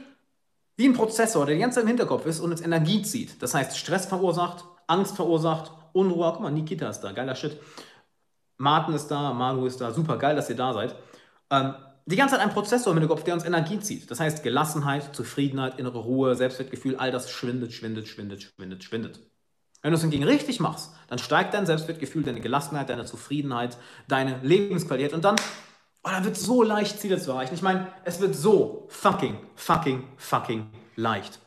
[0.76, 3.40] wie ein Prozessor, der die ganze Zeit im Hinterkopf ist und uns Energie zieht.
[3.42, 6.30] Das heißt, Stress verursacht, Angst verursacht, Unruhe.
[6.32, 7.60] Guck mal, Nikita ist da, geiler Shit.
[8.60, 10.94] Martin ist da, Manu ist da, super geil, dass ihr da seid.
[11.50, 14.10] Ähm, die ganze Zeit ein Prozessor im Hinterkopf, der uns Energie zieht.
[14.10, 19.20] Das heißt Gelassenheit, Zufriedenheit, innere Ruhe, Selbstwertgefühl, all das schwindet, schwindet, schwindet, schwindet, schwindet.
[19.80, 24.38] Wenn du es hingegen richtig machst, dann steigt dein Selbstwertgefühl, deine Gelassenheit, deine Zufriedenheit, deine
[24.42, 25.36] Lebensqualität und dann,
[26.02, 27.54] oh, dann wird es so leicht, Ziele zu erreichen.
[27.54, 31.38] Ich meine, es wird so fucking, fucking, fucking leicht.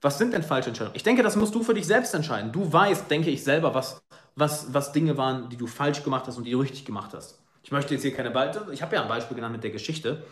[0.00, 0.96] Was sind denn falsche Entscheidungen?
[0.96, 2.52] Ich denke, das musst du für dich selbst entscheiden.
[2.52, 4.00] Du weißt, denke ich selber, was,
[4.36, 7.42] was, was Dinge waren, die du falsch gemacht hast und die du richtig gemacht hast.
[7.62, 10.24] Ich möchte jetzt hier keine Beispiele, ich habe ja ein Beispiel genannt mit der Geschichte.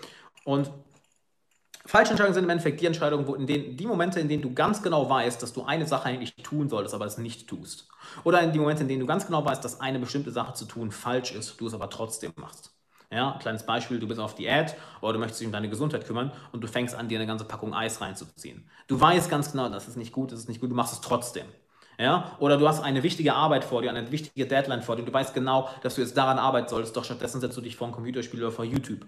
[0.45, 0.71] Und
[1.87, 4.53] falsche Entscheidungen sind im Endeffekt die Entscheidungen, wo in denen, die Momente, in denen du
[4.53, 7.89] ganz genau weißt, dass du eine Sache eigentlich tun solltest, aber es nicht tust.
[8.23, 10.67] Oder in die Momente, in denen du ganz genau weißt, dass eine bestimmte Sache zu
[10.67, 12.71] tun falsch ist, du es aber trotzdem machst.
[13.11, 16.07] Ja, ein kleines Beispiel, du bist auf Diät oder du möchtest dich um deine Gesundheit
[16.07, 18.69] kümmern und du fängst an, dir eine ganze Packung Eis reinzuziehen.
[18.87, 21.01] Du weißt ganz genau, das ist nicht gut, das ist nicht gut, du machst es
[21.01, 21.47] trotzdem.
[21.99, 22.37] Ja?
[22.39, 25.13] Oder du hast eine wichtige Arbeit vor dir, eine wichtige Deadline vor dir und du
[25.13, 27.93] weißt genau, dass du jetzt daran arbeiten solltest, doch stattdessen setzt du dich vor ein
[27.93, 29.07] Computerspiel oder vor YouTube.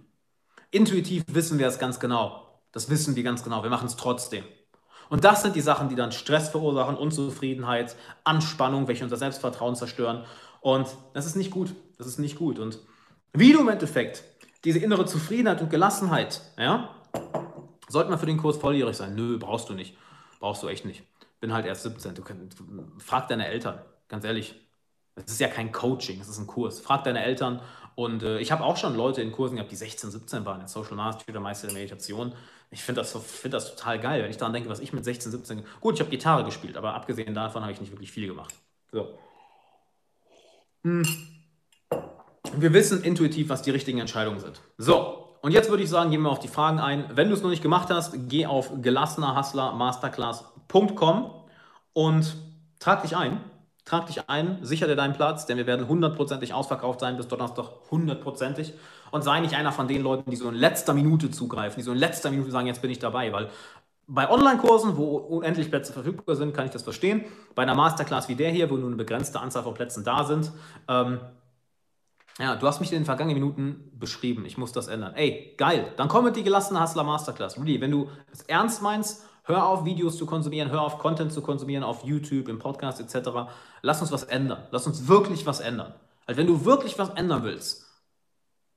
[0.70, 2.60] Intuitiv wissen wir es ganz genau.
[2.72, 3.62] Das wissen wir ganz genau.
[3.62, 4.44] Wir machen es trotzdem.
[5.08, 10.24] Und das sind die Sachen, die dann Stress verursachen, Unzufriedenheit, Anspannung, welche unser Selbstvertrauen zerstören.
[10.60, 11.74] Und das ist nicht gut.
[11.96, 12.58] Das ist nicht gut.
[12.58, 12.80] Und
[13.32, 14.24] wie du im Endeffekt
[14.64, 16.90] diese innere Zufriedenheit und Gelassenheit, ja,
[17.88, 19.14] sollte man für den Kurs volljährig sein?
[19.14, 19.96] Nö, brauchst du nicht.
[20.40, 21.04] Brauchst du echt nicht
[21.40, 22.14] bin halt erst 17.
[22.14, 22.58] Du kannst,
[22.98, 23.78] frag deine Eltern,
[24.08, 24.54] ganz ehrlich.
[25.14, 26.80] Es ist ja kein Coaching, es ist ein Kurs.
[26.80, 27.60] Frag deine Eltern.
[27.94, 30.68] Und äh, ich habe auch schon Leute in Kursen gehabt, die 16, 17 waren, in
[30.68, 32.34] Social Mastery Meister der Meditation.
[32.70, 35.32] Ich finde das, find das total geil, wenn ich daran denke, was ich mit 16,
[35.32, 35.64] 17.
[35.80, 38.54] Gut, ich habe Gitarre gespielt, aber abgesehen davon habe ich nicht wirklich viel gemacht.
[38.92, 39.18] So.
[40.84, 41.06] Hm.
[42.54, 44.60] Wir wissen intuitiv, was die richtigen Entscheidungen sind.
[44.76, 47.06] So, und jetzt würde ich sagen, gehen wir auf die Fragen ein.
[47.14, 48.70] Wenn du es noch nicht gemacht hast, geh auf
[50.68, 51.30] gelassenerhustlermasterclass.com
[51.92, 52.36] und
[52.78, 53.40] trag dich ein.
[53.84, 57.66] Trag dich ein, sicher dir deinen Platz, denn wir werden hundertprozentig ausverkauft sein bis Donnerstag,
[57.90, 58.74] hundertprozentig.
[59.12, 61.92] Und sei nicht einer von den Leuten, die so in letzter Minute zugreifen, die so
[61.92, 63.48] in letzter Minute sagen, jetzt bin ich dabei, weil
[64.08, 67.24] bei Online-Kursen, wo unendlich Plätze verfügbar sind, kann ich das verstehen.
[67.54, 70.50] Bei einer Masterclass wie der hier, wo nur eine begrenzte Anzahl von Plätzen da sind,
[70.88, 71.20] ähm,
[72.38, 74.44] ja, du hast mich in den vergangenen Minuten beschrieben.
[74.44, 75.14] Ich muss das ändern.
[75.14, 75.92] Ey, geil.
[75.96, 77.56] Dann komm mit die gelassene Hustler Masterclass.
[77.58, 81.40] Really, wenn du es ernst meinst, hör auf, Videos zu konsumieren, hör auf, Content zu
[81.40, 83.30] konsumieren auf YouTube, im Podcast etc.
[83.82, 84.66] Lass uns was ändern.
[84.70, 85.94] Lass uns wirklich was ändern.
[86.26, 87.86] Also wenn du wirklich was ändern willst,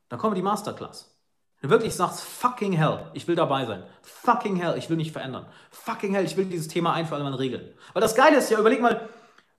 [0.08, 1.16] dann komm mit die Masterclass.
[1.60, 3.84] Wenn du wirklich sagst, fucking hell, ich will dabei sein.
[4.02, 5.46] Fucking hell, ich will mich verändern.
[5.72, 7.74] Fucking hell, ich will dieses Thema ein für alle Mal regeln.
[7.94, 9.10] Weil das Geile ist ja, überleg mal,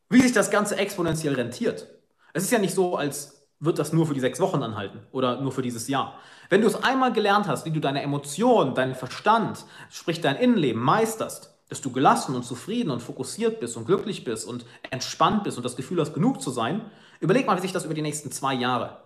[0.08, 1.88] wie sich das Ganze exponentiell rentiert.
[2.32, 5.40] Es ist ja nicht so, als wird das nur für die sechs Wochen anhalten oder
[5.40, 6.18] nur für dieses Jahr.
[6.48, 10.82] Wenn du es einmal gelernt hast, wie du deine Emotionen, deinen Verstand, sprich dein Innenleben
[10.82, 15.56] meisterst, dass du gelassen und zufrieden und fokussiert bist und glücklich bist und entspannt bist
[15.56, 16.82] und das Gefühl hast, genug zu sein,
[17.20, 18.98] überleg mal, wie sich das über die nächsten zwei Jahre,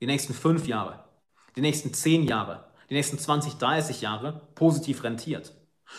[0.00, 1.04] die nächsten fünf Jahre,
[1.56, 5.52] die nächsten zehn Jahre, die nächsten 20, 30 Jahre positiv rentiert.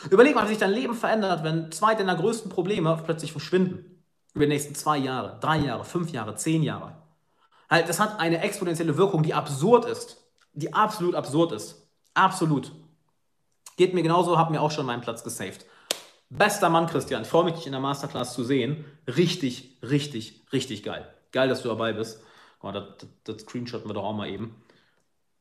[0.09, 4.03] Überleg mal, wie sich dein Leben verändert, wenn zwei deiner größten Probleme plötzlich verschwinden.
[4.33, 6.95] Über die nächsten zwei Jahre, drei Jahre, fünf Jahre, zehn Jahre.
[7.69, 10.17] Halt, das hat eine exponentielle Wirkung, die absurd ist.
[10.53, 11.87] Die absolut absurd ist.
[12.13, 12.71] Absolut.
[13.77, 15.65] Geht mir genauso, hab mir auch schon meinen Platz gesaved.
[16.29, 17.21] Bester Mann, Christian.
[17.21, 18.85] Ich freue mich, dich in der Masterclass zu sehen.
[19.07, 21.07] Richtig, richtig, richtig geil.
[21.31, 22.21] Geil, dass du dabei bist.
[22.61, 24.55] Oh, das, das, das screenshotten wir doch auch mal eben.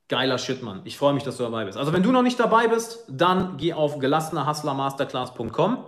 [0.09, 0.81] Geiler Shit, Mann.
[0.85, 1.77] Ich freue mich, dass du dabei bist.
[1.77, 5.85] Also, wenn du noch nicht dabei bist, dann geh auf gelassenerhustlermasterclass.com.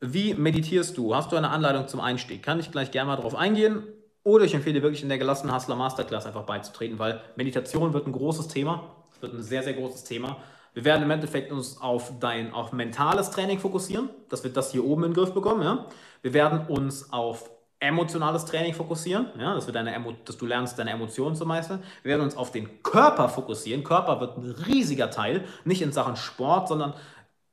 [0.00, 1.14] Wie meditierst du?
[1.14, 2.42] Hast du eine Anleitung zum Einstieg?
[2.42, 3.84] Kann ich gleich gerne mal drauf eingehen.
[4.28, 8.12] Oder ich empfehle wirklich in der gelassenen Hustler Masterclass einfach beizutreten, weil Meditation wird ein
[8.12, 8.94] großes Thema.
[9.10, 10.36] Es wird ein sehr, sehr großes Thema.
[10.74, 14.84] Wir werden im Endeffekt uns auf dein auf mentales Training fokussieren, dass wir das hier
[14.84, 15.62] oben in den Griff bekommen.
[15.62, 15.86] Ja?
[16.20, 17.50] Wir werden uns auf
[17.80, 19.54] emotionales Training fokussieren, ja?
[19.54, 21.82] dass, wir deine Emo dass du lernst, deine Emotionen zu meistern.
[22.02, 23.82] Wir werden uns auf den Körper fokussieren.
[23.82, 26.92] Körper wird ein riesiger Teil, nicht in Sachen Sport, sondern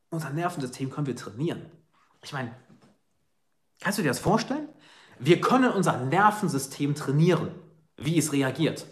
[0.10, 1.68] unser Nervensystem können wir trainieren.
[2.22, 2.54] Ich meine,
[3.80, 4.68] kannst du dir das vorstellen?
[5.20, 7.52] Wir können unser Nervensystem trainieren,
[7.98, 8.86] wie es reagiert.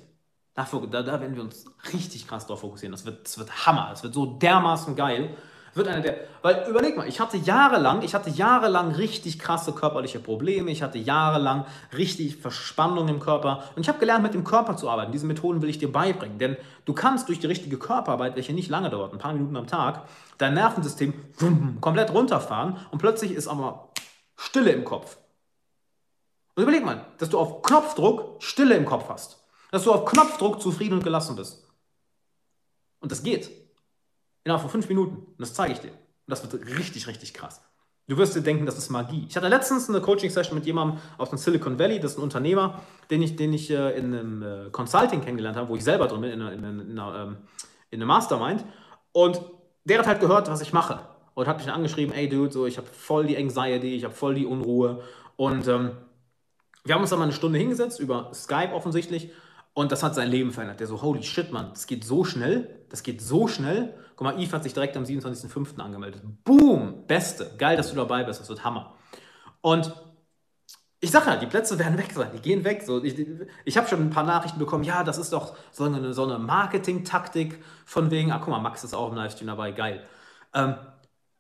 [0.56, 2.92] Da, da werden wir uns richtig krass drauf fokussieren.
[2.92, 3.88] Das wird, das wird Hammer.
[3.90, 5.36] Das wird so dermaßen geil.
[5.74, 6.16] Wird einer der.
[6.44, 10.70] Weil überleg mal, ich hatte jahrelang, ich hatte jahrelang richtig krasse körperliche Probleme.
[10.70, 11.66] Ich hatte jahrelang
[11.98, 13.64] richtig Verspannung im Körper.
[13.76, 15.12] Und ich habe gelernt, mit dem Körper zu arbeiten.
[15.12, 16.38] Diese Methoden will ich dir beibringen.
[16.38, 19.66] Denn du kannst durch die richtige Körperarbeit, welche nicht lange dauert, ein paar Minuten am
[19.66, 20.04] Tag,
[20.38, 21.16] dein Nervensystem
[21.82, 23.90] komplett runterfahren und plötzlich ist aber
[24.36, 25.18] Stille im Kopf.
[26.56, 29.44] Und überleg mal, dass du auf Knopfdruck Stille im Kopf hast
[29.74, 31.68] dass du auf Knopfdruck zufrieden und gelassen bist.
[33.00, 33.50] Und das geht.
[34.44, 35.16] Innerhalb von fünf Minuten.
[35.16, 35.90] Und das zeige ich dir.
[35.90, 37.60] Und das wird richtig, richtig krass.
[38.08, 39.26] Du wirst dir denken, das ist Magie.
[39.28, 42.84] Ich hatte letztens eine Coaching-Session mit jemandem aus dem Silicon Valley, das ist ein Unternehmer,
[43.10, 46.22] den ich, den ich äh, in einem äh, Consulting kennengelernt habe, wo ich selber drin
[46.22, 47.38] bin, in einer, in einer, in einer, ähm,
[47.90, 48.64] in einer Mastermind.
[49.12, 49.42] Und
[49.86, 51.00] der hat halt gehört, was ich mache.
[51.34, 54.14] Und hat mich dann angeschrieben, ey Dude, so, ich habe voll die Anxiety, ich habe
[54.14, 55.02] voll die Unruhe.
[55.36, 55.94] Und ähm,
[56.84, 59.32] wir haben uns dann mal eine Stunde hingesetzt, über Skype offensichtlich.
[59.74, 60.80] Und das hat sein Leben verändert.
[60.80, 63.96] Der so, holy shit, Mann, das geht so schnell, das geht so schnell.
[64.16, 65.80] Guck mal, Yves hat sich direkt am 27.05.
[65.80, 66.22] angemeldet.
[66.44, 68.94] Boom, beste, geil, dass du dabei bist, das wird Hammer.
[69.62, 69.92] Und
[71.00, 72.84] ich sage ja, die Plätze werden weg sein, die gehen weg.
[72.84, 73.16] So, ich
[73.66, 76.38] ich habe schon ein paar Nachrichten bekommen, ja, das ist doch so eine, so eine
[76.38, 80.06] Marketing-Taktik von wegen, ah, guck mal, Max ist auch im Livestream dabei, geil.
[80.54, 80.76] Ähm,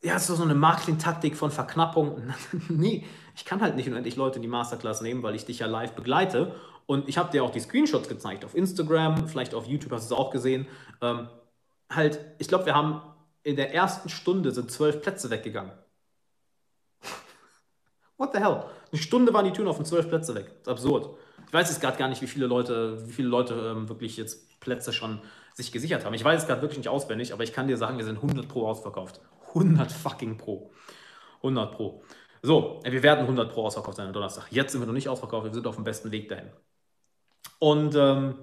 [0.01, 2.33] ja, das ist doch so eine Marketing-Taktik von Verknappung.
[2.67, 3.05] nee,
[3.35, 5.93] ich kann halt nicht unendlich Leute in die Masterclass nehmen, weil ich dich ja live
[5.93, 6.55] begleite
[6.85, 10.15] und ich habe dir auch die Screenshots gezeigt auf Instagram, vielleicht auf YouTube hast du
[10.15, 10.67] es auch gesehen.
[11.01, 11.29] Ähm,
[11.89, 13.01] halt, ich glaube, wir haben
[13.43, 15.73] in der ersten Stunde sind zwölf Plätze weggegangen.
[18.17, 18.65] What the hell?
[18.91, 20.47] Eine Stunde waren die Türen auf und zwölf Plätze weg.
[20.63, 21.17] Das ist absurd.
[21.47, 24.59] Ich weiß jetzt gerade gar nicht, wie viele Leute, wie viele Leute ähm, wirklich jetzt
[24.59, 25.21] Plätze schon
[25.53, 26.13] sich gesichert haben.
[26.13, 28.47] Ich weiß es gerade wirklich nicht auswendig, aber ich kann dir sagen, wir sind 100
[28.47, 29.21] pro ausverkauft.
[29.49, 30.71] 100 fucking pro.
[31.37, 32.03] 100 pro.
[32.45, 34.47] So, wir werden 100 pro ausverkauft sein am Donnerstag.
[34.51, 36.49] Jetzt sind wir noch nicht ausverkauft, wir sind auf dem besten Weg dahin.
[37.57, 38.35] Und ähm,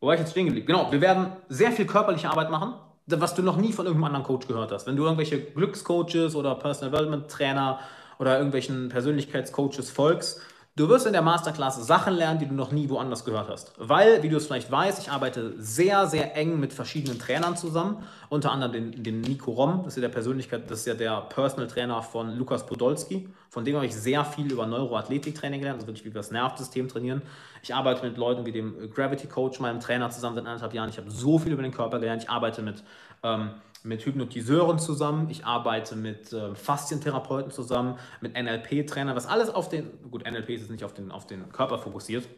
[0.00, 0.66] wo war ich jetzt stehen geblieben?
[0.66, 2.74] Genau, wir werden sehr viel körperliche Arbeit machen,
[3.06, 4.86] was du noch nie von irgendeinem anderen Coach gehört hast.
[4.86, 7.80] Wenn du irgendwelche Glückscoaches oder Personal Development Trainer
[8.18, 10.42] oder irgendwelchen Persönlichkeitscoaches folgst,
[10.76, 13.72] Du wirst in der Masterclass Sachen lernen, die du noch nie woanders gehört hast.
[13.78, 18.02] Weil, wie du es vielleicht weißt, ich arbeite sehr, sehr eng mit verschiedenen Trainern zusammen.
[18.28, 21.22] Unter anderem den, den Nico Rom, das ist ja der Persönlichkeit, das ist ja der
[21.22, 23.26] Personal Trainer von Lukas Podolski.
[23.48, 26.88] Von dem habe ich sehr viel über Neuroathletiktraining gelernt, also wirklich wie wir das Nervensystem
[26.88, 27.22] trainieren.
[27.62, 30.90] Ich arbeite mit Leuten wie dem Gravity Coach, meinem Trainer, zusammen seit anderthalb Jahren.
[30.90, 32.24] Ich habe so viel über den Körper gelernt.
[32.24, 32.84] Ich arbeite mit
[33.22, 33.48] ähm,
[33.86, 39.90] mit Hypnotiseuren zusammen, ich arbeite mit äh, Faszientherapeuten zusammen, mit NLP-Trainern, was alles auf den,
[40.10, 42.28] gut, NLP ist nicht auf den, auf den Körper fokussiert,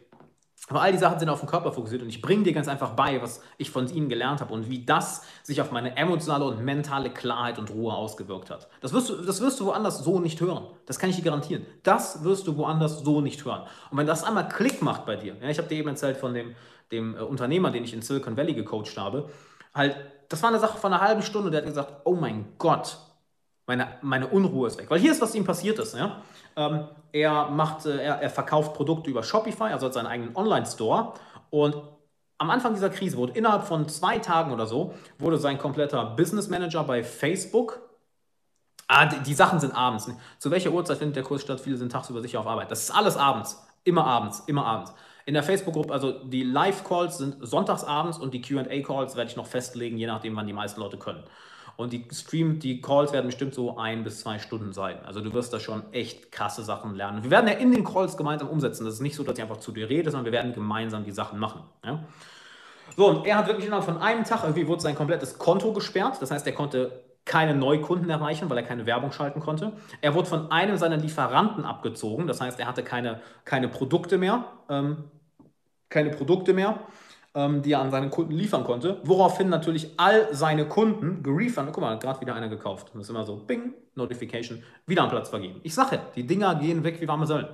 [0.67, 2.91] aber all die Sachen sind auf den Körper fokussiert und ich bringe dir ganz einfach
[2.91, 6.63] bei, was ich von ihnen gelernt habe und wie das sich auf meine emotionale und
[6.63, 8.67] mentale Klarheit und Ruhe ausgewirkt hat.
[8.81, 10.67] Das wirst, du, das wirst du woanders so nicht hören.
[10.85, 11.65] Das kann ich dir garantieren.
[11.81, 13.63] Das wirst du woanders so nicht hören.
[13.89, 16.33] Und wenn das einmal Klick macht bei dir, ja, ich habe dir eben erzählt von
[16.33, 16.53] dem,
[16.91, 19.29] dem äh, Unternehmer, den ich in Silicon Valley gecoacht habe,
[19.73, 19.95] halt
[20.29, 21.51] das war eine Sache von einer halben Stunde.
[21.51, 22.97] Der hat gesagt, oh mein Gott,
[23.67, 24.89] meine, meine Unruhe ist weg.
[24.89, 25.95] Weil hier ist, was ihm passiert ist.
[25.95, 26.21] Ja?
[26.55, 31.13] Ähm, er, macht, äh, er, er verkauft Produkte über Shopify, also hat seinen eigenen Online-Store.
[31.49, 31.75] Und
[32.37, 36.47] am Anfang dieser Krise wurde innerhalb von zwei Tagen oder so, wurde sein kompletter Business
[36.49, 37.81] Manager bei Facebook
[38.91, 40.09] Ah, die, die, Sachen sind abends.
[40.39, 41.61] Zu welcher Uhrzeit findet der Kurs statt?
[41.61, 42.71] Viele sind tagsüber sicher auf Arbeit.
[42.71, 43.63] Das ist alles abends.
[43.83, 44.91] Immer abends, immer abends.
[45.29, 49.95] In der Facebook-Gruppe, also die Live-Calls sind sonntagsabends und die QA-Calls werde ich noch festlegen,
[49.95, 51.23] je nachdem, wann die meisten Leute können.
[51.77, 54.97] Und die Stream, die Calls werden bestimmt so ein bis zwei Stunden sein.
[55.05, 57.21] Also du wirst da schon echt krasse Sachen lernen.
[57.21, 58.85] Wir werden ja in den Calls gemeinsam umsetzen.
[58.85, 61.11] Das ist nicht so, dass ich einfach zu dir rede, sondern wir werden gemeinsam die
[61.11, 61.61] Sachen machen.
[61.85, 62.03] Ja?
[62.97, 66.17] So, und er hat wirklich innerhalb von einem Tag, irgendwie wurde sein komplettes Konto gesperrt.
[66.21, 69.73] Das heißt, er konnte keine Neukunden erreichen, weil er keine Werbung schalten konnte.
[70.01, 74.45] Er wurde von einem seiner Lieferanten abgezogen, das heißt, er hatte keine, keine Produkte mehr,
[74.67, 75.03] ähm,
[75.89, 76.79] keine Produkte mehr,
[77.35, 81.83] ähm, die er an seine Kunden liefern konnte, woraufhin natürlich all seine Kunden gerefundet, guck
[81.83, 82.91] mal, gerade wieder einer gekauft.
[82.93, 85.59] Das ist immer so, bing, Notification, wieder am Platz vergeben.
[85.63, 87.47] Ich sage, die Dinger gehen weg wie warme Säulen.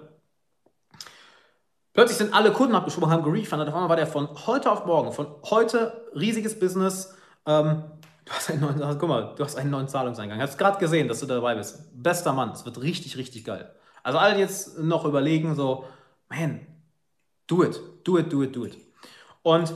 [1.94, 3.70] Plötzlich sind alle Kunden abgeschoben, haben gerefundet.
[3.70, 7.16] Auf einmal war der von heute auf morgen, von heute riesiges Business.
[7.46, 7.86] Ähm,
[8.26, 10.42] du hast einen neuen, guck mal, du hast einen neuen Zahlungseingang.
[10.42, 11.90] Hast gerade gesehen, dass du dabei bist.
[11.94, 13.74] Bester Mann, es wird richtig, richtig geil.
[14.04, 15.86] Also alle jetzt noch überlegen, so,
[16.28, 16.68] man,
[17.48, 18.78] do it, do it, do it, do it.
[19.44, 19.74] Und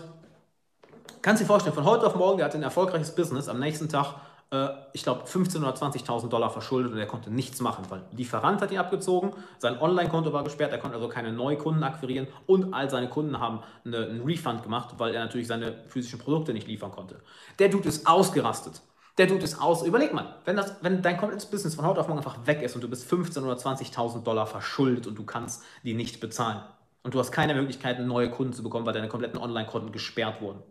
[1.21, 4.15] kannst dir vorstellen, von heute auf morgen, der hat ein erfolgreiches Business, am nächsten Tag
[4.51, 8.61] äh, ich glaube, 15.000 oder 20.000 Dollar verschuldet und er konnte nichts machen, weil Lieferant
[8.61, 12.73] hat ihn abgezogen, sein Online-Konto war gesperrt, er konnte also keine neuen Kunden akquirieren und
[12.73, 16.67] all seine Kunden haben eine, einen Refund gemacht, weil er natürlich seine physischen Produkte nicht
[16.67, 17.19] liefern konnte.
[17.59, 18.81] Der Dude ist ausgerastet.
[19.17, 19.83] Der Dude ist aus.
[19.83, 22.73] Überleg mal, wenn, das, wenn dein komplettes Business von heute auf morgen einfach weg ist
[22.75, 26.61] und du bist 15.000 oder 20.000 Dollar verschuldet und du kannst die nicht bezahlen
[27.03, 30.61] und du hast keine Möglichkeit, neue Kunden zu bekommen, weil deine kompletten Online-Konten gesperrt wurden.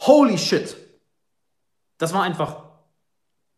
[0.00, 0.76] Holy shit!
[1.98, 2.62] Das war einfach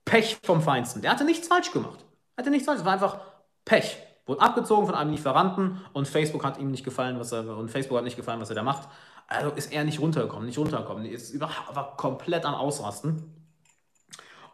[0.05, 1.03] Pech vom Feinsten.
[1.03, 2.05] Der hatte nichts falsch gemacht.
[2.37, 2.81] Er hatte nichts falsch.
[2.81, 3.21] Es war einfach
[3.65, 3.99] Pech.
[4.27, 7.99] Wurde abgezogen von einem Lieferanten und Facebook hat ihm nicht gefallen, was er und Facebook
[7.99, 8.89] hat nicht gefallen, was er da macht.
[9.27, 11.05] Also ist er nicht runtergekommen, nicht runtergekommen.
[11.05, 13.35] Er ist über, war komplett am Ausrasten.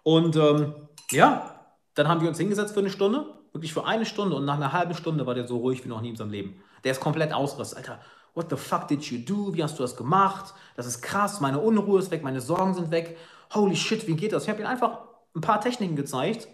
[0.03, 0.75] Und ähm,
[1.11, 1.57] ja,
[1.95, 4.73] dann haben wir uns hingesetzt für eine Stunde, wirklich für eine Stunde und nach einer
[4.73, 6.63] halben Stunde war der so ruhig wie noch nie in seinem Leben.
[6.85, 7.79] Der ist komplett ausrastet.
[7.79, 8.01] Alter,
[8.35, 9.55] what the fuck did you do?
[9.55, 10.55] Wie hast du das gemacht?
[10.77, 13.17] Das ist krass, meine Unruhe ist weg, meine Sorgen sind weg
[13.55, 14.45] holy shit, wie geht das?
[14.45, 15.01] Ich habe ihm einfach
[15.35, 16.49] ein paar Techniken gezeigt,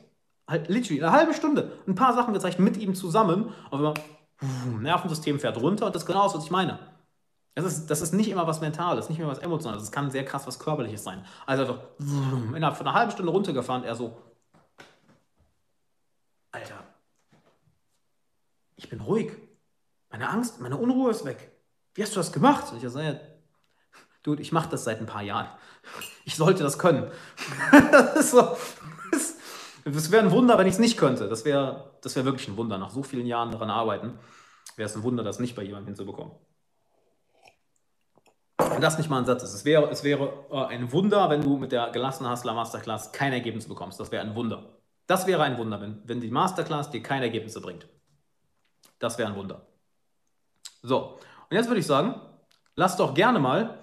[0.49, 3.53] halt literally eine halbe Stunde, ein paar Sachen gezeigt mit ihm zusammen.
[3.71, 6.79] Und wenn man, Nervensystem fährt runter und das ist genau das, was ich meine.
[7.55, 9.85] Das ist, das ist nicht immer was Mentales, nicht immer was Emotionales.
[9.85, 11.25] Es kann sehr krass was Körperliches sein.
[11.47, 11.81] Also einfach
[12.55, 14.17] innerhalb von einer halben Stunde runtergefahren, er so,
[16.51, 16.83] Alter,
[18.77, 19.33] ich bin ruhig.
[20.13, 21.51] Meine Angst, meine Unruhe ist weg.
[21.95, 22.71] Wie hast du das gemacht?
[22.71, 23.17] Und ich so, ja,
[24.23, 25.49] Dude, ich mache das seit ein paar Jahren.
[26.25, 27.11] Ich sollte das können.
[27.93, 28.57] das, so,
[29.85, 31.29] wäre ein Wunder, wenn ich es nicht könnte.
[31.29, 32.79] Das wäre das wär wirklich ein Wunder.
[32.79, 34.19] Nach so vielen Jahren daran arbeiten,
[34.77, 36.35] wäre es ein Wunder, das nicht bei jemandem hinzubekommen.
[38.59, 39.55] Wenn das nicht mal ein Satz ist.
[39.55, 43.33] Es wäre, es wäre äh, ein Wunder, wenn du mit der gelassenen Hustler Masterclass kein
[43.33, 43.99] Ergebnis bekommst.
[43.99, 44.79] Das wäre ein Wunder.
[45.07, 47.89] Das wäre ein Wunder, wenn, wenn die Masterclass dir keine Ergebnisse bringt.
[48.99, 49.67] Das wäre ein Wunder.
[50.83, 51.19] So,
[51.51, 52.21] und jetzt würde ich sagen,
[52.77, 53.79] lass doch gerne mal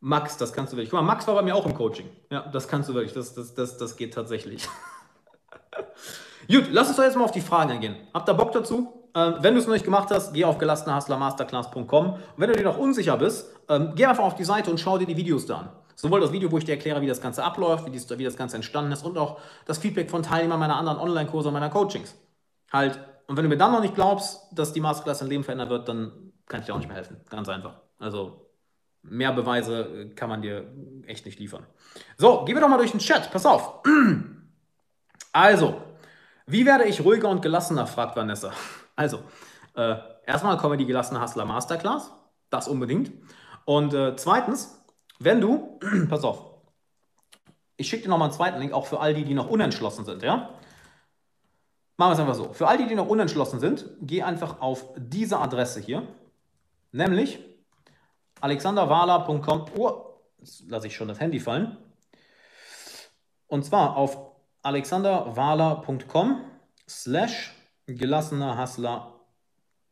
[0.00, 0.90] Max, das kannst du wirklich.
[0.90, 2.08] Guck mal, Max war bei mir auch im Coaching.
[2.30, 3.12] Ja, das kannst du wirklich.
[3.14, 4.68] Das, das, das, das geht tatsächlich.
[6.48, 7.96] Gut, lass uns doch jetzt mal auf die Fragen eingehen.
[8.14, 9.10] Habt ihr Bock dazu?
[9.14, 12.12] Ähm, wenn du es noch nicht gemacht hast, geh auf gelassenehustlermasterclass.com.
[12.12, 14.98] Und wenn du dir noch unsicher bist, ähm, geh einfach auf die Seite und schau
[14.98, 15.68] dir die Videos da an.
[15.96, 18.36] Sowohl das Video, wo ich dir erkläre, wie das Ganze abläuft, wie, dies, wie das
[18.36, 22.14] Ganze entstanden ist und auch das Feedback von Teilnehmern meiner anderen Online-Kurse und meiner Coachings.
[22.72, 25.70] Halt, und wenn du mir dann noch nicht glaubst, dass die Masterclass dein Leben verändern
[25.70, 27.20] wird, dann kann ich dir auch nicht mehr helfen.
[27.28, 27.80] Ganz einfach.
[27.98, 28.48] Also
[29.02, 30.70] Mehr Beweise äh, kann man dir
[31.06, 31.64] echt nicht liefern.
[32.16, 33.30] So, gehen wir doch mal durch den Chat.
[33.30, 33.82] Pass auf.
[35.30, 35.82] Also,
[36.46, 38.52] wie werde ich ruhiger und gelassener, fragt Vanessa.
[38.96, 39.20] Also,
[39.76, 39.94] äh,
[40.26, 42.10] erstmal die gelassene Hustler Masterclass.
[42.50, 43.12] Das unbedingt.
[43.64, 44.82] Und äh, zweitens,
[45.20, 46.44] wenn du, pass auf,
[47.76, 50.22] ich schicke dir nochmal einen zweiten Link, auch für all die, die noch unentschlossen sind,
[50.22, 50.48] ja?
[51.98, 52.52] Machen wir es einfach so.
[52.52, 56.08] Für all die, die noch unentschlossen sind, geh einfach auf diese Adresse hier,
[56.92, 57.38] nämlich
[58.40, 59.66] alexanderwahler.com.
[59.76, 61.76] Oh, jetzt lasse ich schon das Handy fallen.
[63.46, 64.32] Und zwar auf
[64.62, 66.44] alexanderwahler.com
[66.88, 67.54] slash
[67.86, 69.20] gelassener Hassler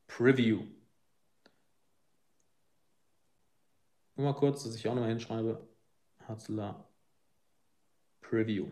[0.06, 0.62] Preview.
[4.16, 5.66] Nur mal kurz, dass ich auch nochmal hinschreibe.
[6.26, 6.88] Hassler
[8.20, 8.66] Preview.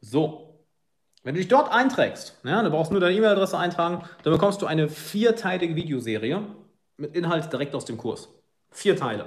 [0.00, 0.66] So,
[1.22, 4.66] wenn du dich dort einträgst, ja, du brauchst nur deine E-Mail-Adresse eintragen, dann bekommst du
[4.66, 6.44] eine vierteilige Videoserie
[7.02, 8.28] mit Inhalt direkt aus dem Kurs.
[8.70, 9.26] Vier Teile.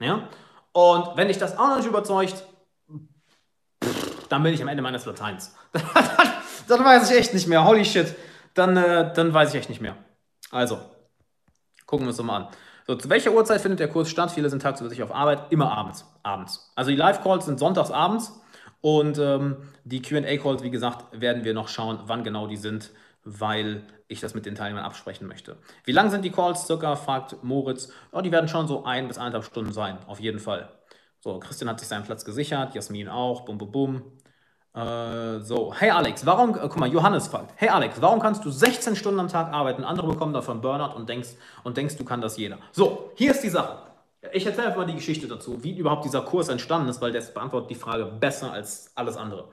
[0.00, 0.28] Ja?
[0.72, 2.44] Und wenn dich das auch noch nicht überzeugt,
[4.28, 5.54] dann bin ich am Ende meines Lateins.
[6.68, 7.64] dann weiß ich echt nicht mehr.
[7.64, 8.14] Holy shit.
[8.54, 9.96] Dann, äh, dann weiß ich echt nicht mehr.
[10.50, 10.78] Also,
[11.86, 12.48] gucken wir uns mal an.
[12.86, 14.30] So, zu welcher Uhrzeit findet der Kurs statt?
[14.30, 15.50] Viele sind tagsüber sich auf Arbeit.
[15.50, 16.06] Immer abends.
[16.22, 16.72] Abends.
[16.74, 18.40] Also die Live-Calls sind sonntags abends.
[18.80, 22.90] Und ähm, die QA-Calls, wie gesagt, werden wir noch schauen, wann genau die sind
[23.24, 25.56] weil ich das mit den Teilnehmern absprechen möchte.
[25.84, 27.90] Wie lang sind die Calls circa, fragt Moritz.
[28.12, 30.70] Oh, die werden schon so ein bis eineinhalb Stunden sein, auf jeden Fall.
[31.20, 34.02] So, Christian hat sich seinen Platz gesichert, Jasmin auch, bum, bum, bum.
[34.74, 38.50] Äh, so, hey Alex, warum, äh, guck mal, Johannes fragt, hey Alex, warum kannst du
[38.50, 41.30] 16 Stunden am Tag arbeiten, andere bekommen davon Burnout und denkst,
[41.64, 42.58] und denkst, du kann das jeder.
[42.72, 43.78] So, hier ist die Sache.
[44.32, 47.32] Ich erzähle einfach mal die Geschichte dazu, wie überhaupt dieser Kurs entstanden ist, weil das
[47.32, 49.48] beantwortet die Frage besser als alles andere.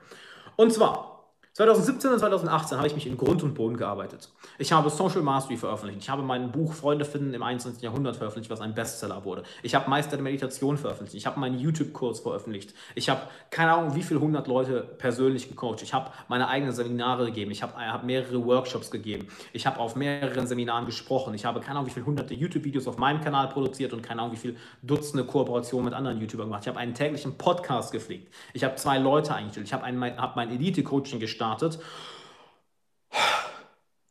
[0.56, 1.15] Und zwar,
[1.56, 4.28] 2017 und 2018 habe ich mich in Grund und Boden gearbeitet.
[4.58, 6.02] Ich habe Social Mastery veröffentlicht.
[6.02, 7.82] Ich habe mein Buch Freunde finden im 21.
[7.82, 9.42] Jahrhundert veröffentlicht, was ein Bestseller wurde.
[9.62, 11.16] Ich habe Meister der Meditation veröffentlicht.
[11.16, 12.74] Ich habe meinen YouTube-Kurs veröffentlicht.
[12.94, 15.80] Ich habe keine Ahnung, wie viele hundert Leute persönlich gecoacht.
[15.80, 17.50] Ich habe meine eigenen Seminare gegeben.
[17.52, 19.28] Ich habe hab mehrere Workshops gegeben.
[19.54, 21.32] Ich habe auf mehreren Seminaren gesprochen.
[21.32, 24.34] Ich habe keine Ahnung, wie viele hunderte YouTube-Videos auf meinem Kanal produziert und keine Ahnung,
[24.34, 26.64] wie viele Dutzende Kooperationen mit anderen YouTubern gemacht.
[26.64, 28.30] Ich habe einen täglichen Podcast gepflegt.
[28.52, 29.66] Ich habe zwei Leute eingestellt.
[29.66, 29.86] Ich habe
[30.18, 31.78] hab mein Elite-Coaching gestartet gestartet.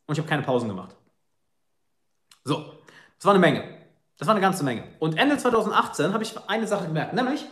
[0.06, 0.94] Und ich habe keine Pausen gemacht.
[2.44, 2.72] So,
[3.18, 3.64] das war eine Menge.
[4.18, 4.84] Das war eine ganze Menge.
[4.98, 7.44] Und Ende 2018 habe ich eine Sache gemerkt, nämlich,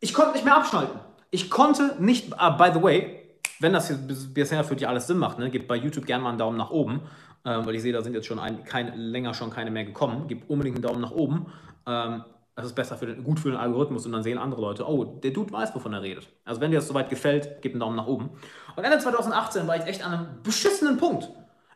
[0.00, 1.00] ich konnte nicht mehr abschalten.
[1.30, 5.18] Ich konnte nicht, uh, by the way, wenn das hier bisher für dich alles Sinn
[5.18, 7.02] macht, ne, gebt bei YouTube gerne mal einen Daumen nach oben,
[7.44, 10.28] äh, weil ich sehe, da sind jetzt schon ein, kein, länger schon keine mehr gekommen.
[10.28, 11.46] Gebt unbedingt einen Daumen nach oben.
[11.86, 12.24] Ähm,
[12.54, 15.04] das ist besser für den, gut für den Algorithmus und dann sehen andere Leute, oh,
[15.04, 16.26] der Dude weiß, wovon er redet.
[16.44, 18.30] Also wenn dir das soweit gefällt, gib einen Daumen nach oben.
[18.76, 21.28] Und Ende 2018 war ich echt an einem beschissenen Punkt.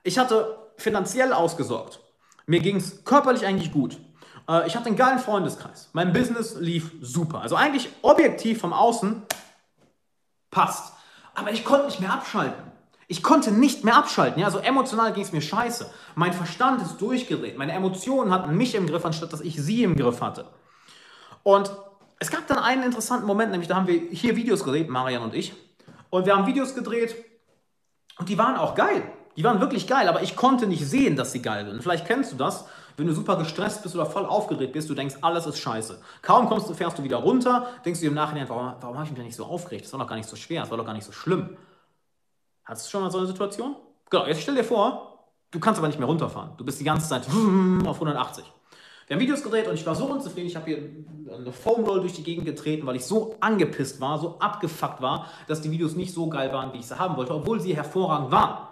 [0.03, 2.01] Ich hatte finanziell ausgesorgt.
[2.47, 3.99] Mir ging es körperlich eigentlich gut.
[4.49, 5.89] Äh, ich hatte einen geilen Freundeskreis.
[5.93, 7.41] Mein Business lief super.
[7.41, 9.23] Also eigentlich objektiv vom Außen
[10.51, 10.93] passt.
[11.35, 12.71] Aber ich konnte nicht mehr abschalten.
[13.09, 14.41] Ich konnte nicht mehr abschalten.
[14.41, 14.47] Ja?
[14.47, 15.91] Also emotional ging es mir scheiße.
[16.15, 17.57] Mein Verstand ist durchgedreht.
[17.57, 20.47] Meine Emotionen hatten mich im Griff, anstatt dass ich sie im Griff hatte.
[21.43, 21.73] Und
[22.19, 25.35] es gab dann einen interessanten Moment, nämlich da haben wir hier Videos gedreht, Marian und
[25.35, 25.55] ich.
[26.11, 27.15] Und wir haben Videos gedreht
[28.19, 29.03] und die waren auch geil.
[29.37, 31.83] Die waren wirklich geil, aber ich konnte nicht sehen, dass sie geil sind.
[31.83, 32.67] Vielleicht kennst du das,
[32.97, 36.03] wenn du super gestresst bist oder voll aufgeregt bist, du denkst, alles ist scheiße.
[36.21, 39.11] Kaum kommst du, fährst du wieder runter, denkst du im Nachhinein, warum, warum habe ich
[39.13, 39.87] mich da nicht so aufgeregt?
[39.87, 41.57] Das war doch gar nicht so schwer, das war doch gar nicht so schlimm.
[42.65, 43.77] Hattest du schon mal so eine Situation?
[44.11, 46.51] Genau, jetzt stell dir vor, du kannst aber nicht mehr runterfahren.
[46.59, 47.27] Du bist die ganze Zeit
[47.87, 48.45] auf 180.
[49.11, 50.47] Wir haben Videos gedreht und ich war so unzufrieden.
[50.47, 54.21] Ich habe hier eine Foam Roll durch die Gegend getreten, weil ich so angepisst war,
[54.21, 57.35] so abgefuckt war, dass die Videos nicht so geil waren, wie ich sie haben wollte,
[57.35, 58.69] obwohl sie hervorragend waren.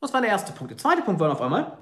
[0.00, 0.72] Das war der erste Punkt.
[0.72, 1.78] Der zweite Punkt war auf einmal,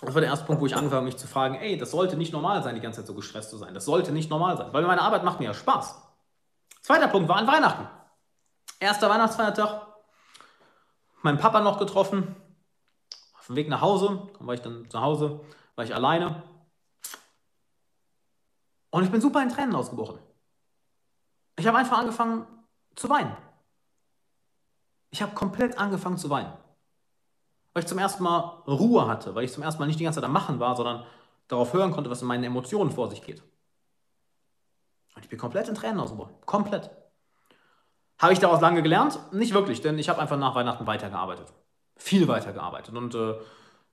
[0.00, 2.16] das war der erste Punkt, wo ich angefangen habe, mich zu fragen, ey, das sollte
[2.16, 3.74] nicht normal sein, die ganze Zeit so gestresst zu sein.
[3.74, 5.94] Das sollte nicht normal sein, weil meine Arbeit macht mir ja Spaß.
[6.80, 7.86] Zweiter Punkt war an Weihnachten.
[8.80, 9.86] Erster Weihnachtsfeiertag.
[11.22, 12.34] Mein Papa noch getroffen.
[13.42, 15.40] Auf dem Weg nach Hause, war ich dann zu Hause,
[15.74, 16.44] war ich alleine.
[18.90, 20.20] Und ich bin super in Tränen ausgebrochen.
[21.58, 22.46] Ich habe einfach angefangen
[22.94, 23.36] zu weinen.
[25.10, 26.52] Ich habe komplett angefangen zu weinen.
[27.72, 30.20] Weil ich zum ersten Mal Ruhe hatte, weil ich zum ersten Mal nicht die ganze
[30.20, 31.04] Zeit am Machen war, sondern
[31.48, 33.42] darauf hören konnte, was in meinen Emotionen vor sich geht.
[35.16, 36.36] Und ich bin komplett in Tränen ausgebrochen.
[36.46, 36.92] Komplett.
[38.18, 39.18] Habe ich daraus lange gelernt?
[39.32, 41.52] Nicht wirklich, denn ich habe einfach nach Weihnachten weitergearbeitet
[42.02, 43.34] viel weitergearbeitet und äh,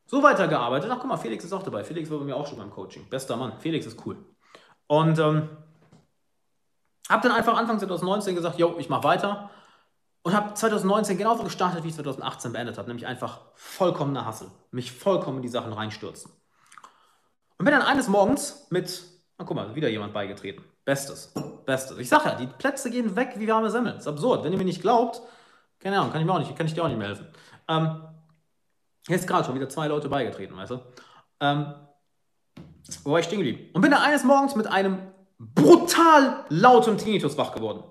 [0.05, 0.89] so weitergearbeitet.
[0.91, 1.83] Ach, guck mal, Felix ist auch dabei.
[1.83, 3.07] Felix war bei mir auch schon beim Coaching.
[3.09, 3.59] Bester Mann.
[3.59, 4.17] Felix ist cool.
[4.87, 5.49] Und ähm,
[7.09, 9.51] habe dann einfach Anfang 2019 gesagt, yo, ich mache weiter.
[10.23, 12.87] Und habe 2019 genauso gestartet, wie ich 2018 beendet habe.
[12.87, 14.49] Nämlich einfach vollkommener Hassel.
[14.71, 16.31] Mich vollkommen in die Sachen reinstürzen.
[17.57, 19.03] Und bin dann eines Morgens mit,
[19.37, 20.63] na guck mal, wieder jemand beigetreten.
[20.85, 21.33] Bestes.
[21.65, 21.97] Bestes.
[21.99, 23.95] Ich sage ja, die Plätze gehen weg wie warme Semmeln.
[23.95, 24.43] Das ist absurd.
[24.43, 25.21] Wenn ihr mir nicht glaubt,
[25.79, 27.27] keine Ahnung, kann ich mir auch nicht, kann ich dir auch nicht mehr helfen.
[27.69, 28.03] Ähm,
[29.07, 30.81] jetzt gerade schon wieder zwei Leute beigetreten, weißt du?
[31.39, 31.73] Ähm,
[33.03, 33.69] wo war ich stehen geblieben?
[33.73, 34.97] Und bin da eines Morgens mit einem
[35.37, 37.83] brutal lauten Tinnitus wach geworden.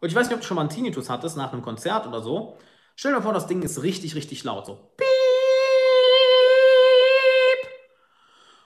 [0.00, 2.22] Und ich weiß nicht, ob du schon mal einen Tinnitus hattest nach einem Konzert oder
[2.22, 2.56] so.
[2.94, 4.66] Stell dir vor, das Ding ist richtig, richtig laut.
[4.66, 4.74] So.
[4.96, 5.08] Piep.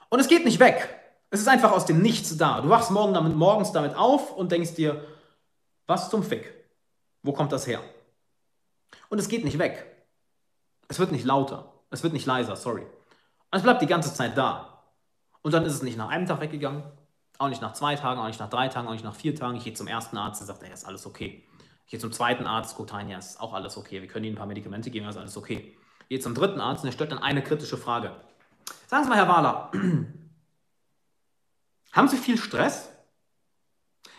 [0.09, 0.89] Und es geht nicht weg.
[1.29, 2.61] Es ist einfach aus dem Nichts da.
[2.61, 5.03] Du wachst morgen damit, morgens damit auf und denkst dir,
[5.87, 6.53] was zum Fick?
[7.23, 7.81] Wo kommt das her?
[9.09, 9.94] Und es geht nicht weg.
[10.87, 11.73] Es wird nicht lauter.
[11.89, 12.81] Es wird nicht leiser, sorry.
[12.81, 14.83] Und es bleibt die ganze Zeit da.
[15.41, 16.83] Und dann ist es nicht nach einem Tag weggegangen,
[17.37, 19.57] auch nicht nach zwei Tagen, auch nicht nach drei Tagen, auch nicht nach vier Tagen.
[19.57, 21.47] Ich gehe zum ersten Arzt, der sagt, ja, ist alles okay.
[21.85, 24.01] Ich gehe zum zweiten Arzt, guckt rein, ja, ist auch alles okay.
[24.01, 25.77] Wir können Ihnen ein paar Medikamente geben, ist alles okay.
[26.01, 28.15] Ich gehe zum dritten Arzt und er stellt dann eine kritische Frage.
[28.87, 29.71] Sagen Sie mal, Herr Wahler,
[31.91, 32.91] haben Sie viel Stress?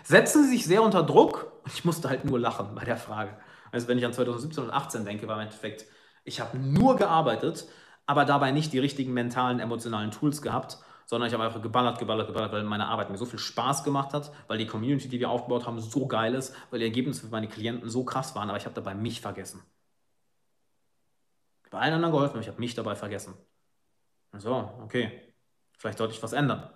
[0.05, 1.51] Setzen Sie sich sehr unter Druck?
[1.67, 3.37] Ich musste halt nur lachen bei der Frage.
[3.73, 5.87] Also wenn ich an 2017 und 2018 denke, war im Endeffekt
[6.27, 7.67] ich habe nur gearbeitet,
[8.05, 12.27] aber dabei nicht die richtigen mentalen, emotionalen Tools gehabt, sondern ich habe einfach geballert, geballert,
[12.27, 15.31] geballert, weil meine Arbeit mir so viel Spaß gemacht hat, weil die Community, die wir
[15.31, 18.59] aufgebaut haben, so geil ist, weil die Ergebnisse für meine Klienten so krass waren, aber
[18.59, 19.63] ich habe dabei mich vergessen.
[21.65, 23.35] Ich habe allen anderen geholfen, aber ich habe mich dabei vergessen.
[24.37, 25.33] So, okay,
[25.79, 26.69] vielleicht sollte ich was ändern.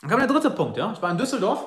[0.00, 0.92] Dann kam der dritte Punkt, ja.
[0.92, 1.66] Ich war in Düsseldorf,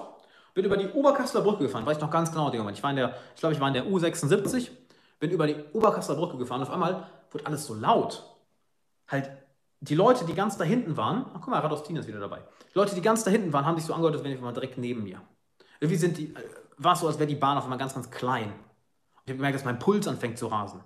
[0.53, 3.15] bin über die Oberkasseler Brücke gefahren, weiß ich noch ganz genau, Ich war in der,
[3.35, 4.72] ich glaube, ich war in der U76
[5.19, 6.61] bin über die Oberkasseler Brücke gefahren.
[6.61, 8.23] Auf einmal wurde alles so laut.
[9.07, 9.29] Halt
[9.81, 12.41] die Leute, die ganz da hinten waren, ach guck mal, Radostin ist wieder dabei.
[12.73, 14.53] Die Leute, die ganz da hinten waren, haben sich so angehört, als wären die mal
[14.53, 15.21] direkt neben mir.
[15.79, 16.43] Irgendwie sind die, äh,
[16.77, 18.53] war es so, als wäre die Bahn auf einmal ganz, ganz klein.
[19.25, 20.81] Ich habe gemerkt, dass mein Puls anfängt zu rasen.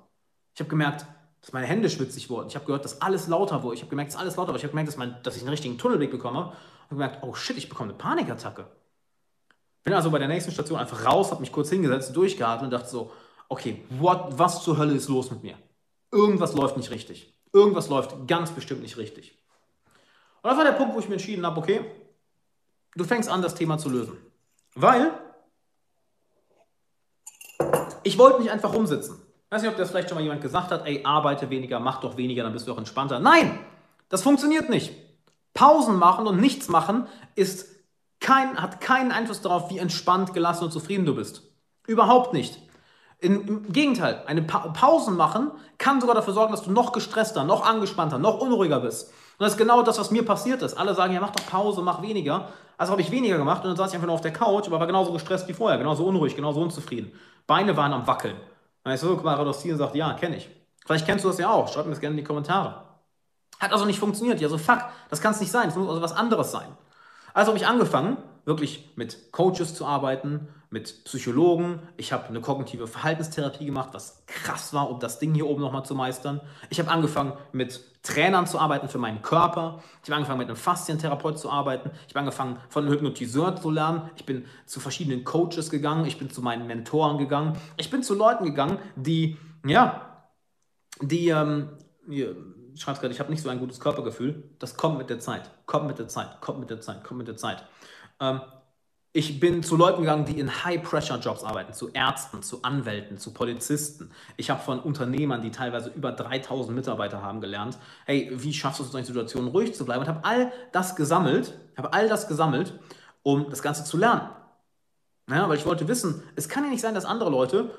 [0.54, 1.06] Ich habe gemerkt,
[1.42, 2.48] dass meine Hände schwitzig wurden.
[2.48, 3.76] Ich habe gehört, dass alles lauter wurde.
[3.76, 4.60] Ich habe gemerkt, dass alles lauter wurde.
[4.60, 6.50] Ich habe gemerkt, dass, mein, dass ich einen richtigen Tunnelblick bekommen habe.
[6.90, 8.66] Und gemerkt, oh shit, ich bekomme eine Panikattacke.
[9.84, 12.90] Bin also bei der nächsten Station einfach raus, habe mich kurz hingesetzt, durchgeatmet und dachte
[12.90, 13.12] so,
[13.54, 15.56] okay, what, was zur Hölle ist los mit mir?
[16.12, 17.32] Irgendwas läuft nicht richtig.
[17.54, 19.38] Irgendwas läuft ganz bestimmt nicht richtig.
[20.42, 21.86] Und das war der Punkt, wo ich mir entschieden habe, okay,
[22.96, 24.18] du fängst an, das Thema zu lösen.
[24.74, 25.12] Weil
[28.04, 29.22] ich wollte nicht einfach rumsitzen.
[29.46, 32.02] Ich weiß nicht, ob das vielleicht schon mal jemand gesagt hat, ey, arbeite weniger, mach
[32.02, 33.20] doch weniger, dann bist du auch entspannter.
[33.20, 33.60] Nein,
[34.10, 34.94] das funktioniert nicht.
[35.54, 37.06] Pausen machen und nichts machen
[37.36, 37.68] ist
[38.20, 41.44] kein, hat keinen Einfluss darauf, wie entspannt, gelassen und zufrieden du bist.
[41.86, 42.60] Überhaupt nicht.
[43.24, 47.66] Im, Gegenteil, eine pa Pausen machen kann sogar dafür sorgen, dass du noch gestresster, noch
[47.66, 49.10] angespannter, noch unruhiger bist.
[49.10, 50.74] Und das ist genau das, was mir passiert ist.
[50.76, 52.50] Alle sagen, ja, mach doch Pause, mach weniger.
[52.78, 54.80] Also habe ich weniger gemacht und dann saß ich einfach nur auf der Couch, aber
[54.80, 57.14] war genauso gestresst wie vorher, genauso unruhig, genauso unzufrieden.
[57.48, 58.36] Beine waren am Wackeln.
[58.84, 60.50] Dann ich so, guck mal, Radostin sagt, ja, kenne ich.
[60.86, 61.72] Vielleicht kennst du das ja auch.
[61.72, 62.84] Schreib mir das gerne in die Kommentare.
[63.60, 64.42] Hat also nicht funktioniert.
[64.42, 64.80] Ja, so fuck,
[65.10, 65.70] das kann es nicht sein.
[65.70, 66.68] Es muss also was anderes sein.
[67.34, 71.80] Also habe ich angefangen, wirklich mit Coaches zu arbeiten, mit Psychologen.
[71.98, 75.86] Ich habe eine kognitive Verhaltenstherapie gemacht, was krass war, um das Ding hier oben nochmal
[75.86, 76.42] zu meistern.
[76.72, 79.84] Ich habe angefangen, mit Trainern zu arbeiten für meinen Körper.
[80.02, 81.92] Ich habe angefangen, mit einem Faszientherapeut zu arbeiten.
[82.08, 84.10] Ich habe angefangen, von einem Hypnotiseur zu lernen.
[84.16, 86.06] Ich bin zu verschiedenen Coaches gegangen.
[86.06, 87.56] Ich bin zu meinen Mentoren gegangen.
[87.78, 90.26] Ich bin zu Leuten gegangen, die, ja,
[91.02, 91.70] die, ähm,
[92.76, 94.50] schreibe es gerade, ich habe nicht so ein gutes Körpergefühl.
[94.58, 97.28] Das kommt mit der Zeit, kommt mit der Zeit, kommt mit der Zeit, kommt mit
[97.28, 97.64] der Zeit.
[98.20, 98.42] Ähm,
[99.16, 104.10] ich bin zu Leuten gegangen, die in High-Pressure-Jobs arbeiten, zu Ärzten, zu Anwälten, zu Polizisten.
[104.38, 108.84] Ich habe von Unternehmern, die teilweise über 3000 Mitarbeiter haben, gelernt, hey, wie schaffst du
[108.84, 110.02] es in solchen Situationen ruhig zu bleiben?
[110.02, 112.74] Und habe all das gesammelt, habe all das gesammelt,
[113.22, 114.30] um das Ganze zu lernen.
[115.30, 117.70] Ja, weil ich wollte wissen, es kann ja nicht sein, dass andere Leute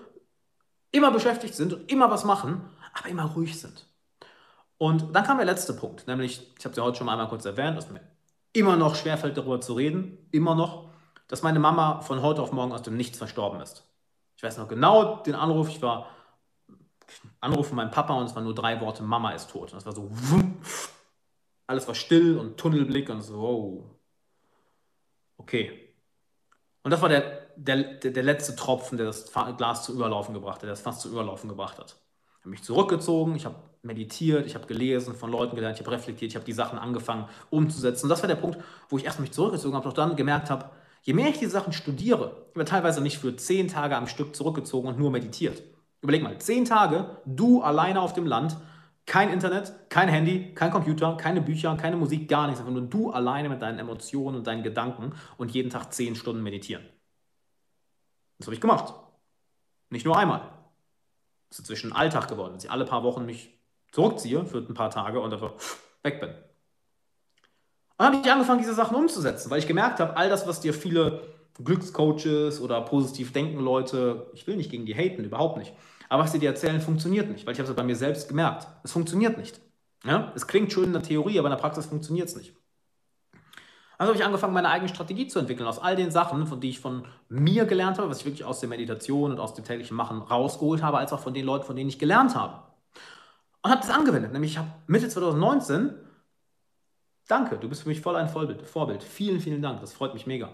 [0.93, 2.61] immer beschäftigt sind und immer was machen,
[2.95, 3.89] aber immer ruhig sind.
[4.79, 7.45] Und dann kam der letzte Punkt, nämlich, ich habe es ja heute schon einmal kurz
[7.45, 8.01] erwähnt, dass mir
[8.53, 10.94] immer noch schwerfällt, darüber zu reden, immer noch
[11.29, 13.85] dass meine Mama von heute auf morgen aus dem Nichts verstorben ist.
[14.37, 16.09] Ich weiß noch genau den Anruf, ich war
[17.41, 19.73] Anruf von meinem Papa und es waren nur drei Worte, Mama ist tot.
[19.73, 20.11] Und es war so,
[21.67, 23.85] alles war still und Tunnelblick und so, wow.
[25.37, 25.95] Okay.
[26.83, 30.63] Und das war der, der, der letzte Tropfen, der das Glas zu überlaufen gebracht hat,
[30.63, 31.97] der das fast zu überlaufen gebracht hat.
[32.39, 35.97] Ich habe mich zurückgezogen, ich habe meditiert, ich habe gelesen, von Leuten gelernt, ich habe
[35.97, 38.07] reflektiert, ich habe die Sachen angefangen umzusetzen.
[38.07, 40.71] Und das war der Punkt, wo ich erst mich zurückgezogen habe, doch dann gemerkt habe,
[41.05, 44.35] Je mehr ich die Sachen studiere, ich habe teilweise nicht für zehn Tage am Stück
[44.35, 45.63] zurückgezogen und nur meditiert.
[46.01, 48.57] Überleg mal, zehn Tage, du alleine auf dem Land,
[49.05, 53.11] kein Internet, kein Handy, kein Computer, keine Bücher, keine Musik, gar nichts, einfach nur du
[53.11, 56.85] alleine mit deinen Emotionen und deinen Gedanken und jeden Tag zehn Stunden meditieren.
[58.39, 58.95] Das habe ich gemacht.
[59.91, 60.41] Nicht nur einmal.
[61.51, 63.61] Das ist inzwischen Alltag geworden, dass ich alle paar Wochen mich
[63.93, 65.53] zurückziehe für ein paar Tage und einfach
[66.03, 66.35] weg bin.
[67.97, 70.75] Und habe ich angefangen, diese Sachen umzusetzen, weil ich gemerkt habe, all das, was dir
[70.75, 71.23] viele
[71.63, 75.73] Glückscoaches oder positiv denken Leute, ich will nicht gegen die haten, überhaupt nicht,
[76.09, 78.67] aber was sie dir erzählen, funktioniert nicht, weil ich habe es bei mir selbst gemerkt.
[78.83, 79.61] Es funktioniert nicht.
[80.05, 80.33] Ja?
[80.35, 82.55] Es klingt schön in der Theorie, aber in der Praxis funktioniert es nicht.
[83.97, 86.71] Also habe ich angefangen, meine eigene Strategie zu entwickeln, aus all den Sachen, von die
[86.71, 89.97] ich von mir gelernt habe, was ich wirklich aus der Meditation und aus dem täglichen
[89.97, 92.61] Machen rausgeholt habe, als auch von den Leuten, von denen ich gelernt habe.
[93.63, 94.33] Und habe das angewendet.
[94.33, 95.95] Nämlich ich habe Mitte 2019
[97.27, 99.03] Danke, du bist für mich voll ein Vorbild.
[99.03, 99.81] Vielen, vielen Dank.
[99.81, 100.51] Das freut mich mega.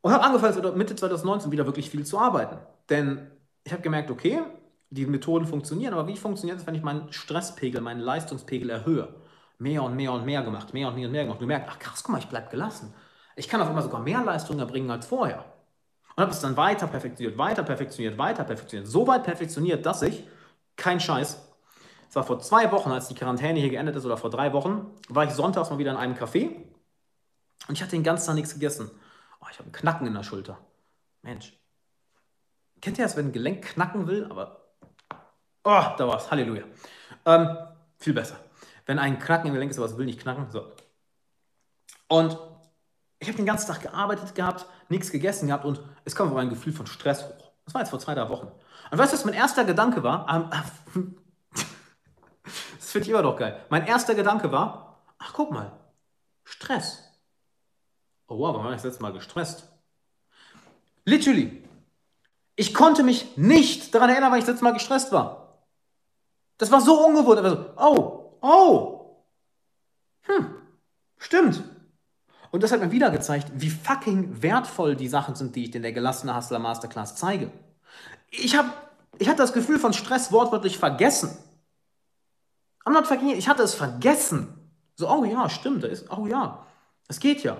[0.00, 2.58] Und habe angefangen, Mitte 2019 wieder wirklich viel zu arbeiten.
[2.88, 3.30] Denn
[3.64, 4.40] ich habe gemerkt, okay,
[4.90, 9.14] die Methoden funktionieren, aber wie funktioniert es, wenn ich meinen Stresspegel, meinen Leistungspegel erhöhe?
[9.58, 11.38] Mehr und mehr und mehr gemacht, mehr und mehr und mehr gemacht.
[11.38, 12.94] Und du merkst, ach krass, guck mal, ich bleibe gelassen.
[13.36, 15.44] Ich kann auf einmal sogar mehr Leistung erbringen als vorher.
[16.16, 18.88] Und habe es dann weiter perfektioniert, weiter perfektioniert, weiter perfektioniert.
[18.88, 20.24] So weit perfektioniert, dass ich,
[20.76, 21.47] kein Scheiß,
[22.08, 24.86] es war vor zwei Wochen, als die Quarantäne hier geendet ist, oder vor drei Wochen,
[25.08, 26.56] war ich sonntags mal wieder in einem Café
[27.66, 28.90] und ich hatte den ganzen Tag nichts gegessen.
[29.40, 30.58] Oh, ich habe einen Knacken in der Schulter.
[31.22, 31.52] Mensch.
[32.80, 34.26] Kennt ihr das, wenn ein Gelenk knacken will?
[34.30, 34.68] Aber.
[35.64, 36.30] Oh, da war's.
[36.30, 36.64] Halleluja.
[37.26, 37.56] Ähm,
[37.98, 38.36] viel besser.
[38.86, 40.50] Wenn ein Knacken im Gelenk ist, aber es will nicht knacken.
[40.50, 40.72] So.
[42.08, 42.38] Und
[43.18, 46.50] ich habe den ganzen Tag gearbeitet gehabt, nichts gegessen gehabt und es kam aber ein
[46.50, 47.52] Gefühl von Stress hoch.
[47.64, 48.50] Das war jetzt vor zwei, drei Wochen.
[48.90, 50.26] Und weißt du, was mein erster Gedanke war?
[52.88, 53.66] Das finde ich immer doch geil.
[53.68, 55.78] Mein erster Gedanke war, ach guck mal,
[56.42, 57.04] Stress.
[58.28, 59.68] Oh wow, warum habe ich das letzte Mal gestresst?
[61.04, 61.62] Literally.
[62.56, 65.66] Ich konnte mich nicht daran erinnern, weil ich das letzte Mal gestresst war.
[66.56, 67.40] Das war so ungewohnt.
[67.46, 69.22] So, oh, oh,
[70.22, 70.54] hm,
[71.18, 71.62] stimmt.
[72.50, 75.82] Und das hat mir wieder gezeigt, wie fucking wertvoll die Sachen sind, die ich in
[75.82, 77.52] der gelassene Hustler Masterclass zeige.
[78.30, 78.72] Ich habe
[79.18, 81.36] ich hatte das Gefühl von Stress wortwörtlich vergessen.
[82.88, 84.54] I'm not fucking, ich hatte es vergessen.
[84.96, 86.66] So, oh ja, stimmt, da ist, oh ja,
[87.06, 87.58] es geht ja.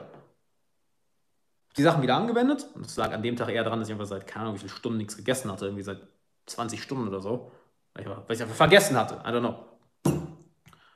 [1.77, 4.07] Die Sachen wieder angewendet und es lag an dem Tag eher daran, dass ich einfach
[4.07, 6.01] seit, keine Ahnung, wie viele Stunden nichts gegessen hatte, irgendwie seit
[6.47, 7.53] 20 Stunden oder so.
[7.93, 9.65] Weil ich, weil ich einfach vergessen hatte, I don't know.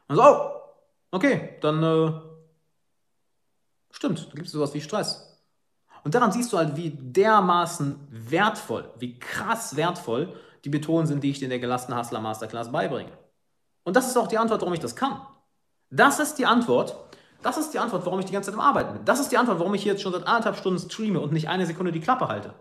[0.09, 0.51] Und so, oh,
[1.11, 2.13] okay, dann, äh,
[3.91, 5.29] stimmt, da gibt es sowas wie Stress.
[6.05, 10.35] Und daran siehst du halt, wie dermaßen wertvoll, wie krass wertvoll
[10.65, 13.13] die Methoden sind, die ich dir in der gelassenen Hustler Masterclass beibringe.
[13.85, 15.21] Und das ist auch die Antwort, warum ich das kann.
[15.91, 16.97] Das ist die Antwort,
[17.43, 19.05] das ist die Antwort, warum ich die ganze Zeit am Arbeiten bin.
[19.05, 21.49] Das ist die Antwort, warum ich hier jetzt schon seit anderthalb Stunden streame und nicht
[21.49, 22.55] eine Sekunde die Klappe halte.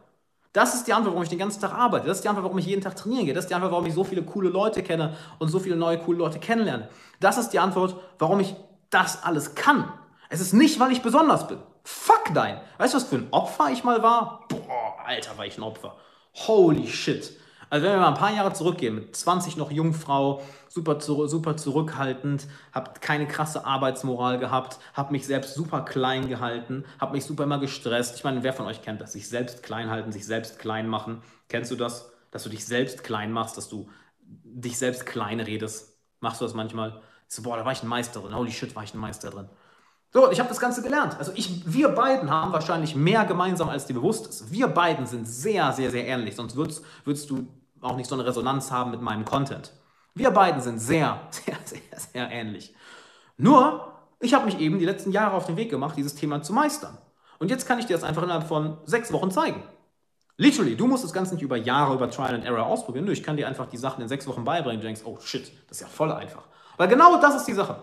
[0.53, 2.07] Das ist die Antwort, warum ich den ganzen Tag arbeite.
[2.07, 3.33] Das ist die Antwort, warum ich jeden Tag trainieren gehe.
[3.33, 5.97] Das ist die Antwort, warum ich so viele coole Leute kenne und so viele neue
[5.99, 6.89] coole Leute kennenlerne.
[7.21, 8.55] Das ist die Antwort, warum ich
[8.89, 9.91] das alles kann.
[10.29, 11.59] Es ist nicht, weil ich besonders bin.
[11.83, 12.59] Fuck dein.
[12.77, 14.45] Weißt du, was für ein Opfer ich mal war?
[14.49, 15.95] Boah, Alter, war ich ein Opfer.
[16.47, 17.31] Holy shit.
[17.71, 22.45] Also wenn wir mal ein paar Jahre zurückgehen, mit 20 noch Jungfrau, super, super zurückhaltend,
[22.73, 27.59] habe keine krasse Arbeitsmoral gehabt, habe mich selbst super klein gehalten, habe mich super immer
[27.59, 28.17] gestresst.
[28.17, 29.13] Ich meine, wer von euch kennt das?
[29.13, 31.23] Sich selbst klein halten, sich selbst klein machen.
[31.47, 32.11] Kennst du das?
[32.31, 33.87] Dass du dich selbst klein machst, dass du
[34.19, 35.97] dich selbst klein redest.
[36.19, 37.01] Machst du das manchmal?
[37.29, 38.35] So, boah, da war ich ein Meister drin.
[38.35, 39.47] Holy shit, war ich ein Meister drin.
[40.11, 41.17] So, ich habe das Ganze gelernt.
[41.17, 44.51] Also ich, wir beiden haben wahrscheinlich mehr gemeinsam, als dir bewusst ist.
[44.51, 46.35] Wir beiden sind sehr, sehr, sehr ähnlich.
[46.35, 47.47] Sonst würdest, würdest du
[47.81, 49.73] auch nicht so eine Resonanz haben mit meinem Content.
[50.13, 52.75] Wir beiden sind sehr, sehr, sehr, sehr ähnlich.
[53.37, 56.53] Nur, ich habe mich eben die letzten Jahre auf den Weg gemacht, dieses Thema zu
[56.53, 56.97] meistern.
[57.39, 59.63] Und jetzt kann ich dir das einfach innerhalb von sechs Wochen zeigen.
[60.37, 63.07] Literally, du musst das Ganze nicht über Jahre, über Trial and Error ausprobieren.
[63.09, 64.79] Ich kann dir einfach die Sachen in sechs Wochen beibringen.
[64.79, 66.43] Du denkst, oh shit, das ist ja voll einfach.
[66.77, 67.77] Weil genau das ist die Sache.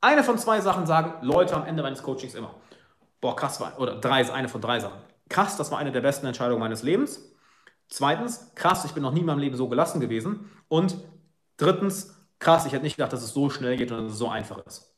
[0.00, 2.54] Eine von zwei Sachen sagen Leute am Ende meines Coachings immer.
[3.20, 4.98] Boah, krass war, oder drei eine von drei Sachen.
[5.28, 7.31] Krass, das war eine der besten Entscheidungen meines Lebens.
[7.88, 10.50] Zweitens, krass, ich bin noch nie in meinem Leben so gelassen gewesen.
[10.68, 10.96] Und
[11.56, 14.28] drittens, krass, ich hätte nicht gedacht, dass es so schnell geht und dass es so
[14.28, 14.92] einfach ist.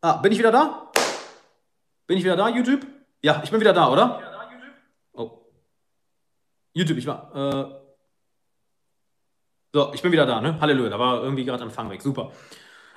[0.00, 0.92] Ah, bin ich wieder da?
[2.06, 2.86] Bin ich wieder da, YouTube?
[3.22, 4.20] Ja, ich bin wieder da, oder?
[5.14, 5.46] Oh.
[6.74, 7.34] YouTube, ich war.
[7.34, 7.84] Äh,
[9.72, 10.60] so, ich bin wieder da, ne?
[10.60, 12.02] Halleluja, da war irgendwie gerade Empfang weg.
[12.02, 12.32] Super.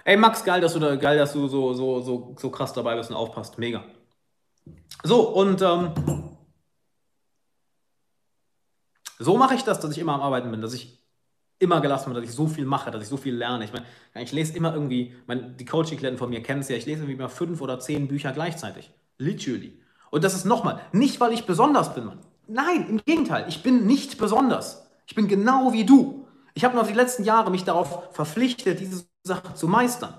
[0.04, 2.96] Ey, Max, geil, dass du da, geil, dass du so, so, so, so krass dabei
[2.96, 3.58] bist und aufpasst.
[3.58, 3.84] Mega.
[5.04, 5.92] So, und ähm,
[9.20, 10.98] so mache ich das, dass ich immer am Arbeiten bin, dass ich
[11.60, 13.66] immer gelassen bin, dass ich so viel mache, dass ich so viel lerne.
[13.66, 13.86] Ich meine,
[14.16, 17.16] ich lese immer irgendwie, mein, die Coaching-Klienten von mir kennen es ja, ich lese irgendwie
[17.16, 18.92] mal fünf oder zehn Bücher gleichzeitig.
[19.18, 19.80] Literally.
[20.12, 22.20] Und das ist nochmal, nicht weil ich besonders bin, Mann.
[22.48, 24.88] Nein, im Gegenteil, ich bin nicht besonders.
[25.08, 26.28] Ich bin genau wie du.
[26.54, 30.14] Ich habe noch die letzten Jahre mich darauf verpflichtet, diese Sache zu meistern.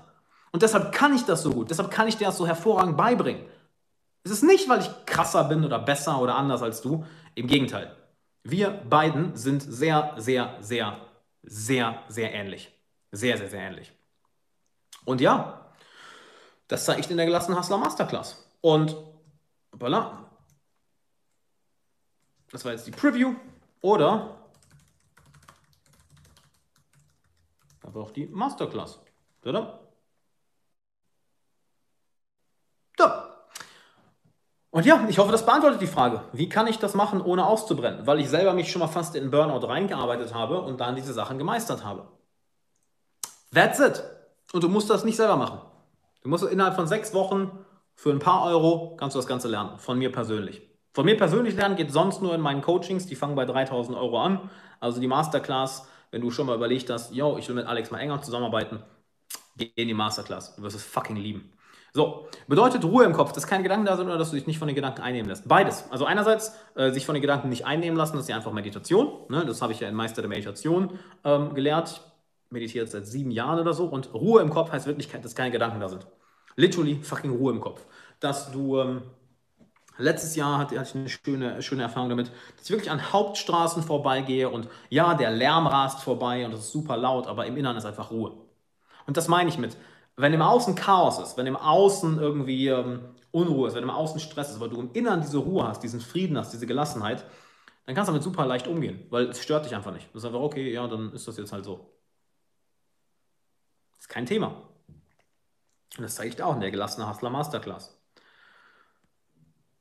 [0.51, 1.69] Und deshalb kann ich das so gut.
[1.69, 3.43] Deshalb kann ich dir das so hervorragend beibringen.
[4.23, 7.05] Es ist nicht, weil ich krasser bin oder besser oder anders als du.
[7.35, 7.95] Im Gegenteil.
[8.43, 10.99] Wir beiden sind sehr, sehr, sehr,
[11.43, 12.71] sehr, sehr ähnlich.
[13.11, 13.91] Sehr, sehr, sehr ähnlich.
[15.05, 15.71] Und ja,
[16.67, 18.45] das zeige ich dir in der gelassenen Hustler Masterclass.
[18.61, 18.95] Und
[19.73, 20.25] voilà.
[22.51, 23.35] Das war jetzt die Preview.
[23.81, 24.39] Oder
[27.89, 28.99] aber auch die Masterclass.
[29.43, 29.78] Oder?
[34.71, 36.21] Und ja, ich hoffe, das beantwortet die Frage.
[36.31, 38.05] Wie kann ich das machen, ohne auszubrennen?
[38.05, 41.39] Weil ich selber mich schon mal fast in Burnout reingearbeitet habe und dann diese Sachen
[41.39, 42.07] gemeistert habe.
[43.53, 44.03] That's it.
[44.53, 45.59] Und du musst das nicht selber machen.
[46.21, 47.51] Du musst innerhalb von sechs Wochen
[47.95, 49.77] für ein paar Euro kannst du das Ganze lernen.
[49.79, 50.61] Von mir persönlich.
[50.93, 53.07] Von mir persönlich lernen geht sonst nur in meinen Coachings.
[53.07, 54.49] Die fangen bei 3000 Euro an.
[54.79, 57.99] Also die Masterclass, wenn du schon mal überlegt hast, yo, ich will mit Alex mal
[57.99, 58.83] enger zusammenarbeiten,
[59.57, 60.55] geh in die Masterclass.
[60.55, 61.51] Du wirst es fucking lieben.
[61.93, 64.59] So, bedeutet Ruhe im Kopf, dass keine Gedanken da sind oder dass du dich nicht
[64.59, 65.47] von den Gedanken einnehmen lässt.
[65.47, 65.85] Beides.
[65.89, 69.11] Also einerseits äh, sich von den Gedanken nicht einnehmen lassen, das ist ja einfach Meditation.
[69.29, 69.45] Ne?
[69.45, 72.01] Das habe ich ja in Meister der Meditation ähm, gelehrt.
[72.45, 73.85] Ich meditiere jetzt seit sieben Jahren oder so.
[73.85, 76.05] Und Ruhe im Kopf heißt wirklich, dass keine Gedanken da sind.
[76.55, 77.85] Literally fucking Ruhe im Kopf.
[78.19, 79.01] Dass du, ähm,
[79.99, 83.83] letztes Jahr hatte, hatte ich eine schöne, schöne Erfahrung damit, dass ich wirklich an Hauptstraßen
[83.83, 87.77] vorbeigehe und ja, der Lärm rast vorbei und es ist super laut, aber im Inneren
[87.77, 88.31] ist einfach Ruhe.
[89.05, 89.77] Und das meine ich mit,
[90.19, 93.01] wenn im Außen Chaos ist, wenn im Außen irgendwie ähm,
[93.31, 96.01] Unruhe ist, wenn im Außen Stress ist, aber du im Inneren diese Ruhe hast, diesen
[96.01, 97.25] Frieden hast, diese Gelassenheit,
[97.85, 100.13] dann kannst du damit super leicht umgehen, weil es stört dich einfach nicht.
[100.13, 101.89] Du sagst einfach, okay, ja, dann ist das jetzt halt so.
[103.93, 104.47] Das ist kein Thema.
[105.97, 107.97] Und das zeige ich dir auch in der gelassene Hustler Masterclass.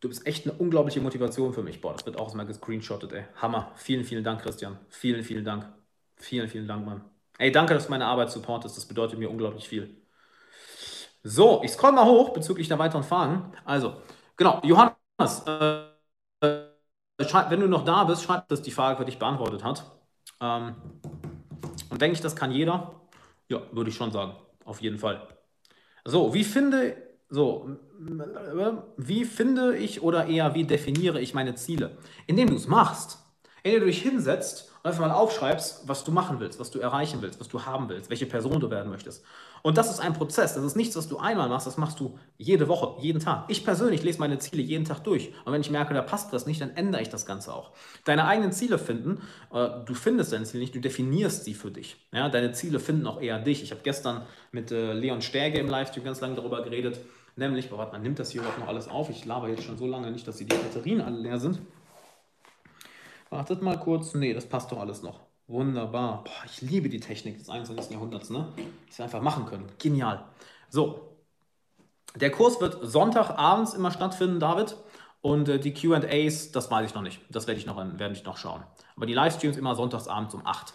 [0.01, 1.81] du bist echt eine unglaubliche Motivation für mich.
[1.81, 3.25] Boah, das wird auch mal gescreenshottet, ey.
[3.37, 3.73] Hammer.
[3.77, 4.79] Vielen, vielen Dank, Christian.
[4.89, 5.69] Vielen, vielen Dank.
[6.17, 7.05] Vielen, vielen Dank, Mann.
[7.39, 8.77] Ey, danke, dass du meine Arbeit supportest.
[8.77, 10.08] Das bedeutet mir unglaublich viel.
[11.23, 13.53] So, ich scroll mal hoch bezüglich der weiteren Fragen.
[13.65, 13.97] Also,
[14.37, 15.89] genau, Johannes, äh,
[17.21, 19.91] schreib, wenn du noch da bist, schreib, dass die Frage für dich beantwortet hat.
[20.41, 20.75] Ähm,
[21.91, 22.95] und denke ich, das kann jeder?
[23.49, 24.35] Ja, würde ich schon sagen.
[24.65, 25.27] Auf jeden Fall.
[26.05, 26.97] So, wie finde,
[27.29, 27.71] so,
[28.97, 31.99] wie finde ich oder eher wie definiere ich meine Ziele?
[32.27, 33.19] Indem du es machst.
[33.63, 37.23] Indem du dich hinsetzt und einfach mal aufschreibst, was du machen willst, was du erreichen
[37.23, 39.25] willst, was du haben willst, welche Person du werden möchtest.
[39.63, 40.55] Und das ist ein Prozess.
[40.55, 43.45] Das ist nichts, was du einmal machst, das machst du jede Woche, jeden Tag.
[43.49, 45.33] Ich persönlich lese meine Ziele jeden Tag durch.
[45.45, 47.73] Und wenn ich merke, da passt was nicht, dann ändere ich das Ganze auch.
[48.05, 49.21] Deine eigenen Ziele finden,
[49.53, 51.97] äh, du findest deine Ziele nicht, du definierst sie für dich.
[52.13, 53.63] Ja, deine Ziele finden auch eher dich.
[53.63, 54.23] Ich habe gestern
[54.53, 57.01] mit äh, Leon Stärke im Livestream ganz lange darüber geredet.
[57.37, 59.11] Nämlich, warte, man nimmt das hier überhaupt noch alles auf.
[59.11, 61.61] Ich laber jetzt schon so lange nicht, dass die Batterien alle leer sind.
[63.31, 64.15] Wartet mal kurz.
[64.15, 65.28] Nee, das passt doch alles noch.
[65.49, 66.25] Wunderbar.
[66.25, 67.91] Boah, ich liebe die Technik des 21.
[67.91, 68.53] Jahrhunderts, ne?
[68.87, 69.67] Dass wir einfach machen können.
[69.79, 70.25] Genial.
[70.69, 71.17] So.
[72.17, 74.77] Der Kurs wird Sonntagabends immer stattfinden, David.
[75.23, 77.21] Und äh, die QAs, das weiß ich noch nicht.
[77.31, 78.63] Das werde ich, noch, werde ich noch schauen.
[78.95, 80.75] Aber die Livestreams immer sonntagsabends um 8.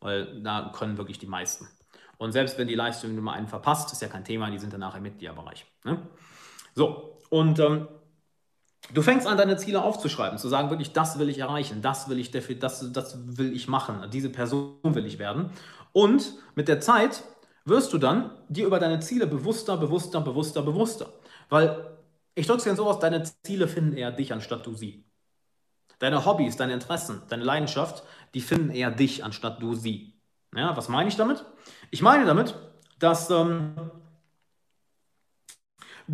[0.00, 1.66] Weil da können wirklich die meisten.
[2.18, 4.80] Und selbst wenn die Livestreams mal einen verpasst, ist ja kein Thema, die sind dann
[4.80, 5.64] nachher im Mitgliederbereich.
[5.84, 6.06] Ne?
[6.74, 7.88] So, und ähm,
[8.94, 12.18] Du fängst an, deine Ziele aufzuschreiben, zu sagen, wirklich, das will ich erreichen, das will
[12.18, 15.50] ich, das, das will ich machen, diese Person will ich werden.
[15.92, 17.22] Und mit der Zeit
[17.64, 21.12] wirst du dann dir über deine Ziele bewusster, bewusster, bewusster, bewusster.
[21.48, 21.96] Weil
[22.34, 25.04] ich drücke es dir so aus, deine Ziele finden eher dich, anstatt du sie.
[25.98, 28.02] Deine Hobbys, deine Interessen, deine Leidenschaft,
[28.34, 30.14] die finden eher dich, anstatt du sie.
[30.54, 31.44] Ja, was meine ich damit?
[31.90, 32.54] Ich meine damit,
[32.98, 33.74] dass ähm,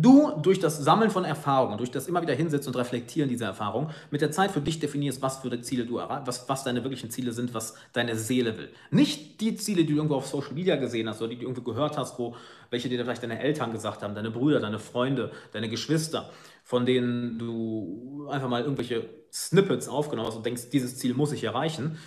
[0.01, 3.89] du durch das Sammeln von Erfahrungen, durch das immer wieder hinsetzen und reflektieren dieser Erfahrung,
[4.11, 7.09] mit der Zeit für dich definierst, was für Ziele du erreichst, was, was deine wirklichen
[7.09, 8.69] Ziele sind, was deine Seele will.
[8.91, 11.61] Nicht die Ziele, die du irgendwo auf Social Media gesehen hast oder die du irgendwo
[11.61, 12.35] gehört hast, wo
[12.69, 16.29] welche dir vielleicht deine Eltern gesagt haben, deine Brüder, deine Freunde, deine Geschwister,
[16.63, 21.43] von denen du einfach mal irgendwelche Snippets aufgenommen hast und denkst, dieses Ziel muss ich
[21.43, 21.97] erreichen.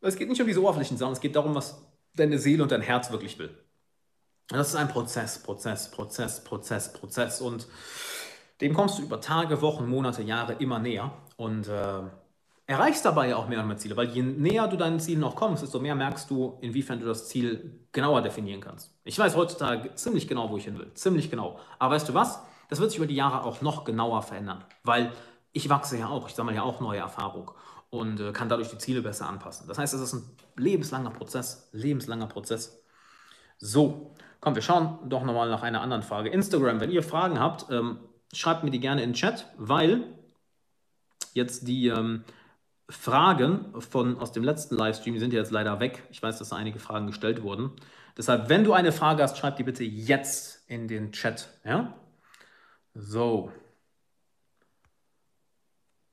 [0.00, 1.82] Es geht nicht um diese oberflächlichen Sachen, es geht darum, was
[2.14, 3.50] deine Seele und dein Herz wirklich will.
[4.48, 7.40] Das ist ein Prozess, Prozess, Prozess, Prozess, Prozess.
[7.40, 7.66] Und
[8.60, 12.02] dem kommst du über Tage, Wochen, Monate, Jahre immer näher und äh,
[12.66, 13.96] erreichst dabei auch mehr und mehr Ziele.
[13.96, 17.28] Weil je näher du deinen Zielen noch kommst, desto mehr merkst du, inwiefern du das
[17.28, 18.94] Ziel genauer definieren kannst.
[19.04, 20.92] Ich weiß heutzutage ziemlich genau, wo ich hin will.
[20.94, 21.58] Ziemlich genau.
[21.78, 22.40] Aber weißt du was?
[22.68, 24.64] Das wird sich über die Jahre auch noch genauer verändern.
[24.82, 25.12] Weil
[25.52, 26.28] ich wachse ja auch.
[26.28, 27.50] Ich sammle ja auch neue Erfahrung
[27.90, 29.68] und äh, kann dadurch die Ziele besser anpassen.
[29.68, 31.68] Das heißt, es ist ein lebenslanger Prozess.
[31.72, 32.82] Lebenslanger Prozess.
[33.58, 34.13] So,
[34.44, 36.28] Komm, wir schauen doch nochmal nach einer anderen Frage.
[36.28, 37.98] Instagram, wenn ihr Fragen habt, ähm,
[38.30, 40.04] schreibt mir die gerne in den Chat, weil
[41.32, 42.24] jetzt die ähm,
[42.90, 46.02] Fragen von, aus dem letzten Livestream, sind jetzt leider weg.
[46.10, 47.70] Ich weiß, dass da einige Fragen gestellt wurden.
[48.18, 51.48] Deshalb, wenn du eine Frage hast, schreib die bitte jetzt in den Chat.
[51.64, 51.94] Ja?
[52.92, 53.50] So.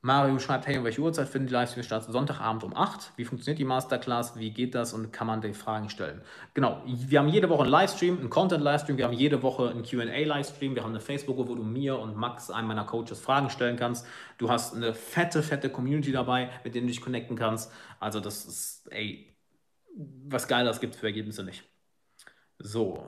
[0.04, 2.04] Mario schreibt, hey, um welche Uhrzeit finden die Livestreams statt?
[2.08, 3.12] Sonntagabend um 8.
[3.16, 4.36] Wie funktioniert die Masterclass?
[4.36, 4.94] Wie geht das?
[4.94, 6.22] Und kann man die Fragen stellen?
[6.54, 8.98] Genau, wir haben jede Woche einen Livestream, einen Content-Livestream.
[8.98, 10.74] Wir haben jede Woche einen Q&A-Livestream.
[10.74, 14.04] Wir haben eine Facebook, wo du mir und Max, einem meiner Coaches, Fragen stellen kannst.
[14.38, 17.70] Du hast eine fette, fette Community dabei, mit denen du dich connecten kannst.
[18.00, 19.36] Also das ist, ey,
[19.94, 21.62] was Geiles gibt es für Ergebnisse nicht.
[22.58, 23.04] So,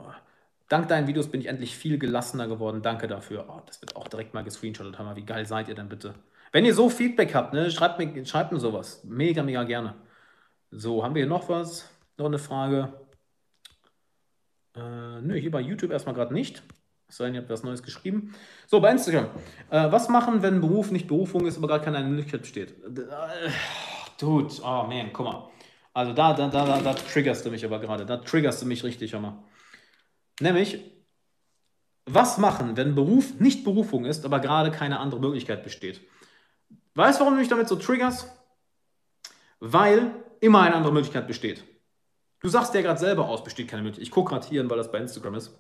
[0.68, 2.82] Dank deinen Videos bin ich endlich viel gelassener geworden.
[2.82, 3.46] Danke dafür.
[3.48, 4.98] Oh, das wird auch direkt mal gescreenshottet.
[4.98, 6.14] Hör mal, wie geil seid ihr denn bitte?
[6.54, 9.02] Wenn ihr so Feedback habt, ne, schreibt, mir, schreibt mir sowas.
[9.02, 9.96] Mega, mega gerne.
[10.70, 11.90] So, haben wir hier noch was?
[12.16, 12.92] Noch eine Frage?
[14.76, 16.62] Äh, nö, hier bei YouTube erstmal gerade nicht.
[17.08, 18.36] Es sei denn, ihr habt was Neues geschrieben.
[18.68, 19.30] So, bei Instagram.
[19.68, 22.70] Äh, was machen, wenn Beruf nicht Berufung ist, aber gar keine Möglichkeit besteht?
[22.84, 23.50] Äh,
[24.20, 25.50] Dude, oh man, guck mal.
[25.92, 28.06] Also da, da, da, da, da triggerst du mich aber gerade.
[28.06, 29.42] Da triggerst du mich richtig, hör.
[30.40, 30.78] Nämlich,
[32.06, 36.00] was machen, wenn Beruf nicht Berufung ist, aber gerade keine andere Möglichkeit besteht?
[36.94, 38.30] Weißt du, warum du mich damit so triggerst?
[39.60, 41.64] Weil immer eine andere Möglichkeit besteht.
[42.40, 44.06] Du sagst dir gerade selber aus, besteht keine Möglichkeit.
[44.06, 45.58] Ich gucke gerade hier, weil das bei Instagram ist.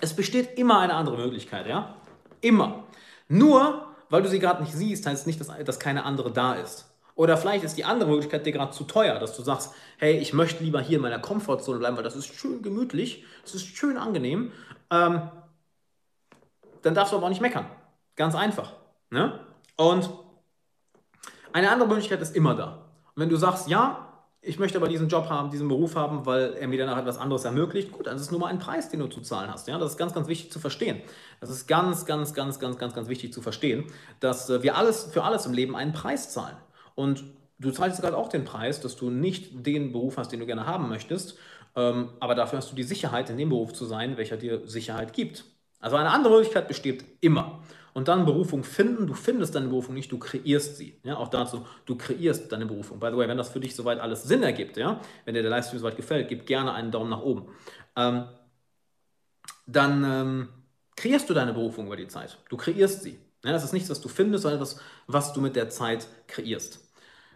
[0.00, 1.96] Es besteht immer eine andere Möglichkeit, ja?
[2.40, 2.84] Immer.
[3.28, 6.54] Nur, weil du sie gerade nicht siehst, heißt es nicht, dass, dass keine andere da
[6.54, 6.90] ist.
[7.16, 10.32] Oder vielleicht ist die andere Möglichkeit dir gerade zu teuer, dass du sagst, hey, ich
[10.32, 13.96] möchte lieber hier in meiner Komfortzone bleiben, weil das ist schön gemütlich, das ist schön
[13.96, 14.52] angenehm.
[14.90, 15.30] Ähm,
[16.82, 17.66] dann darfst du aber auch nicht meckern.
[18.16, 18.74] Ganz einfach.
[19.10, 19.40] Ne?
[19.76, 20.10] Und
[21.54, 22.84] eine andere Möglichkeit ist immer da.
[23.14, 24.08] Und wenn du sagst, ja,
[24.42, 27.44] ich möchte aber diesen Job haben, diesen Beruf haben, weil er mir danach etwas anderes
[27.44, 27.92] ermöglicht.
[27.92, 29.68] Gut, dann ist es nur mal ein Preis, den du zu zahlen hast.
[29.68, 31.00] Ja, das ist ganz, ganz wichtig zu verstehen.
[31.40, 33.84] Das ist ganz, ganz, ganz, ganz, ganz, ganz wichtig zu verstehen,
[34.18, 36.56] dass äh, wir alles für alles im Leben einen Preis zahlen.
[36.96, 37.24] Und
[37.60, 40.66] du zahlst gerade auch den Preis, dass du nicht den Beruf hast, den du gerne
[40.66, 41.38] haben möchtest,
[41.76, 45.12] ähm, aber dafür hast du die Sicherheit, in dem Beruf zu sein, welcher dir Sicherheit
[45.12, 45.44] gibt.
[45.78, 47.62] Also eine andere Möglichkeit besteht immer
[47.94, 49.06] und dann Berufung finden.
[49.06, 50.98] Du findest deine Berufung nicht, du kreierst sie.
[51.04, 53.00] Ja, auch dazu, du kreierst deine Berufung.
[53.00, 55.50] By the way, wenn das für dich soweit alles Sinn ergibt, ja, wenn dir der
[55.50, 57.48] Livestream soweit gefällt, gib gerne einen Daumen nach oben.
[57.96, 58.26] Ähm,
[59.66, 60.48] dann ähm,
[60.96, 62.36] kreierst du deine Berufung über die Zeit.
[62.50, 63.18] Du kreierst sie.
[63.44, 66.80] Ja, das ist nichts, was du findest, sondern etwas, was du mit der Zeit kreierst.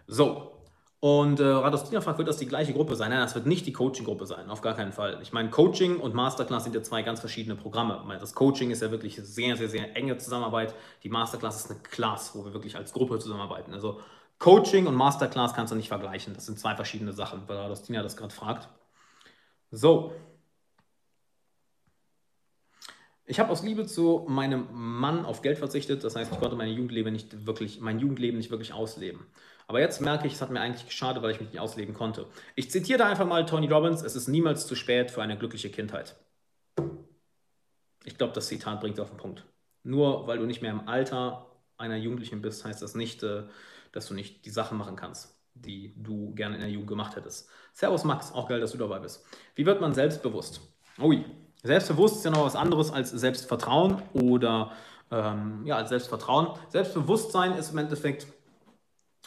[0.07, 0.58] So,
[1.01, 3.11] und äh, Radostina fragt, wird das die gleiche Gruppe sein?
[3.11, 5.21] Nein, das wird nicht die Coaching-Gruppe sein, auf gar keinen Fall.
[5.23, 8.03] Ich meine, Coaching und Masterclass sind ja zwei ganz verschiedene Programme.
[8.19, 10.75] Das Coaching ist ja wirklich sehr, sehr, sehr enge Zusammenarbeit.
[11.05, 13.73] Die Masterclass ist eine Class, wo wir wirklich als Gruppe zusammenarbeiten.
[13.73, 14.01] Also
[14.41, 16.35] Coaching und Masterclass kannst du nicht vergleichen.
[16.35, 18.69] Das sind zwei verschiedene Sachen, weil Radostina das gerade fragt.
[19.71, 20.13] So.
[23.25, 26.03] Ich habe aus Liebe zu meinem Mann auf Geld verzichtet.
[26.03, 29.27] Das heißt, ich konnte mein Jugendleben nicht wirklich, mein Jugendleben nicht wirklich ausleben.
[29.69, 32.27] Aber jetzt merke ich, es hat mir eigentlich geschadet, weil ich mich nicht ausleben konnte.
[32.57, 35.71] Ich zitiere da einfach mal Tony Robbins, es ist niemals zu spät für eine glückliche
[35.71, 36.17] Kindheit.
[38.05, 39.45] Ich glaube, das Zitat bringt es auf den Punkt.
[39.83, 41.47] Nur weil du nicht mehr im Alter
[41.77, 43.45] einer Jugendlichen bist, heißt das nicht, äh,
[43.93, 47.51] dass du nicht die Sachen machen kannst, die du gerne in der Jugend gemacht hättest.
[47.75, 49.23] Servus Max, auch geil, dass du dabei bist.
[49.55, 50.63] Wie wird man selbstbewusst?
[50.99, 51.27] Ui,
[51.63, 54.73] selbstbewusst ist ja noch was anderes als Selbstvertrauen oder
[55.11, 56.59] ähm, ja, als Selbstvertrauen.
[56.71, 58.27] Selbstbewusstsein ist im Endeffekt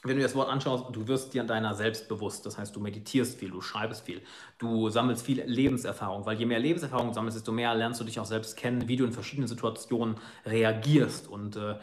[0.03, 2.45] wenn du das Wort anschaust, du wirst dir deiner selbst bewusst.
[2.45, 4.21] Das heißt, du meditierst viel, du schreibst viel,
[4.57, 8.19] du sammelst viel Lebenserfahrung, weil je mehr Lebenserfahrung du sammelst, desto mehr lernst du dich
[8.19, 10.15] auch selbst kennen, wie du in verschiedenen Situationen
[10.45, 11.75] reagierst und äh,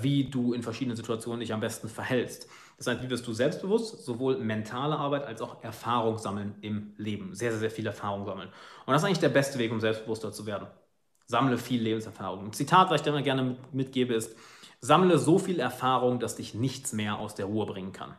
[0.00, 2.48] wie du in verschiedenen Situationen dich am besten verhältst.
[2.78, 7.34] Das heißt, wie wirst du selbstbewusst, sowohl mentale Arbeit als auch Erfahrung sammeln im Leben.
[7.34, 8.48] Sehr, sehr, sehr viel Erfahrung sammeln.
[8.84, 10.66] Und das ist eigentlich der beste Weg, um selbstbewusster zu werden.
[11.26, 12.44] Sammle viel Lebenserfahrung.
[12.44, 14.36] Ein Zitat, was ich dir immer gerne mitgebe, ist,
[14.86, 18.14] Sammle so viel Erfahrung, dass dich nichts mehr aus der Ruhe bringen kann.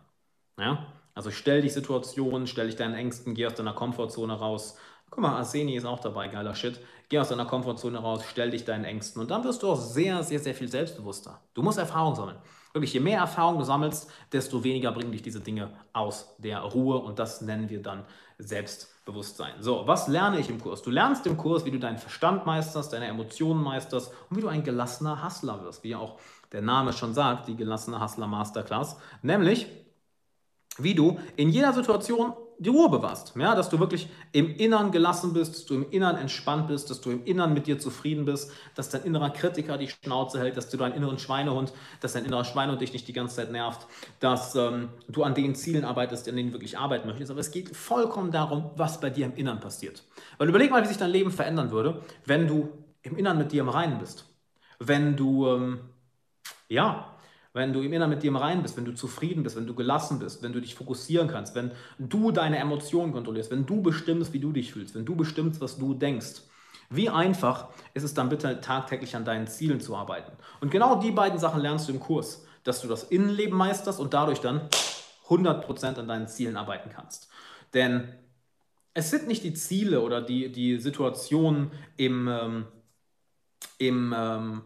[0.59, 0.85] Ja?
[1.15, 4.77] Also stell dich Situationen, stell dich deinen Ängsten, geh aus deiner Komfortzone raus.
[5.09, 6.79] Guck mal, Arseni ist auch dabei, geiler Shit.
[7.09, 10.21] Geh aus deiner Komfortzone raus, stell dich deinen Ängsten und dann wirst du auch sehr,
[10.23, 11.39] sehr, sehr viel selbstbewusster.
[11.53, 12.37] Du musst Erfahrung sammeln.
[12.73, 16.97] Wirklich, je mehr Erfahrung du sammelst, desto weniger bringen dich diese Dinge aus der Ruhe
[16.97, 18.03] und das nennen wir dann
[18.37, 19.53] Selbstbewusstsein.
[19.61, 20.83] So, was lerne ich im Kurs?
[20.83, 24.47] Du lernst im Kurs, wie du deinen Verstand meisterst, deine Emotionen meisterst und wie du
[24.49, 26.19] ein gelassener Hustler wirst, wie auch
[26.51, 29.67] der Name schon sagt, die gelassene Hustler Masterclass, nämlich
[30.77, 33.33] wie du in jeder Situation die Ruhe bewahrst.
[33.35, 37.01] Ja, dass du wirklich im Innern gelassen bist, dass du im Innern entspannt bist, dass
[37.01, 40.69] du im Innern mit dir zufrieden bist, dass dein innerer Kritiker die Schnauze hält, dass
[40.69, 41.71] du deinen inneren Schweinehund,
[42.01, 43.85] dass dein innerer Schweinehund dich nicht die ganze Zeit nervt,
[44.19, 47.29] dass ähm, du an den Zielen arbeitest, an denen du wirklich arbeiten möchtest.
[47.29, 50.03] Aber es geht vollkommen darum, was bei dir im Innern passiert.
[50.39, 52.69] Weil überleg mal, wie sich dein Leben verändern würde, wenn du
[53.03, 54.25] im Innern mit dir im Reinen bist.
[54.79, 55.79] Wenn du ähm,
[56.69, 57.17] ja,
[57.53, 59.73] wenn du im Inneren mit dir im Rein bist, wenn du zufrieden bist, wenn du
[59.73, 64.31] gelassen bist, wenn du dich fokussieren kannst, wenn du deine Emotionen kontrollierst, wenn du bestimmst,
[64.33, 66.41] wie du dich fühlst, wenn du bestimmst, was du denkst.
[66.89, 70.31] Wie einfach ist es dann bitte tagtäglich an deinen Zielen zu arbeiten?
[70.61, 74.13] Und genau die beiden Sachen lernst du im Kurs, dass du das Innenleben meisterst und
[74.13, 74.69] dadurch dann
[75.27, 77.29] 100% an deinen Zielen arbeiten kannst.
[77.73, 78.13] Denn
[78.93, 82.65] es sind nicht die Ziele oder die, die Situationen im, ähm,
[83.77, 84.61] im ähm,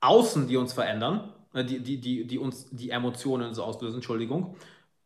[0.00, 4.56] Außen, die uns verändern, die, die, die, die uns die Emotionen so auslösen, Entschuldigung,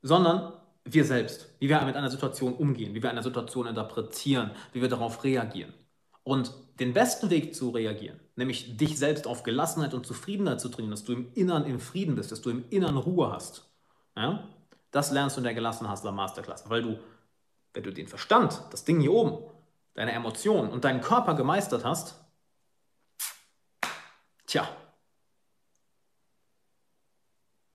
[0.02, 0.52] sondern
[0.84, 4.88] wir selbst, wie wir mit einer Situation umgehen, wie wir eine Situation interpretieren, wie wir
[4.88, 5.74] darauf reagieren.
[6.22, 10.92] Und den besten Weg zu reagieren, nämlich dich selbst auf Gelassenheit und Zufriedenheit zu trainieren,
[10.92, 13.68] dass du im Innern im Frieden bist, dass du im Innern Ruhe hast,
[14.16, 14.48] ja,
[14.90, 16.98] das lernst du in der Gelassen Hustler Masterclass, weil du,
[17.74, 19.38] wenn du den Verstand, das Ding hier oben,
[19.94, 22.14] deine Emotionen und deinen Körper gemeistert hast,
[24.46, 24.68] tja,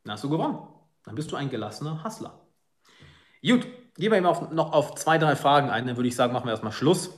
[0.04, 0.60] dann hast du gewonnen.
[1.04, 2.40] Dann bist du ein gelassener Hustler.
[3.46, 5.86] Gut, gehen wir eben auf, noch auf zwei, drei Fragen ein.
[5.86, 7.12] Dann würde ich sagen, machen wir erstmal Schluss.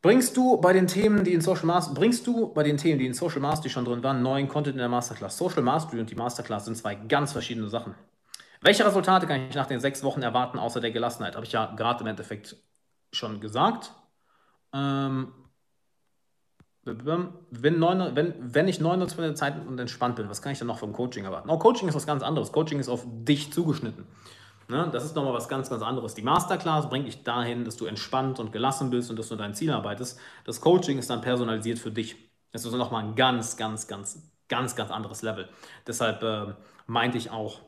[0.00, 3.06] Bringst du bei den Themen, die in Social Mastery, bringst du bei den Themen, die
[3.06, 5.36] in Social Mastery schon drin waren, neuen Content in der Masterclass?
[5.36, 7.94] Social Mastery und die Masterclass sind zwei ganz verschiedene Sachen.
[8.60, 11.34] Welche Resultate kann ich nach den sechs Wochen erwarten, außer der Gelassenheit?
[11.34, 12.56] Habe ich ja gerade im Endeffekt
[13.12, 13.92] schon gesagt.
[14.72, 15.32] Ähm,
[17.50, 20.68] wenn, neun, wenn, wenn ich 99% der Zeit und entspannt bin, was kann ich dann
[20.68, 21.50] noch vom Coaching erwarten?
[21.50, 22.52] Oh, Coaching ist was ganz anderes.
[22.52, 24.06] Coaching ist auf dich zugeschnitten.
[24.68, 24.88] Ne?
[24.92, 26.14] Das ist nochmal was ganz, ganz anderes.
[26.14, 29.54] Die Masterclass bringt dich dahin, dass du entspannt und gelassen bist und dass du dein
[29.54, 30.18] Ziel arbeitest.
[30.44, 32.16] Das Coaching ist dann personalisiert für dich.
[32.52, 35.48] Das ist nochmal ein ganz, ganz, ganz, ganz, ganz anderes Level.
[35.86, 36.54] Deshalb äh,
[36.86, 37.60] meinte ich auch,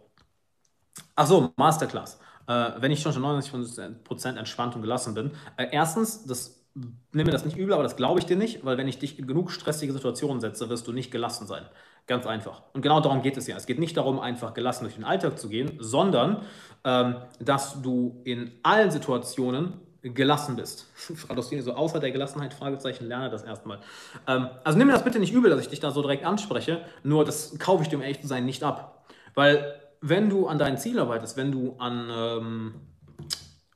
[1.14, 2.20] ach so, Masterclass.
[2.47, 5.32] äh, wenn ich schon schon 99% entspannt und gelassen bin.
[5.56, 8.78] Äh, erstens, das nimm mir das nicht übel, aber das glaube ich dir nicht, weil
[8.78, 11.64] wenn ich dich in genug stressige Situationen setze, wirst du nicht gelassen sein.
[12.06, 12.62] Ganz einfach.
[12.72, 13.56] Und genau darum geht es ja.
[13.56, 16.42] Es geht nicht darum, einfach gelassen durch den Alltag zu gehen, sondern
[16.84, 20.86] ähm, dass du in allen Situationen gelassen bist.
[21.28, 23.80] Radostini, so außer der Gelassenheit, Fragezeichen, lerne das erstmal.
[24.26, 26.84] Ähm, also nimm mir das bitte nicht übel, dass ich dich da so direkt anspreche,
[27.02, 29.05] nur das kaufe ich dir, um ehrlich zu sein, nicht ab.
[29.34, 32.74] Weil wenn du an dein Ziel arbeitest, wenn du an, ähm,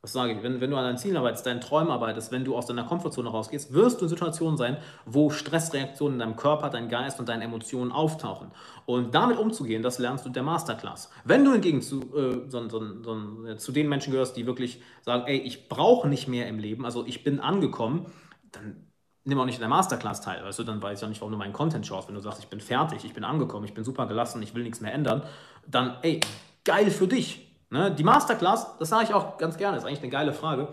[0.04, 2.54] was sage ich, wenn, wenn du an deinen Zielen arbeitest, deinen Träumen arbeitest, wenn du
[2.54, 4.76] aus deiner Komfortzone rausgehst, wirst du in Situationen sein,
[5.06, 8.50] wo Stressreaktionen in deinem Körper, dein Geist und deine Emotionen auftauchen.
[8.84, 11.10] Und damit umzugehen, das lernst du in der Masterclass.
[11.24, 15.24] Wenn du hingegen zu, äh, so, so, so, zu den Menschen gehörst, die wirklich sagen,
[15.26, 18.04] ey, ich brauche nicht mehr im Leben, also ich bin angekommen,
[18.52, 18.76] dann
[19.24, 21.32] nimm auch nicht in der Masterclass teil, weißt du, dann weiß ich auch nicht, warum
[21.32, 22.08] du meinen Content schaust.
[22.08, 24.64] Wenn du sagst, ich bin fertig, ich bin angekommen, ich bin super gelassen, ich will
[24.64, 25.22] nichts mehr ändern,
[25.66, 26.20] dann, ey,
[26.62, 27.53] geil für dich.
[27.70, 27.90] Ne?
[27.90, 30.68] Die Masterclass, das sage ich auch ganz gerne, ist eigentlich eine geile Frage.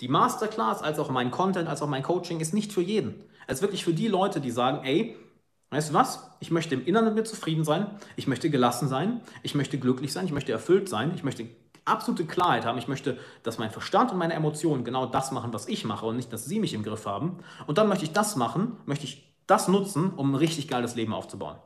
[0.00, 3.22] Die Masterclass, als auch mein Content, als auch mein Coaching ist nicht für jeden.
[3.46, 5.16] Es ist wirklich für die Leute, die sagen, ey,
[5.70, 6.30] weißt du was?
[6.40, 10.12] Ich möchte im Inneren mit mir zufrieden sein, ich möchte gelassen sein, ich möchte glücklich
[10.12, 11.46] sein, ich möchte erfüllt sein, ich möchte
[11.84, 15.68] absolute Klarheit haben, ich möchte, dass mein Verstand und meine Emotionen genau das machen, was
[15.68, 17.38] ich mache und nicht, dass sie mich im Griff haben.
[17.66, 21.12] Und dann möchte ich das machen, möchte ich das nutzen, um ein richtig geiles Leben
[21.12, 21.56] aufzubauen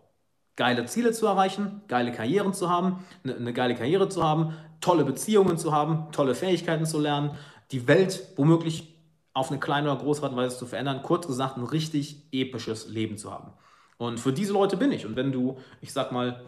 [0.59, 5.05] geile Ziele zu erreichen, geile Karrieren zu haben, eine, eine geile Karriere zu haben, tolle
[5.05, 7.37] Beziehungen zu haben, tolle Fähigkeiten zu lernen,
[7.71, 8.95] die Welt womöglich
[9.35, 12.89] auf eine kleine oder große Art und Weise zu verändern, kurz gesagt ein richtig episches
[12.89, 13.53] Leben zu haben.
[13.97, 15.07] Und für diese Leute bin ich.
[15.07, 16.43] Und wenn du, ich sag mal,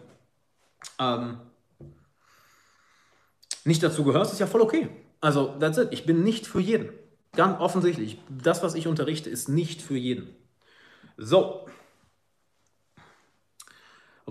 [0.98, 1.38] ähm,
[3.64, 4.88] nicht dazu gehörst, ist ja voll okay.
[5.20, 5.88] Also, that's it.
[5.90, 6.90] Ich bin nicht für jeden.
[7.32, 8.18] Ganz offensichtlich.
[8.28, 10.34] Das, was ich unterrichte, ist nicht für jeden.
[11.16, 11.66] So,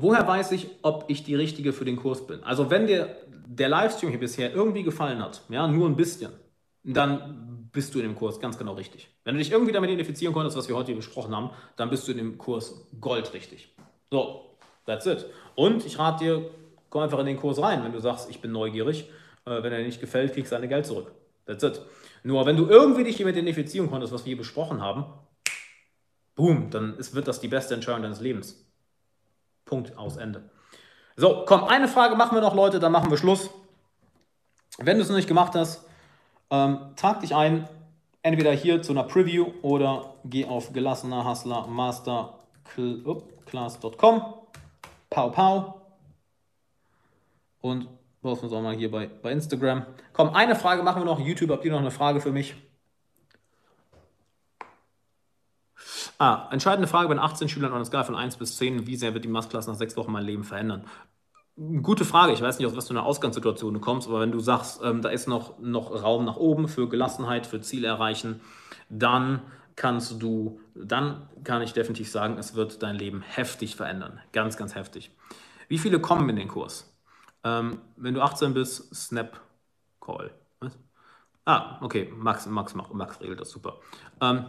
[0.02, 2.44] Woher weiß ich, ob ich die Richtige für den Kurs bin?
[2.44, 3.16] Also wenn dir
[3.48, 6.32] der Livestream hier bisher irgendwie gefallen hat, ja, nur ein bisschen,
[6.84, 9.10] dann bist du in dem Kurs ganz genau richtig.
[9.26, 12.08] Wenn du dich irgendwie damit identifizieren konntest, was wir heute hier besprochen haben, dann bist
[12.08, 13.76] du in dem Kurs goldrichtig.
[14.10, 15.26] So, that's it.
[15.56, 16.50] Und ich rate dir,
[16.90, 19.10] komm einfach in den Kurs rein, wenn du sagst, ich bin neugierig.
[19.46, 21.12] Äh, wenn er dir nicht gefällt, kriegst du deine Geld zurück.
[21.46, 21.82] That's it.
[22.24, 25.06] Nur wenn du irgendwie dich hiermit identifizieren konntest, was wir hier besprochen haben,
[26.36, 28.69] boom, dann ist, wird das die beste Entscheidung deines Lebens.
[29.70, 30.50] Punkt, aus, Ende.
[31.16, 33.52] So, komm, eine Frage machen wir noch, Leute, dann machen wir Schluss.
[34.80, 35.86] Wenn du es noch nicht gemacht hast,
[36.50, 37.70] ähm, trag dich ein,
[38.24, 44.24] entweder hier zu einer Preview oder geh auf gelassener Hustler Masterclass.com.
[45.12, 45.82] Pau, pau.
[47.62, 47.88] Und
[48.24, 49.86] posten uns auch mal hier bei, bei Instagram.
[50.14, 51.20] Komm, eine Frage machen wir noch.
[51.20, 52.56] YouTube, habt ihr noch eine Frage für mich?
[56.22, 58.86] Ah, entscheidende Frage bei 18 Schülern auf einer Skala von 1 bis 10.
[58.86, 60.84] Wie sehr wird die Masterclass nach sechs Wochen mein Leben verändern?
[61.82, 62.34] Gute Frage.
[62.34, 65.02] Ich weiß nicht, aus was für einer Ausgangssituation du kommst, aber wenn du sagst, ähm,
[65.02, 68.42] da ist noch, noch Raum nach oben für Gelassenheit, für Ziele erreichen,
[68.90, 69.42] dann
[69.78, 74.20] kannst du, dann kann ich definitiv sagen, es wird dein Leben heftig verändern.
[74.34, 75.12] Ganz, ganz heftig.
[75.70, 76.94] Wie viele kommen in den Kurs?
[77.46, 79.40] Ähm, wenn du 18 bist, Snap
[80.02, 80.32] Call.
[80.60, 80.78] Was?
[81.46, 83.78] Ah, okay, Max, Max, Max regelt das super.
[84.20, 84.48] Ähm,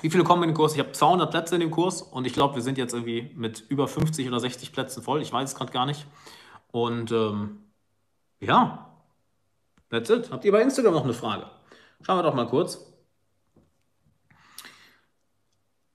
[0.00, 0.74] wie viele kommen in den Kurs?
[0.74, 3.64] Ich habe 200 Plätze in dem Kurs und ich glaube, wir sind jetzt irgendwie mit
[3.68, 5.22] über 50 oder 60 Plätzen voll.
[5.22, 6.06] Ich weiß es gerade gar nicht.
[6.70, 7.58] Und ähm,
[8.40, 8.94] ja,
[9.90, 10.30] that's it.
[10.30, 11.46] Habt ihr bei Instagram noch eine Frage?
[12.02, 12.84] Schauen wir doch mal kurz.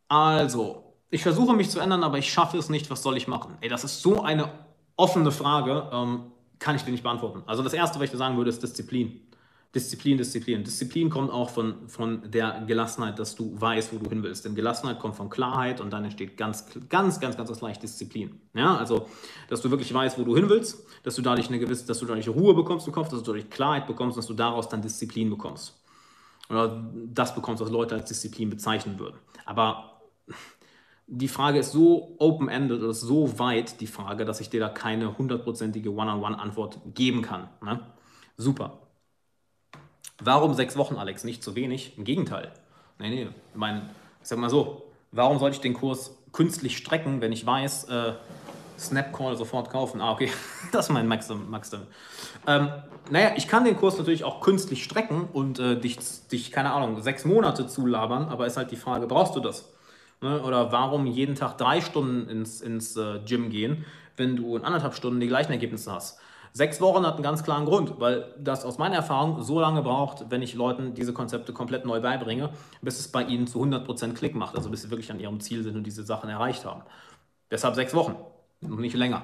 [0.09, 2.89] Also, ich versuche mich zu ändern, aber ich schaffe es nicht.
[2.89, 3.57] Was soll ich machen?
[3.61, 4.51] Ey, das ist so eine
[4.95, 7.43] offene Frage, ähm, kann ich dir nicht beantworten.
[7.45, 9.21] Also das Erste, was ich dir sagen würde, ist Disziplin.
[9.73, 10.63] Disziplin, Disziplin.
[10.63, 14.45] Disziplin kommt auch von, von der Gelassenheit, dass du weißt, wo du hin willst.
[14.45, 18.39] Denn Gelassenheit kommt von Klarheit und dann entsteht ganz, ganz, ganz, ganz, leicht Disziplin.
[18.53, 19.07] Ja, also,
[19.49, 22.05] dass du wirklich weißt, wo du hin willst, dass du dadurch eine gewisse, dass du
[22.05, 25.31] dadurch Ruhe bekommst im Kopf, dass du dadurch Klarheit bekommst, dass du daraus dann Disziplin
[25.31, 25.81] bekommst.
[26.49, 29.17] Oder das bekommst, was Leute als Disziplin bezeichnen würden.
[29.45, 30.01] Aber
[31.07, 35.17] die Frage ist so open-ended oder so weit, die Frage, dass ich dir da keine
[35.17, 37.49] hundertprozentige One-on-One-Antwort geben kann.
[37.63, 37.79] Ne?
[38.37, 38.82] Super.
[40.21, 41.23] Warum sechs Wochen, Alex?
[41.23, 41.97] Nicht zu wenig?
[41.97, 42.51] Im Gegenteil.
[42.99, 43.27] Nee, nee.
[43.51, 43.89] Ich meine,
[44.21, 48.13] ich sag mal so, warum sollte ich den Kurs künstlich strecken, wenn ich weiß, äh,
[48.77, 50.01] Snapcall sofort kaufen?
[50.01, 50.29] Ah, okay,
[50.71, 51.49] das ist mein Maxim.
[51.49, 51.81] Maxim.
[52.47, 52.69] Ähm,
[53.09, 55.97] naja, ich kann den Kurs natürlich auch künstlich strecken und äh, dich,
[56.31, 59.69] dich, keine Ahnung, sechs Monate zulabern, aber ist halt die Frage, brauchst du das?
[60.21, 60.41] Ne?
[60.41, 63.85] Oder warum jeden Tag drei Stunden ins, ins äh, Gym gehen,
[64.15, 66.19] wenn du in anderthalb Stunden die gleichen Ergebnisse hast?
[66.55, 70.29] Sechs Wochen hat einen ganz klaren Grund, weil das aus meiner Erfahrung so lange braucht,
[70.29, 72.51] wenn ich Leuten diese Konzepte komplett neu beibringe,
[72.83, 75.63] bis es bei ihnen zu 100% Klick macht, also bis sie wirklich an ihrem Ziel
[75.63, 76.83] sind und diese Sachen erreicht haben.
[77.49, 78.15] Deshalb sechs Wochen
[78.61, 79.23] und nicht länger.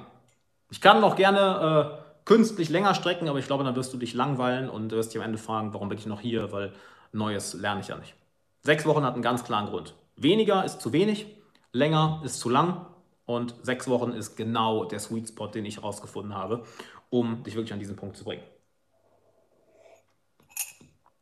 [0.72, 4.16] Ich kann noch gerne äh, künstlich länger strecken, aber ich glaube, dann wirst du dich
[4.16, 6.74] langweilen und wirst dich am Ende fragen, warum bin ich noch hier, weil
[7.12, 8.16] Neues lerne ich ja nicht.
[8.62, 9.94] Sechs Wochen hat einen ganz klaren Grund.
[10.16, 11.28] Weniger ist zu wenig,
[11.74, 12.88] länger ist zu lang
[13.26, 16.64] und sechs Wochen ist genau der Sweet Spot, den ich herausgefunden habe,
[17.10, 18.44] um dich wirklich an diesen Punkt zu bringen.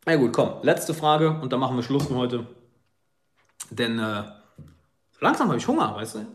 [0.05, 2.47] Na gut, komm, letzte Frage und dann machen wir Schluss für heute.
[3.69, 4.23] Denn äh,
[5.19, 6.26] langsam habe ich Hunger, weißt du?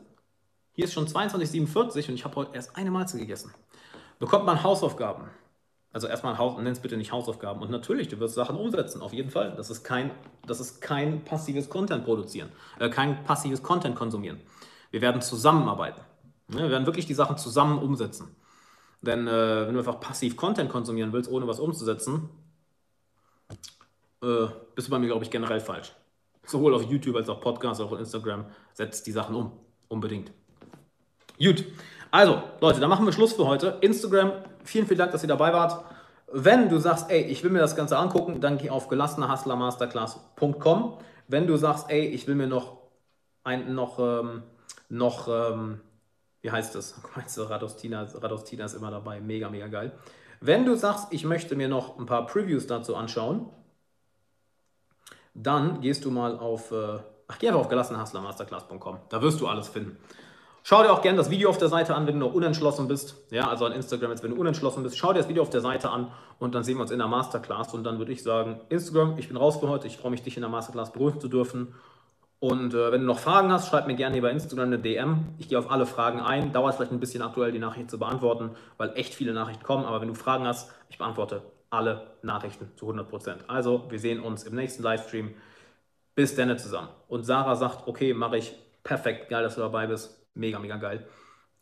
[0.74, 3.52] Hier ist schon 22,47 und ich habe heute erst eine Mahlzeit gegessen.
[4.18, 5.30] Bekommt man Hausaufgaben?
[5.92, 7.60] Also erstmal Haus, nenn es bitte nicht Hausaufgaben.
[7.60, 9.54] Und natürlich, du wirst Sachen umsetzen, auf jeden Fall.
[9.56, 10.10] Das ist kein,
[10.46, 14.40] das ist kein passives Content produzieren, äh, kein passives Content konsumieren.
[14.90, 16.00] Wir werden zusammenarbeiten.
[16.48, 16.62] Ne?
[16.62, 18.34] Wir werden wirklich die Sachen zusammen umsetzen.
[19.02, 22.30] Denn äh, wenn du einfach passiv Content konsumieren willst, ohne was umzusetzen,
[24.22, 25.92] äh, bist du bei mir, glaube ich, generell falsch.
[26.46, 28.46] Sowohl auf YouTube als auch Podcast, auch auf Instagram.
[28.72, 29.52] Setzt die Sachen um.
[29.88, 30.32] Unbedingt.
[31.38, 31.64] Gut.
[32.10, 33.78] Also, Leute, dann machen wir Schluss für heute.
[33.80, 34.32] Instagram,
[34.64, 35.84] vielen, vielen Dank, dass ihr dabei wart.
[36.32, 40.98] Wenn du sagst, ey, ich will mir das Ganze angucken, dann geh auf gelassenerhustlermasterclass.com.
[41.28, 42.78] Wenn du sagst, ey, ich will mir noch
[43.44, 44.42] ein, noch, ähm,
[44.88, 45.80] noch, ähm,
[46.42, 47.00] wie heißt das?
[47.38, 49.92] Radostina, Radostina ist immer dabei, mega, mega geil.
[50.40, 53.48] Wenn du sagst, ich möchte mir noch ein paar Previews dazu anschauen,
[55.34, 56.98] dann gehst du mal auf, äh,
[57.28, 58.98] ach, geh einfach auf gelassenhustlermasterclass.com.
[59.08, 59.96] Da wirst du alles finden.
[60.64, 63.16] Schau dir auch gerne das Video auf der Seite an, wenn du noch unentschlossen bist.
[63.30, 64.96] Ja, also an Instagram jetzt, wenn du unentschlossen bist.
[64.96, 67.08] Schau dir das Video auf der Seite an und dann sehen wir uns in der
[67.08, 67.74] Masterclass.
[67.74, 69.88] Und dann würde ich sagen, Instagram, ich bin raus für heute.
[69.88, 71.74] Ich freue mich, dich in der Masterclass begrüßen zu dürfen.
[72.42, 75.28] Und äh, wenn du noch Fragen hast, schreib mir gerne bei Instagram eine DM.
[75.38, 76.52] Ich gehe auf alle Fragen ein.
[76.52, 79.84] Dauert vielleicht ein bisschen aktuell, die Nachricht zu beantworten, weil echt viele Nachrichten kommen.
[79.84, 83.46] Aber wenn du Fragen hast, ich beantworte alle Nachrichten zu 100%.
[83.46, 85.36] Also, wir sehen uns im nächsten Livestream.
[86.16, 86.88] Bis dann zusammen.
[87.06, 88.52] Und Sarah sagt, okay, mache ich.
[88.82, 90.26] Perfekt, geil, dass du dabei bist.
[90.34, 91.06] Mega, mega geil.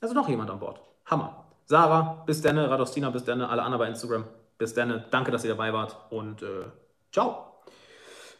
[0.00, 0.80] Also noch jemand an Bord.
[1.04, 1.44] Hammer.
[1.66, 4.24] Sarah, bis dann, Radostina, bis dann, alle anderen bei Instagram.
[4.56, 5.04] Bis dann.
[5.10, 6.64] Danke, dass ihr dabei wart und äh,
[7.12, 7.60] ciao.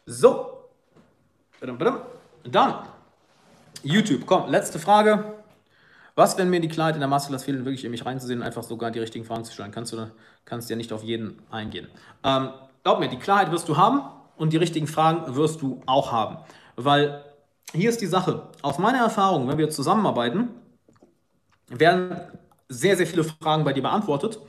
[0.07, 0.57] So.
[2.45, 2.75] Dann,
[3.83, 5.35] YouTube, komm, letzte Frage.
[6.15, 8.63] Was, wenn mir die Klarheit in der Masterclass fehlt, wirklich in mich reinzusehen und einfach
[8.63, 9.71] sogar die richtigen Fragen zu stellen?
[9.71, 10.11] Kannst du
[10.45, 11.89] kannst ja nicht auf jeden eingehen.
[12.25, 12.51] Ähm,
[12.83, 14.03] glaub mir, die Klarheit wirst du haben
[14.37, 16.39] und die richtigen Fragen wirst du auch haben.
[16.77, 17.25] Weil
[17.73, 18.49] hier ist die Sache.
[18.63, 20.49] Aus meiner Erfahrung, wenn wir zusammenarbeiten,
[21.69, 22.21] werden
[22.69, 24.41] sehr, sehr viele Fragen bei dir beantwortet,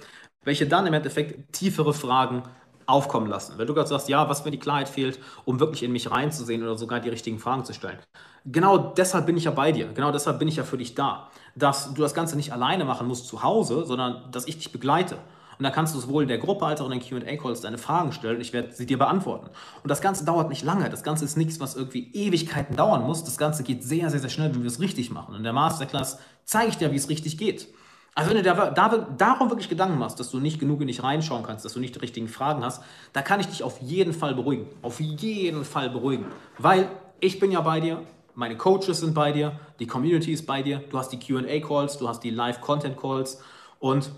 [0.43, 2.43] welche dann im Endeffekt tiefere Fragen
[2.91, 3.53] aufkommen lassen.
[3.57, 6.61] Wenn du gerade sagst, ja, was, wenn die Klarheit fehlt, um wirklich in mich reinzusehen
[6.61, 7.99] oder sogar die richtigen Fragen zu stellen.
[8.45, 9.91] Genau deshalb bin ich ja bei dir.
[9.93, 11.29] Genau deshalb bin ich ja für dich da.
[11.55, 15.17] Dass du das Ganze nicht alleine machen musst zu Hause, sondern dass ich dich begleite.
[15.61, 18.13] Und da kannst du sowohl in der Gruppe als auch in den QA-Calls deine Fragen
[18.13, 19.51] stellen und ich werde sie dir beantworten.
[19.83, 20.89] Und das Ganze dauert nicht lange.
[20.89, 23.23] Das Ganze ist nichts, was irgendwie Ewigkeiten dauern muss.
[23.23, 25.33] Das Ganze geht sehr, sehr, sehr schnell, wenn wir es richtig machen.
[25.33, 27.67] Und in der Masterclass zeige ich dir, wie es richtig geht.
[28.13, 31.01] Also wenn du da, da, darum wirklich Gedanken machst, dass du nicht genug in dich
[31.01, 32.83] reinschauen kannst, dass du nicht die richtigen Fragen hast,
[33.13, 34.67] da kann ich dich auf jeden Fall beruhigen.
[34.81, 36.25] Auf jeden Fall beruhigen.
[36.57, 36.89] Weil
[37.21, 38.03] ich bin ja bei dir,
[38.35, 42.09] meine Coaches sind bei dir, die Community ist bei dir, du hast die QA-Calls, du
[42.09, 43.41] hast die Live-Content-Calls
[43.79, 44.11] und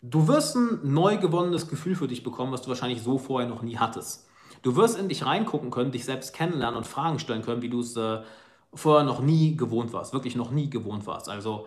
[0.00, 3.62] Du wirst ein neu gewonnenes Gefühl für dich bekommen, was du wahrscheinlich so vorher noch
[3.62, 4.28] nie hattest.
[4.62, 7.80] Du wirst in dich reingucken können, dich selbst kennenlernen und Fragen stellen können, wie du
[7.80, 8.20] es äh,
[8.72, 11.28] vorher noch nie gewohnt warst, wirklich noch nie gewohnt warst.
[11.28, 11.66] Also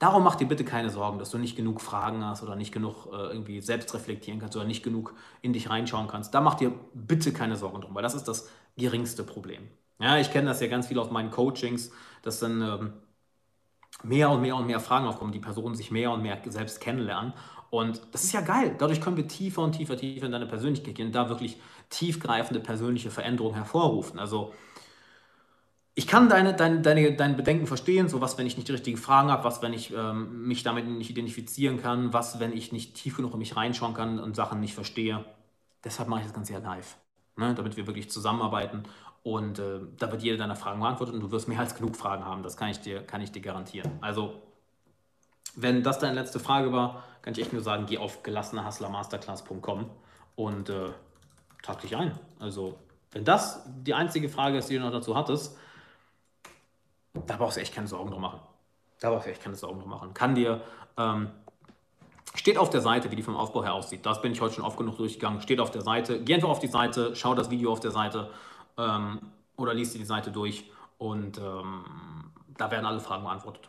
[0.00, 3.06] darum mach dir bitte keine Sorgen, dass du nicht genug Fragen hast oder nicht genug
[3.12, 6.34] äh, irgendwie selbst reflektieren kannst oder nicht genug in dich reinschauen kannst.
[6.34, 9.68] Da mach dir bitte keine Sorgen drum, weil das ist das geringste Problem.
[10.00, 12.92] Ja, ich kenne das ja ganz viel aus meinen Coachings, dass dann ähm,
[14.02, 17.34] mehr und mehr und mehr Fragen aufkommen, die Personen sich mehr und mehr selbst kennenlernen
[17.70, 18.74] und das ist ja geil.
[18.76, 21.56] Dadurch können wir tiefer und tiefer, tiefer in deine Persönlichkeit gehen und da wirklich
[21.88, 24.18] tiefgreifende persönliche Veränderungen hervorrufen.
[24.18, 24.52] Also
[26.00, 28.96] ich kann deine, deine, deine, deine Bedenken verstehen, so was, wenn ich nicht die richtigen
[28.96, 32.94] Fragen habe, was, wenn ich ähm, mich damit nicht identifizieren kann, was, wenn ich nicht
[32.94, 35.22] tief genug in mich reinschauen kann und Sachen nicht verstehe.
[35.84, 36.96] Deshalb mache ich das Ganze ja live,
[37.36, 37.54] ne?
[37.54, 38.84] damit wir wirklich zusammenarbeiten
[39.22, 42.24] und äh, da wird jede deiner Fragen beantwortet und du wirst mehr als genug Fragen
[42.24, 43.92] haben, das kann ich dir, kann ich dir garantieren.
[44.00, 44.40] Also
[45.54, 49.90] wenn das deine letzte Frage war, kann ich echt nur sagen, geh auf gelassenerhustlermasterclass.com
[50.36, 50.92] und äh,
[51.62, 52.18] trag dich ein.
[52.38, 52.78] Also,
[53.12, 55.58] wenn das die einzige Frage ist, die du noch dazu hattest,
[57.26, 58.40] da brauchst du echt keine Sorgen drum machen.
[59.00, 60.14] Da brauchst du echt keine Sorgen drum machen.
[60.14, 60.60] Kann dir,
[60.96, 61.30] ähm,
[62.34, 64.04] steht auf der Seite, wie die vom Aufbau her aussieht.
[64.04, 65.40] Das bin ich heute schon oft genug durchgegangen.
[65.40, 66.22] Steht auf der Seite.
[66.22, 68.30] Geh einfach auf die Seite, schau das Video auf der Seite
[68.76, 69.20] ähm,
[69.56, 71.84] oder liest dir die Seite durch und ähm,
[72.56, 73.68] da werden alle Fragen beantwortet.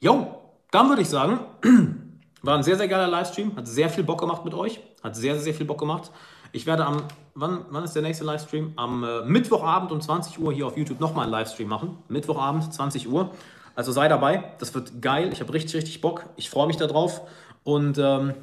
[0.00, 1.40] Jo, dann würde ich sagen,
[2.42, 3.56] war ein sehr, sehr geiler Livestream.
[3.56, 4.80] Hat sehr viel Bock gemacht mit euch.
[5.02, 6.12] Hat sehr, sehr, sehr viel Bock gemacht.
[6.52, 7.04] Ich werde am,
[7.34, 8.72] wann, wann ist der nächste Livestream?
[8.76, 11.98] Am äh, Mittwochabend um 20 Uhr hier auf YouTube nochmal einen Livestream machen.
[12.08, 13.30] Mittwochabend, 20 Uhr.
[13.74, 14.52] Also sei dabei.
[14.58, 15.30] Das wird geil.
[15.32, 16.24] Ich habe richtig, richtig Bock.
[16.36, 17.20] Ich freue mich darauf.
[17.64, 18.34] Und ähm,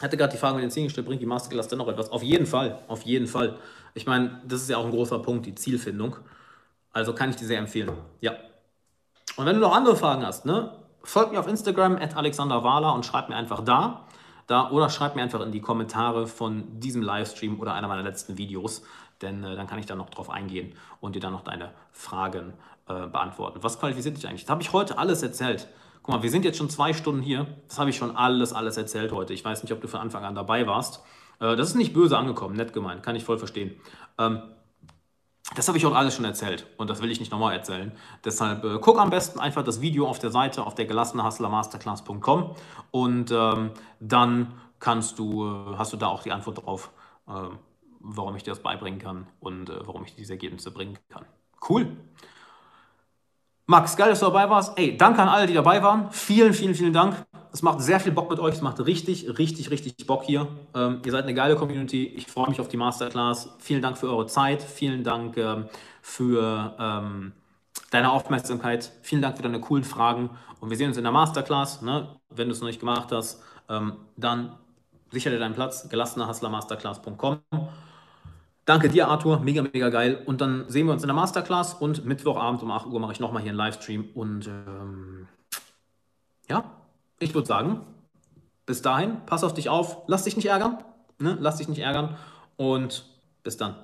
[0.00, 2.10] hatte gerade die Frage mit den Zehen gestellt, bringt die Masterclass dennoch etwas?
[2.10, 3.56] Auf jeden Fall, auf jeden Fall.
[3.94, 6.16] Ich meine, das ist ja auch ein großer Punkt, die Zielfindung.
[6.92, 7.90] Also kann ich dir sehr empfehlen.
[8.20, 8.32] Ja.
[9.36, 10.72] Und wenn du noch andere Fragen hast, ne,
[11.02, 14.06] folg mir auf Instagram at Alexander Wahler und schreib mir einfach da.
[14.50, 18.36] Da oder schreib mir einfach in die Kommentare von diesem Livestream oder einer meiner letzten
[18.36, 18.82] Videos,
[19.22, 22.54] denn äh, dann kann ich da noch drauf eingehen und dir dann noch deine Fragen
[22.88, 23.60] äh, beantworten.
[23.62, 24.44] Was qualifiziert dich eigentlich?
[24.44, 25.68] Das habe ich heute alles erzählt.
[26.02, 27.46] Guck mal, wir sind jetzt schon zwei Stunden hier.
[27.68, 29.34] Das habe ich schon alles, alles erzählt heute.
[29.34, 31.02] Ich weiß nicht, ob du von Anfang an dabei warst.
[31.38, 33.76] Äh, das ist nicht böse angekommen, nett gemeint, kann ich voll verstehen.
[34.18, 34.42] Ähm,
[35.54, 37.92] das habe ich auch alles schon erzählt und das will ich nicht nochmal erzählen.
[38.24, 42.54] Deshalb äh, guck am besten einfach das Video auf der Seite auf der gelassenehustlermasterclass.com
[42.90, 46.90] und ähm, dann kannst du, äh, hast du da auch die Antwort darauf,
[47.28, 47.32] äh,
[48.00, 51.24] warum ich dir das beibringen kann und äh, warum ich diese Ergebnisse bringen kann.
[51.68, 51.96] Cool.
[53.66, 54.76] Max, geil, dass du dabei warst.
[54.78, 56.10] Ey, danke an alle, die dabei waren.
[56.10, 57.24] Vielen, vielen, vielen Dank.
[57.52, 58.54] Es macht sehr viel Bock mit euch.
[58.54, 60.46] Es macht richtig, richtig, richtig Bock hier.
[60.74, 62.06] Ähm, ihr seid eine geile Community.
[62.06, 63.54] Ich freue mich auf die Masterclass.
[63.58, 64.62] Vielen Dank für eure Zeit.
[64.62, 65.64] Vielen Dank ähm,
[66.00, 67.32] für ähm,
[67.90, 68.92] deine Aufmerksamkeit.
[69.02, 70.30] Vielen Dank für deine coolen Fragen.
[70.60, 71.82] Und wir sehen uns in der Masterclass.
[71.82, 72.08] Ne?
[72.28, 74.52] Wenn du es noch nicht gemacht hast, ähm, dann
[75.10, 75.88] sicher dir deinen Platz.
[75.88, 77.40] gelassenerhustlermasterclass.com.
[78.64, 79.40] Danke dir, Arthur.
[79.40, 80.22] Mega, mega geil.
[80.24, 83.18] Und dann sehen wir uns in der Masterclass und Mittwochabend um 8 Uhr mache ich
[83.18, 84.10] nochmal hier einen Livestream.
[84.14, 85.26] Und ähm,
[86.48, 86.64] ja,
[87.20, 87.82] ich würde sagen,
[88.66, 90.82] bis dahin, pass auf dich auf, lass dich nicht ärgern,
[91.18, 91.36] ne?
[91.40, 92.16] lass dich nicht ärgern
[92.56, 93.04] und
[93.42, 93.76] bis dann.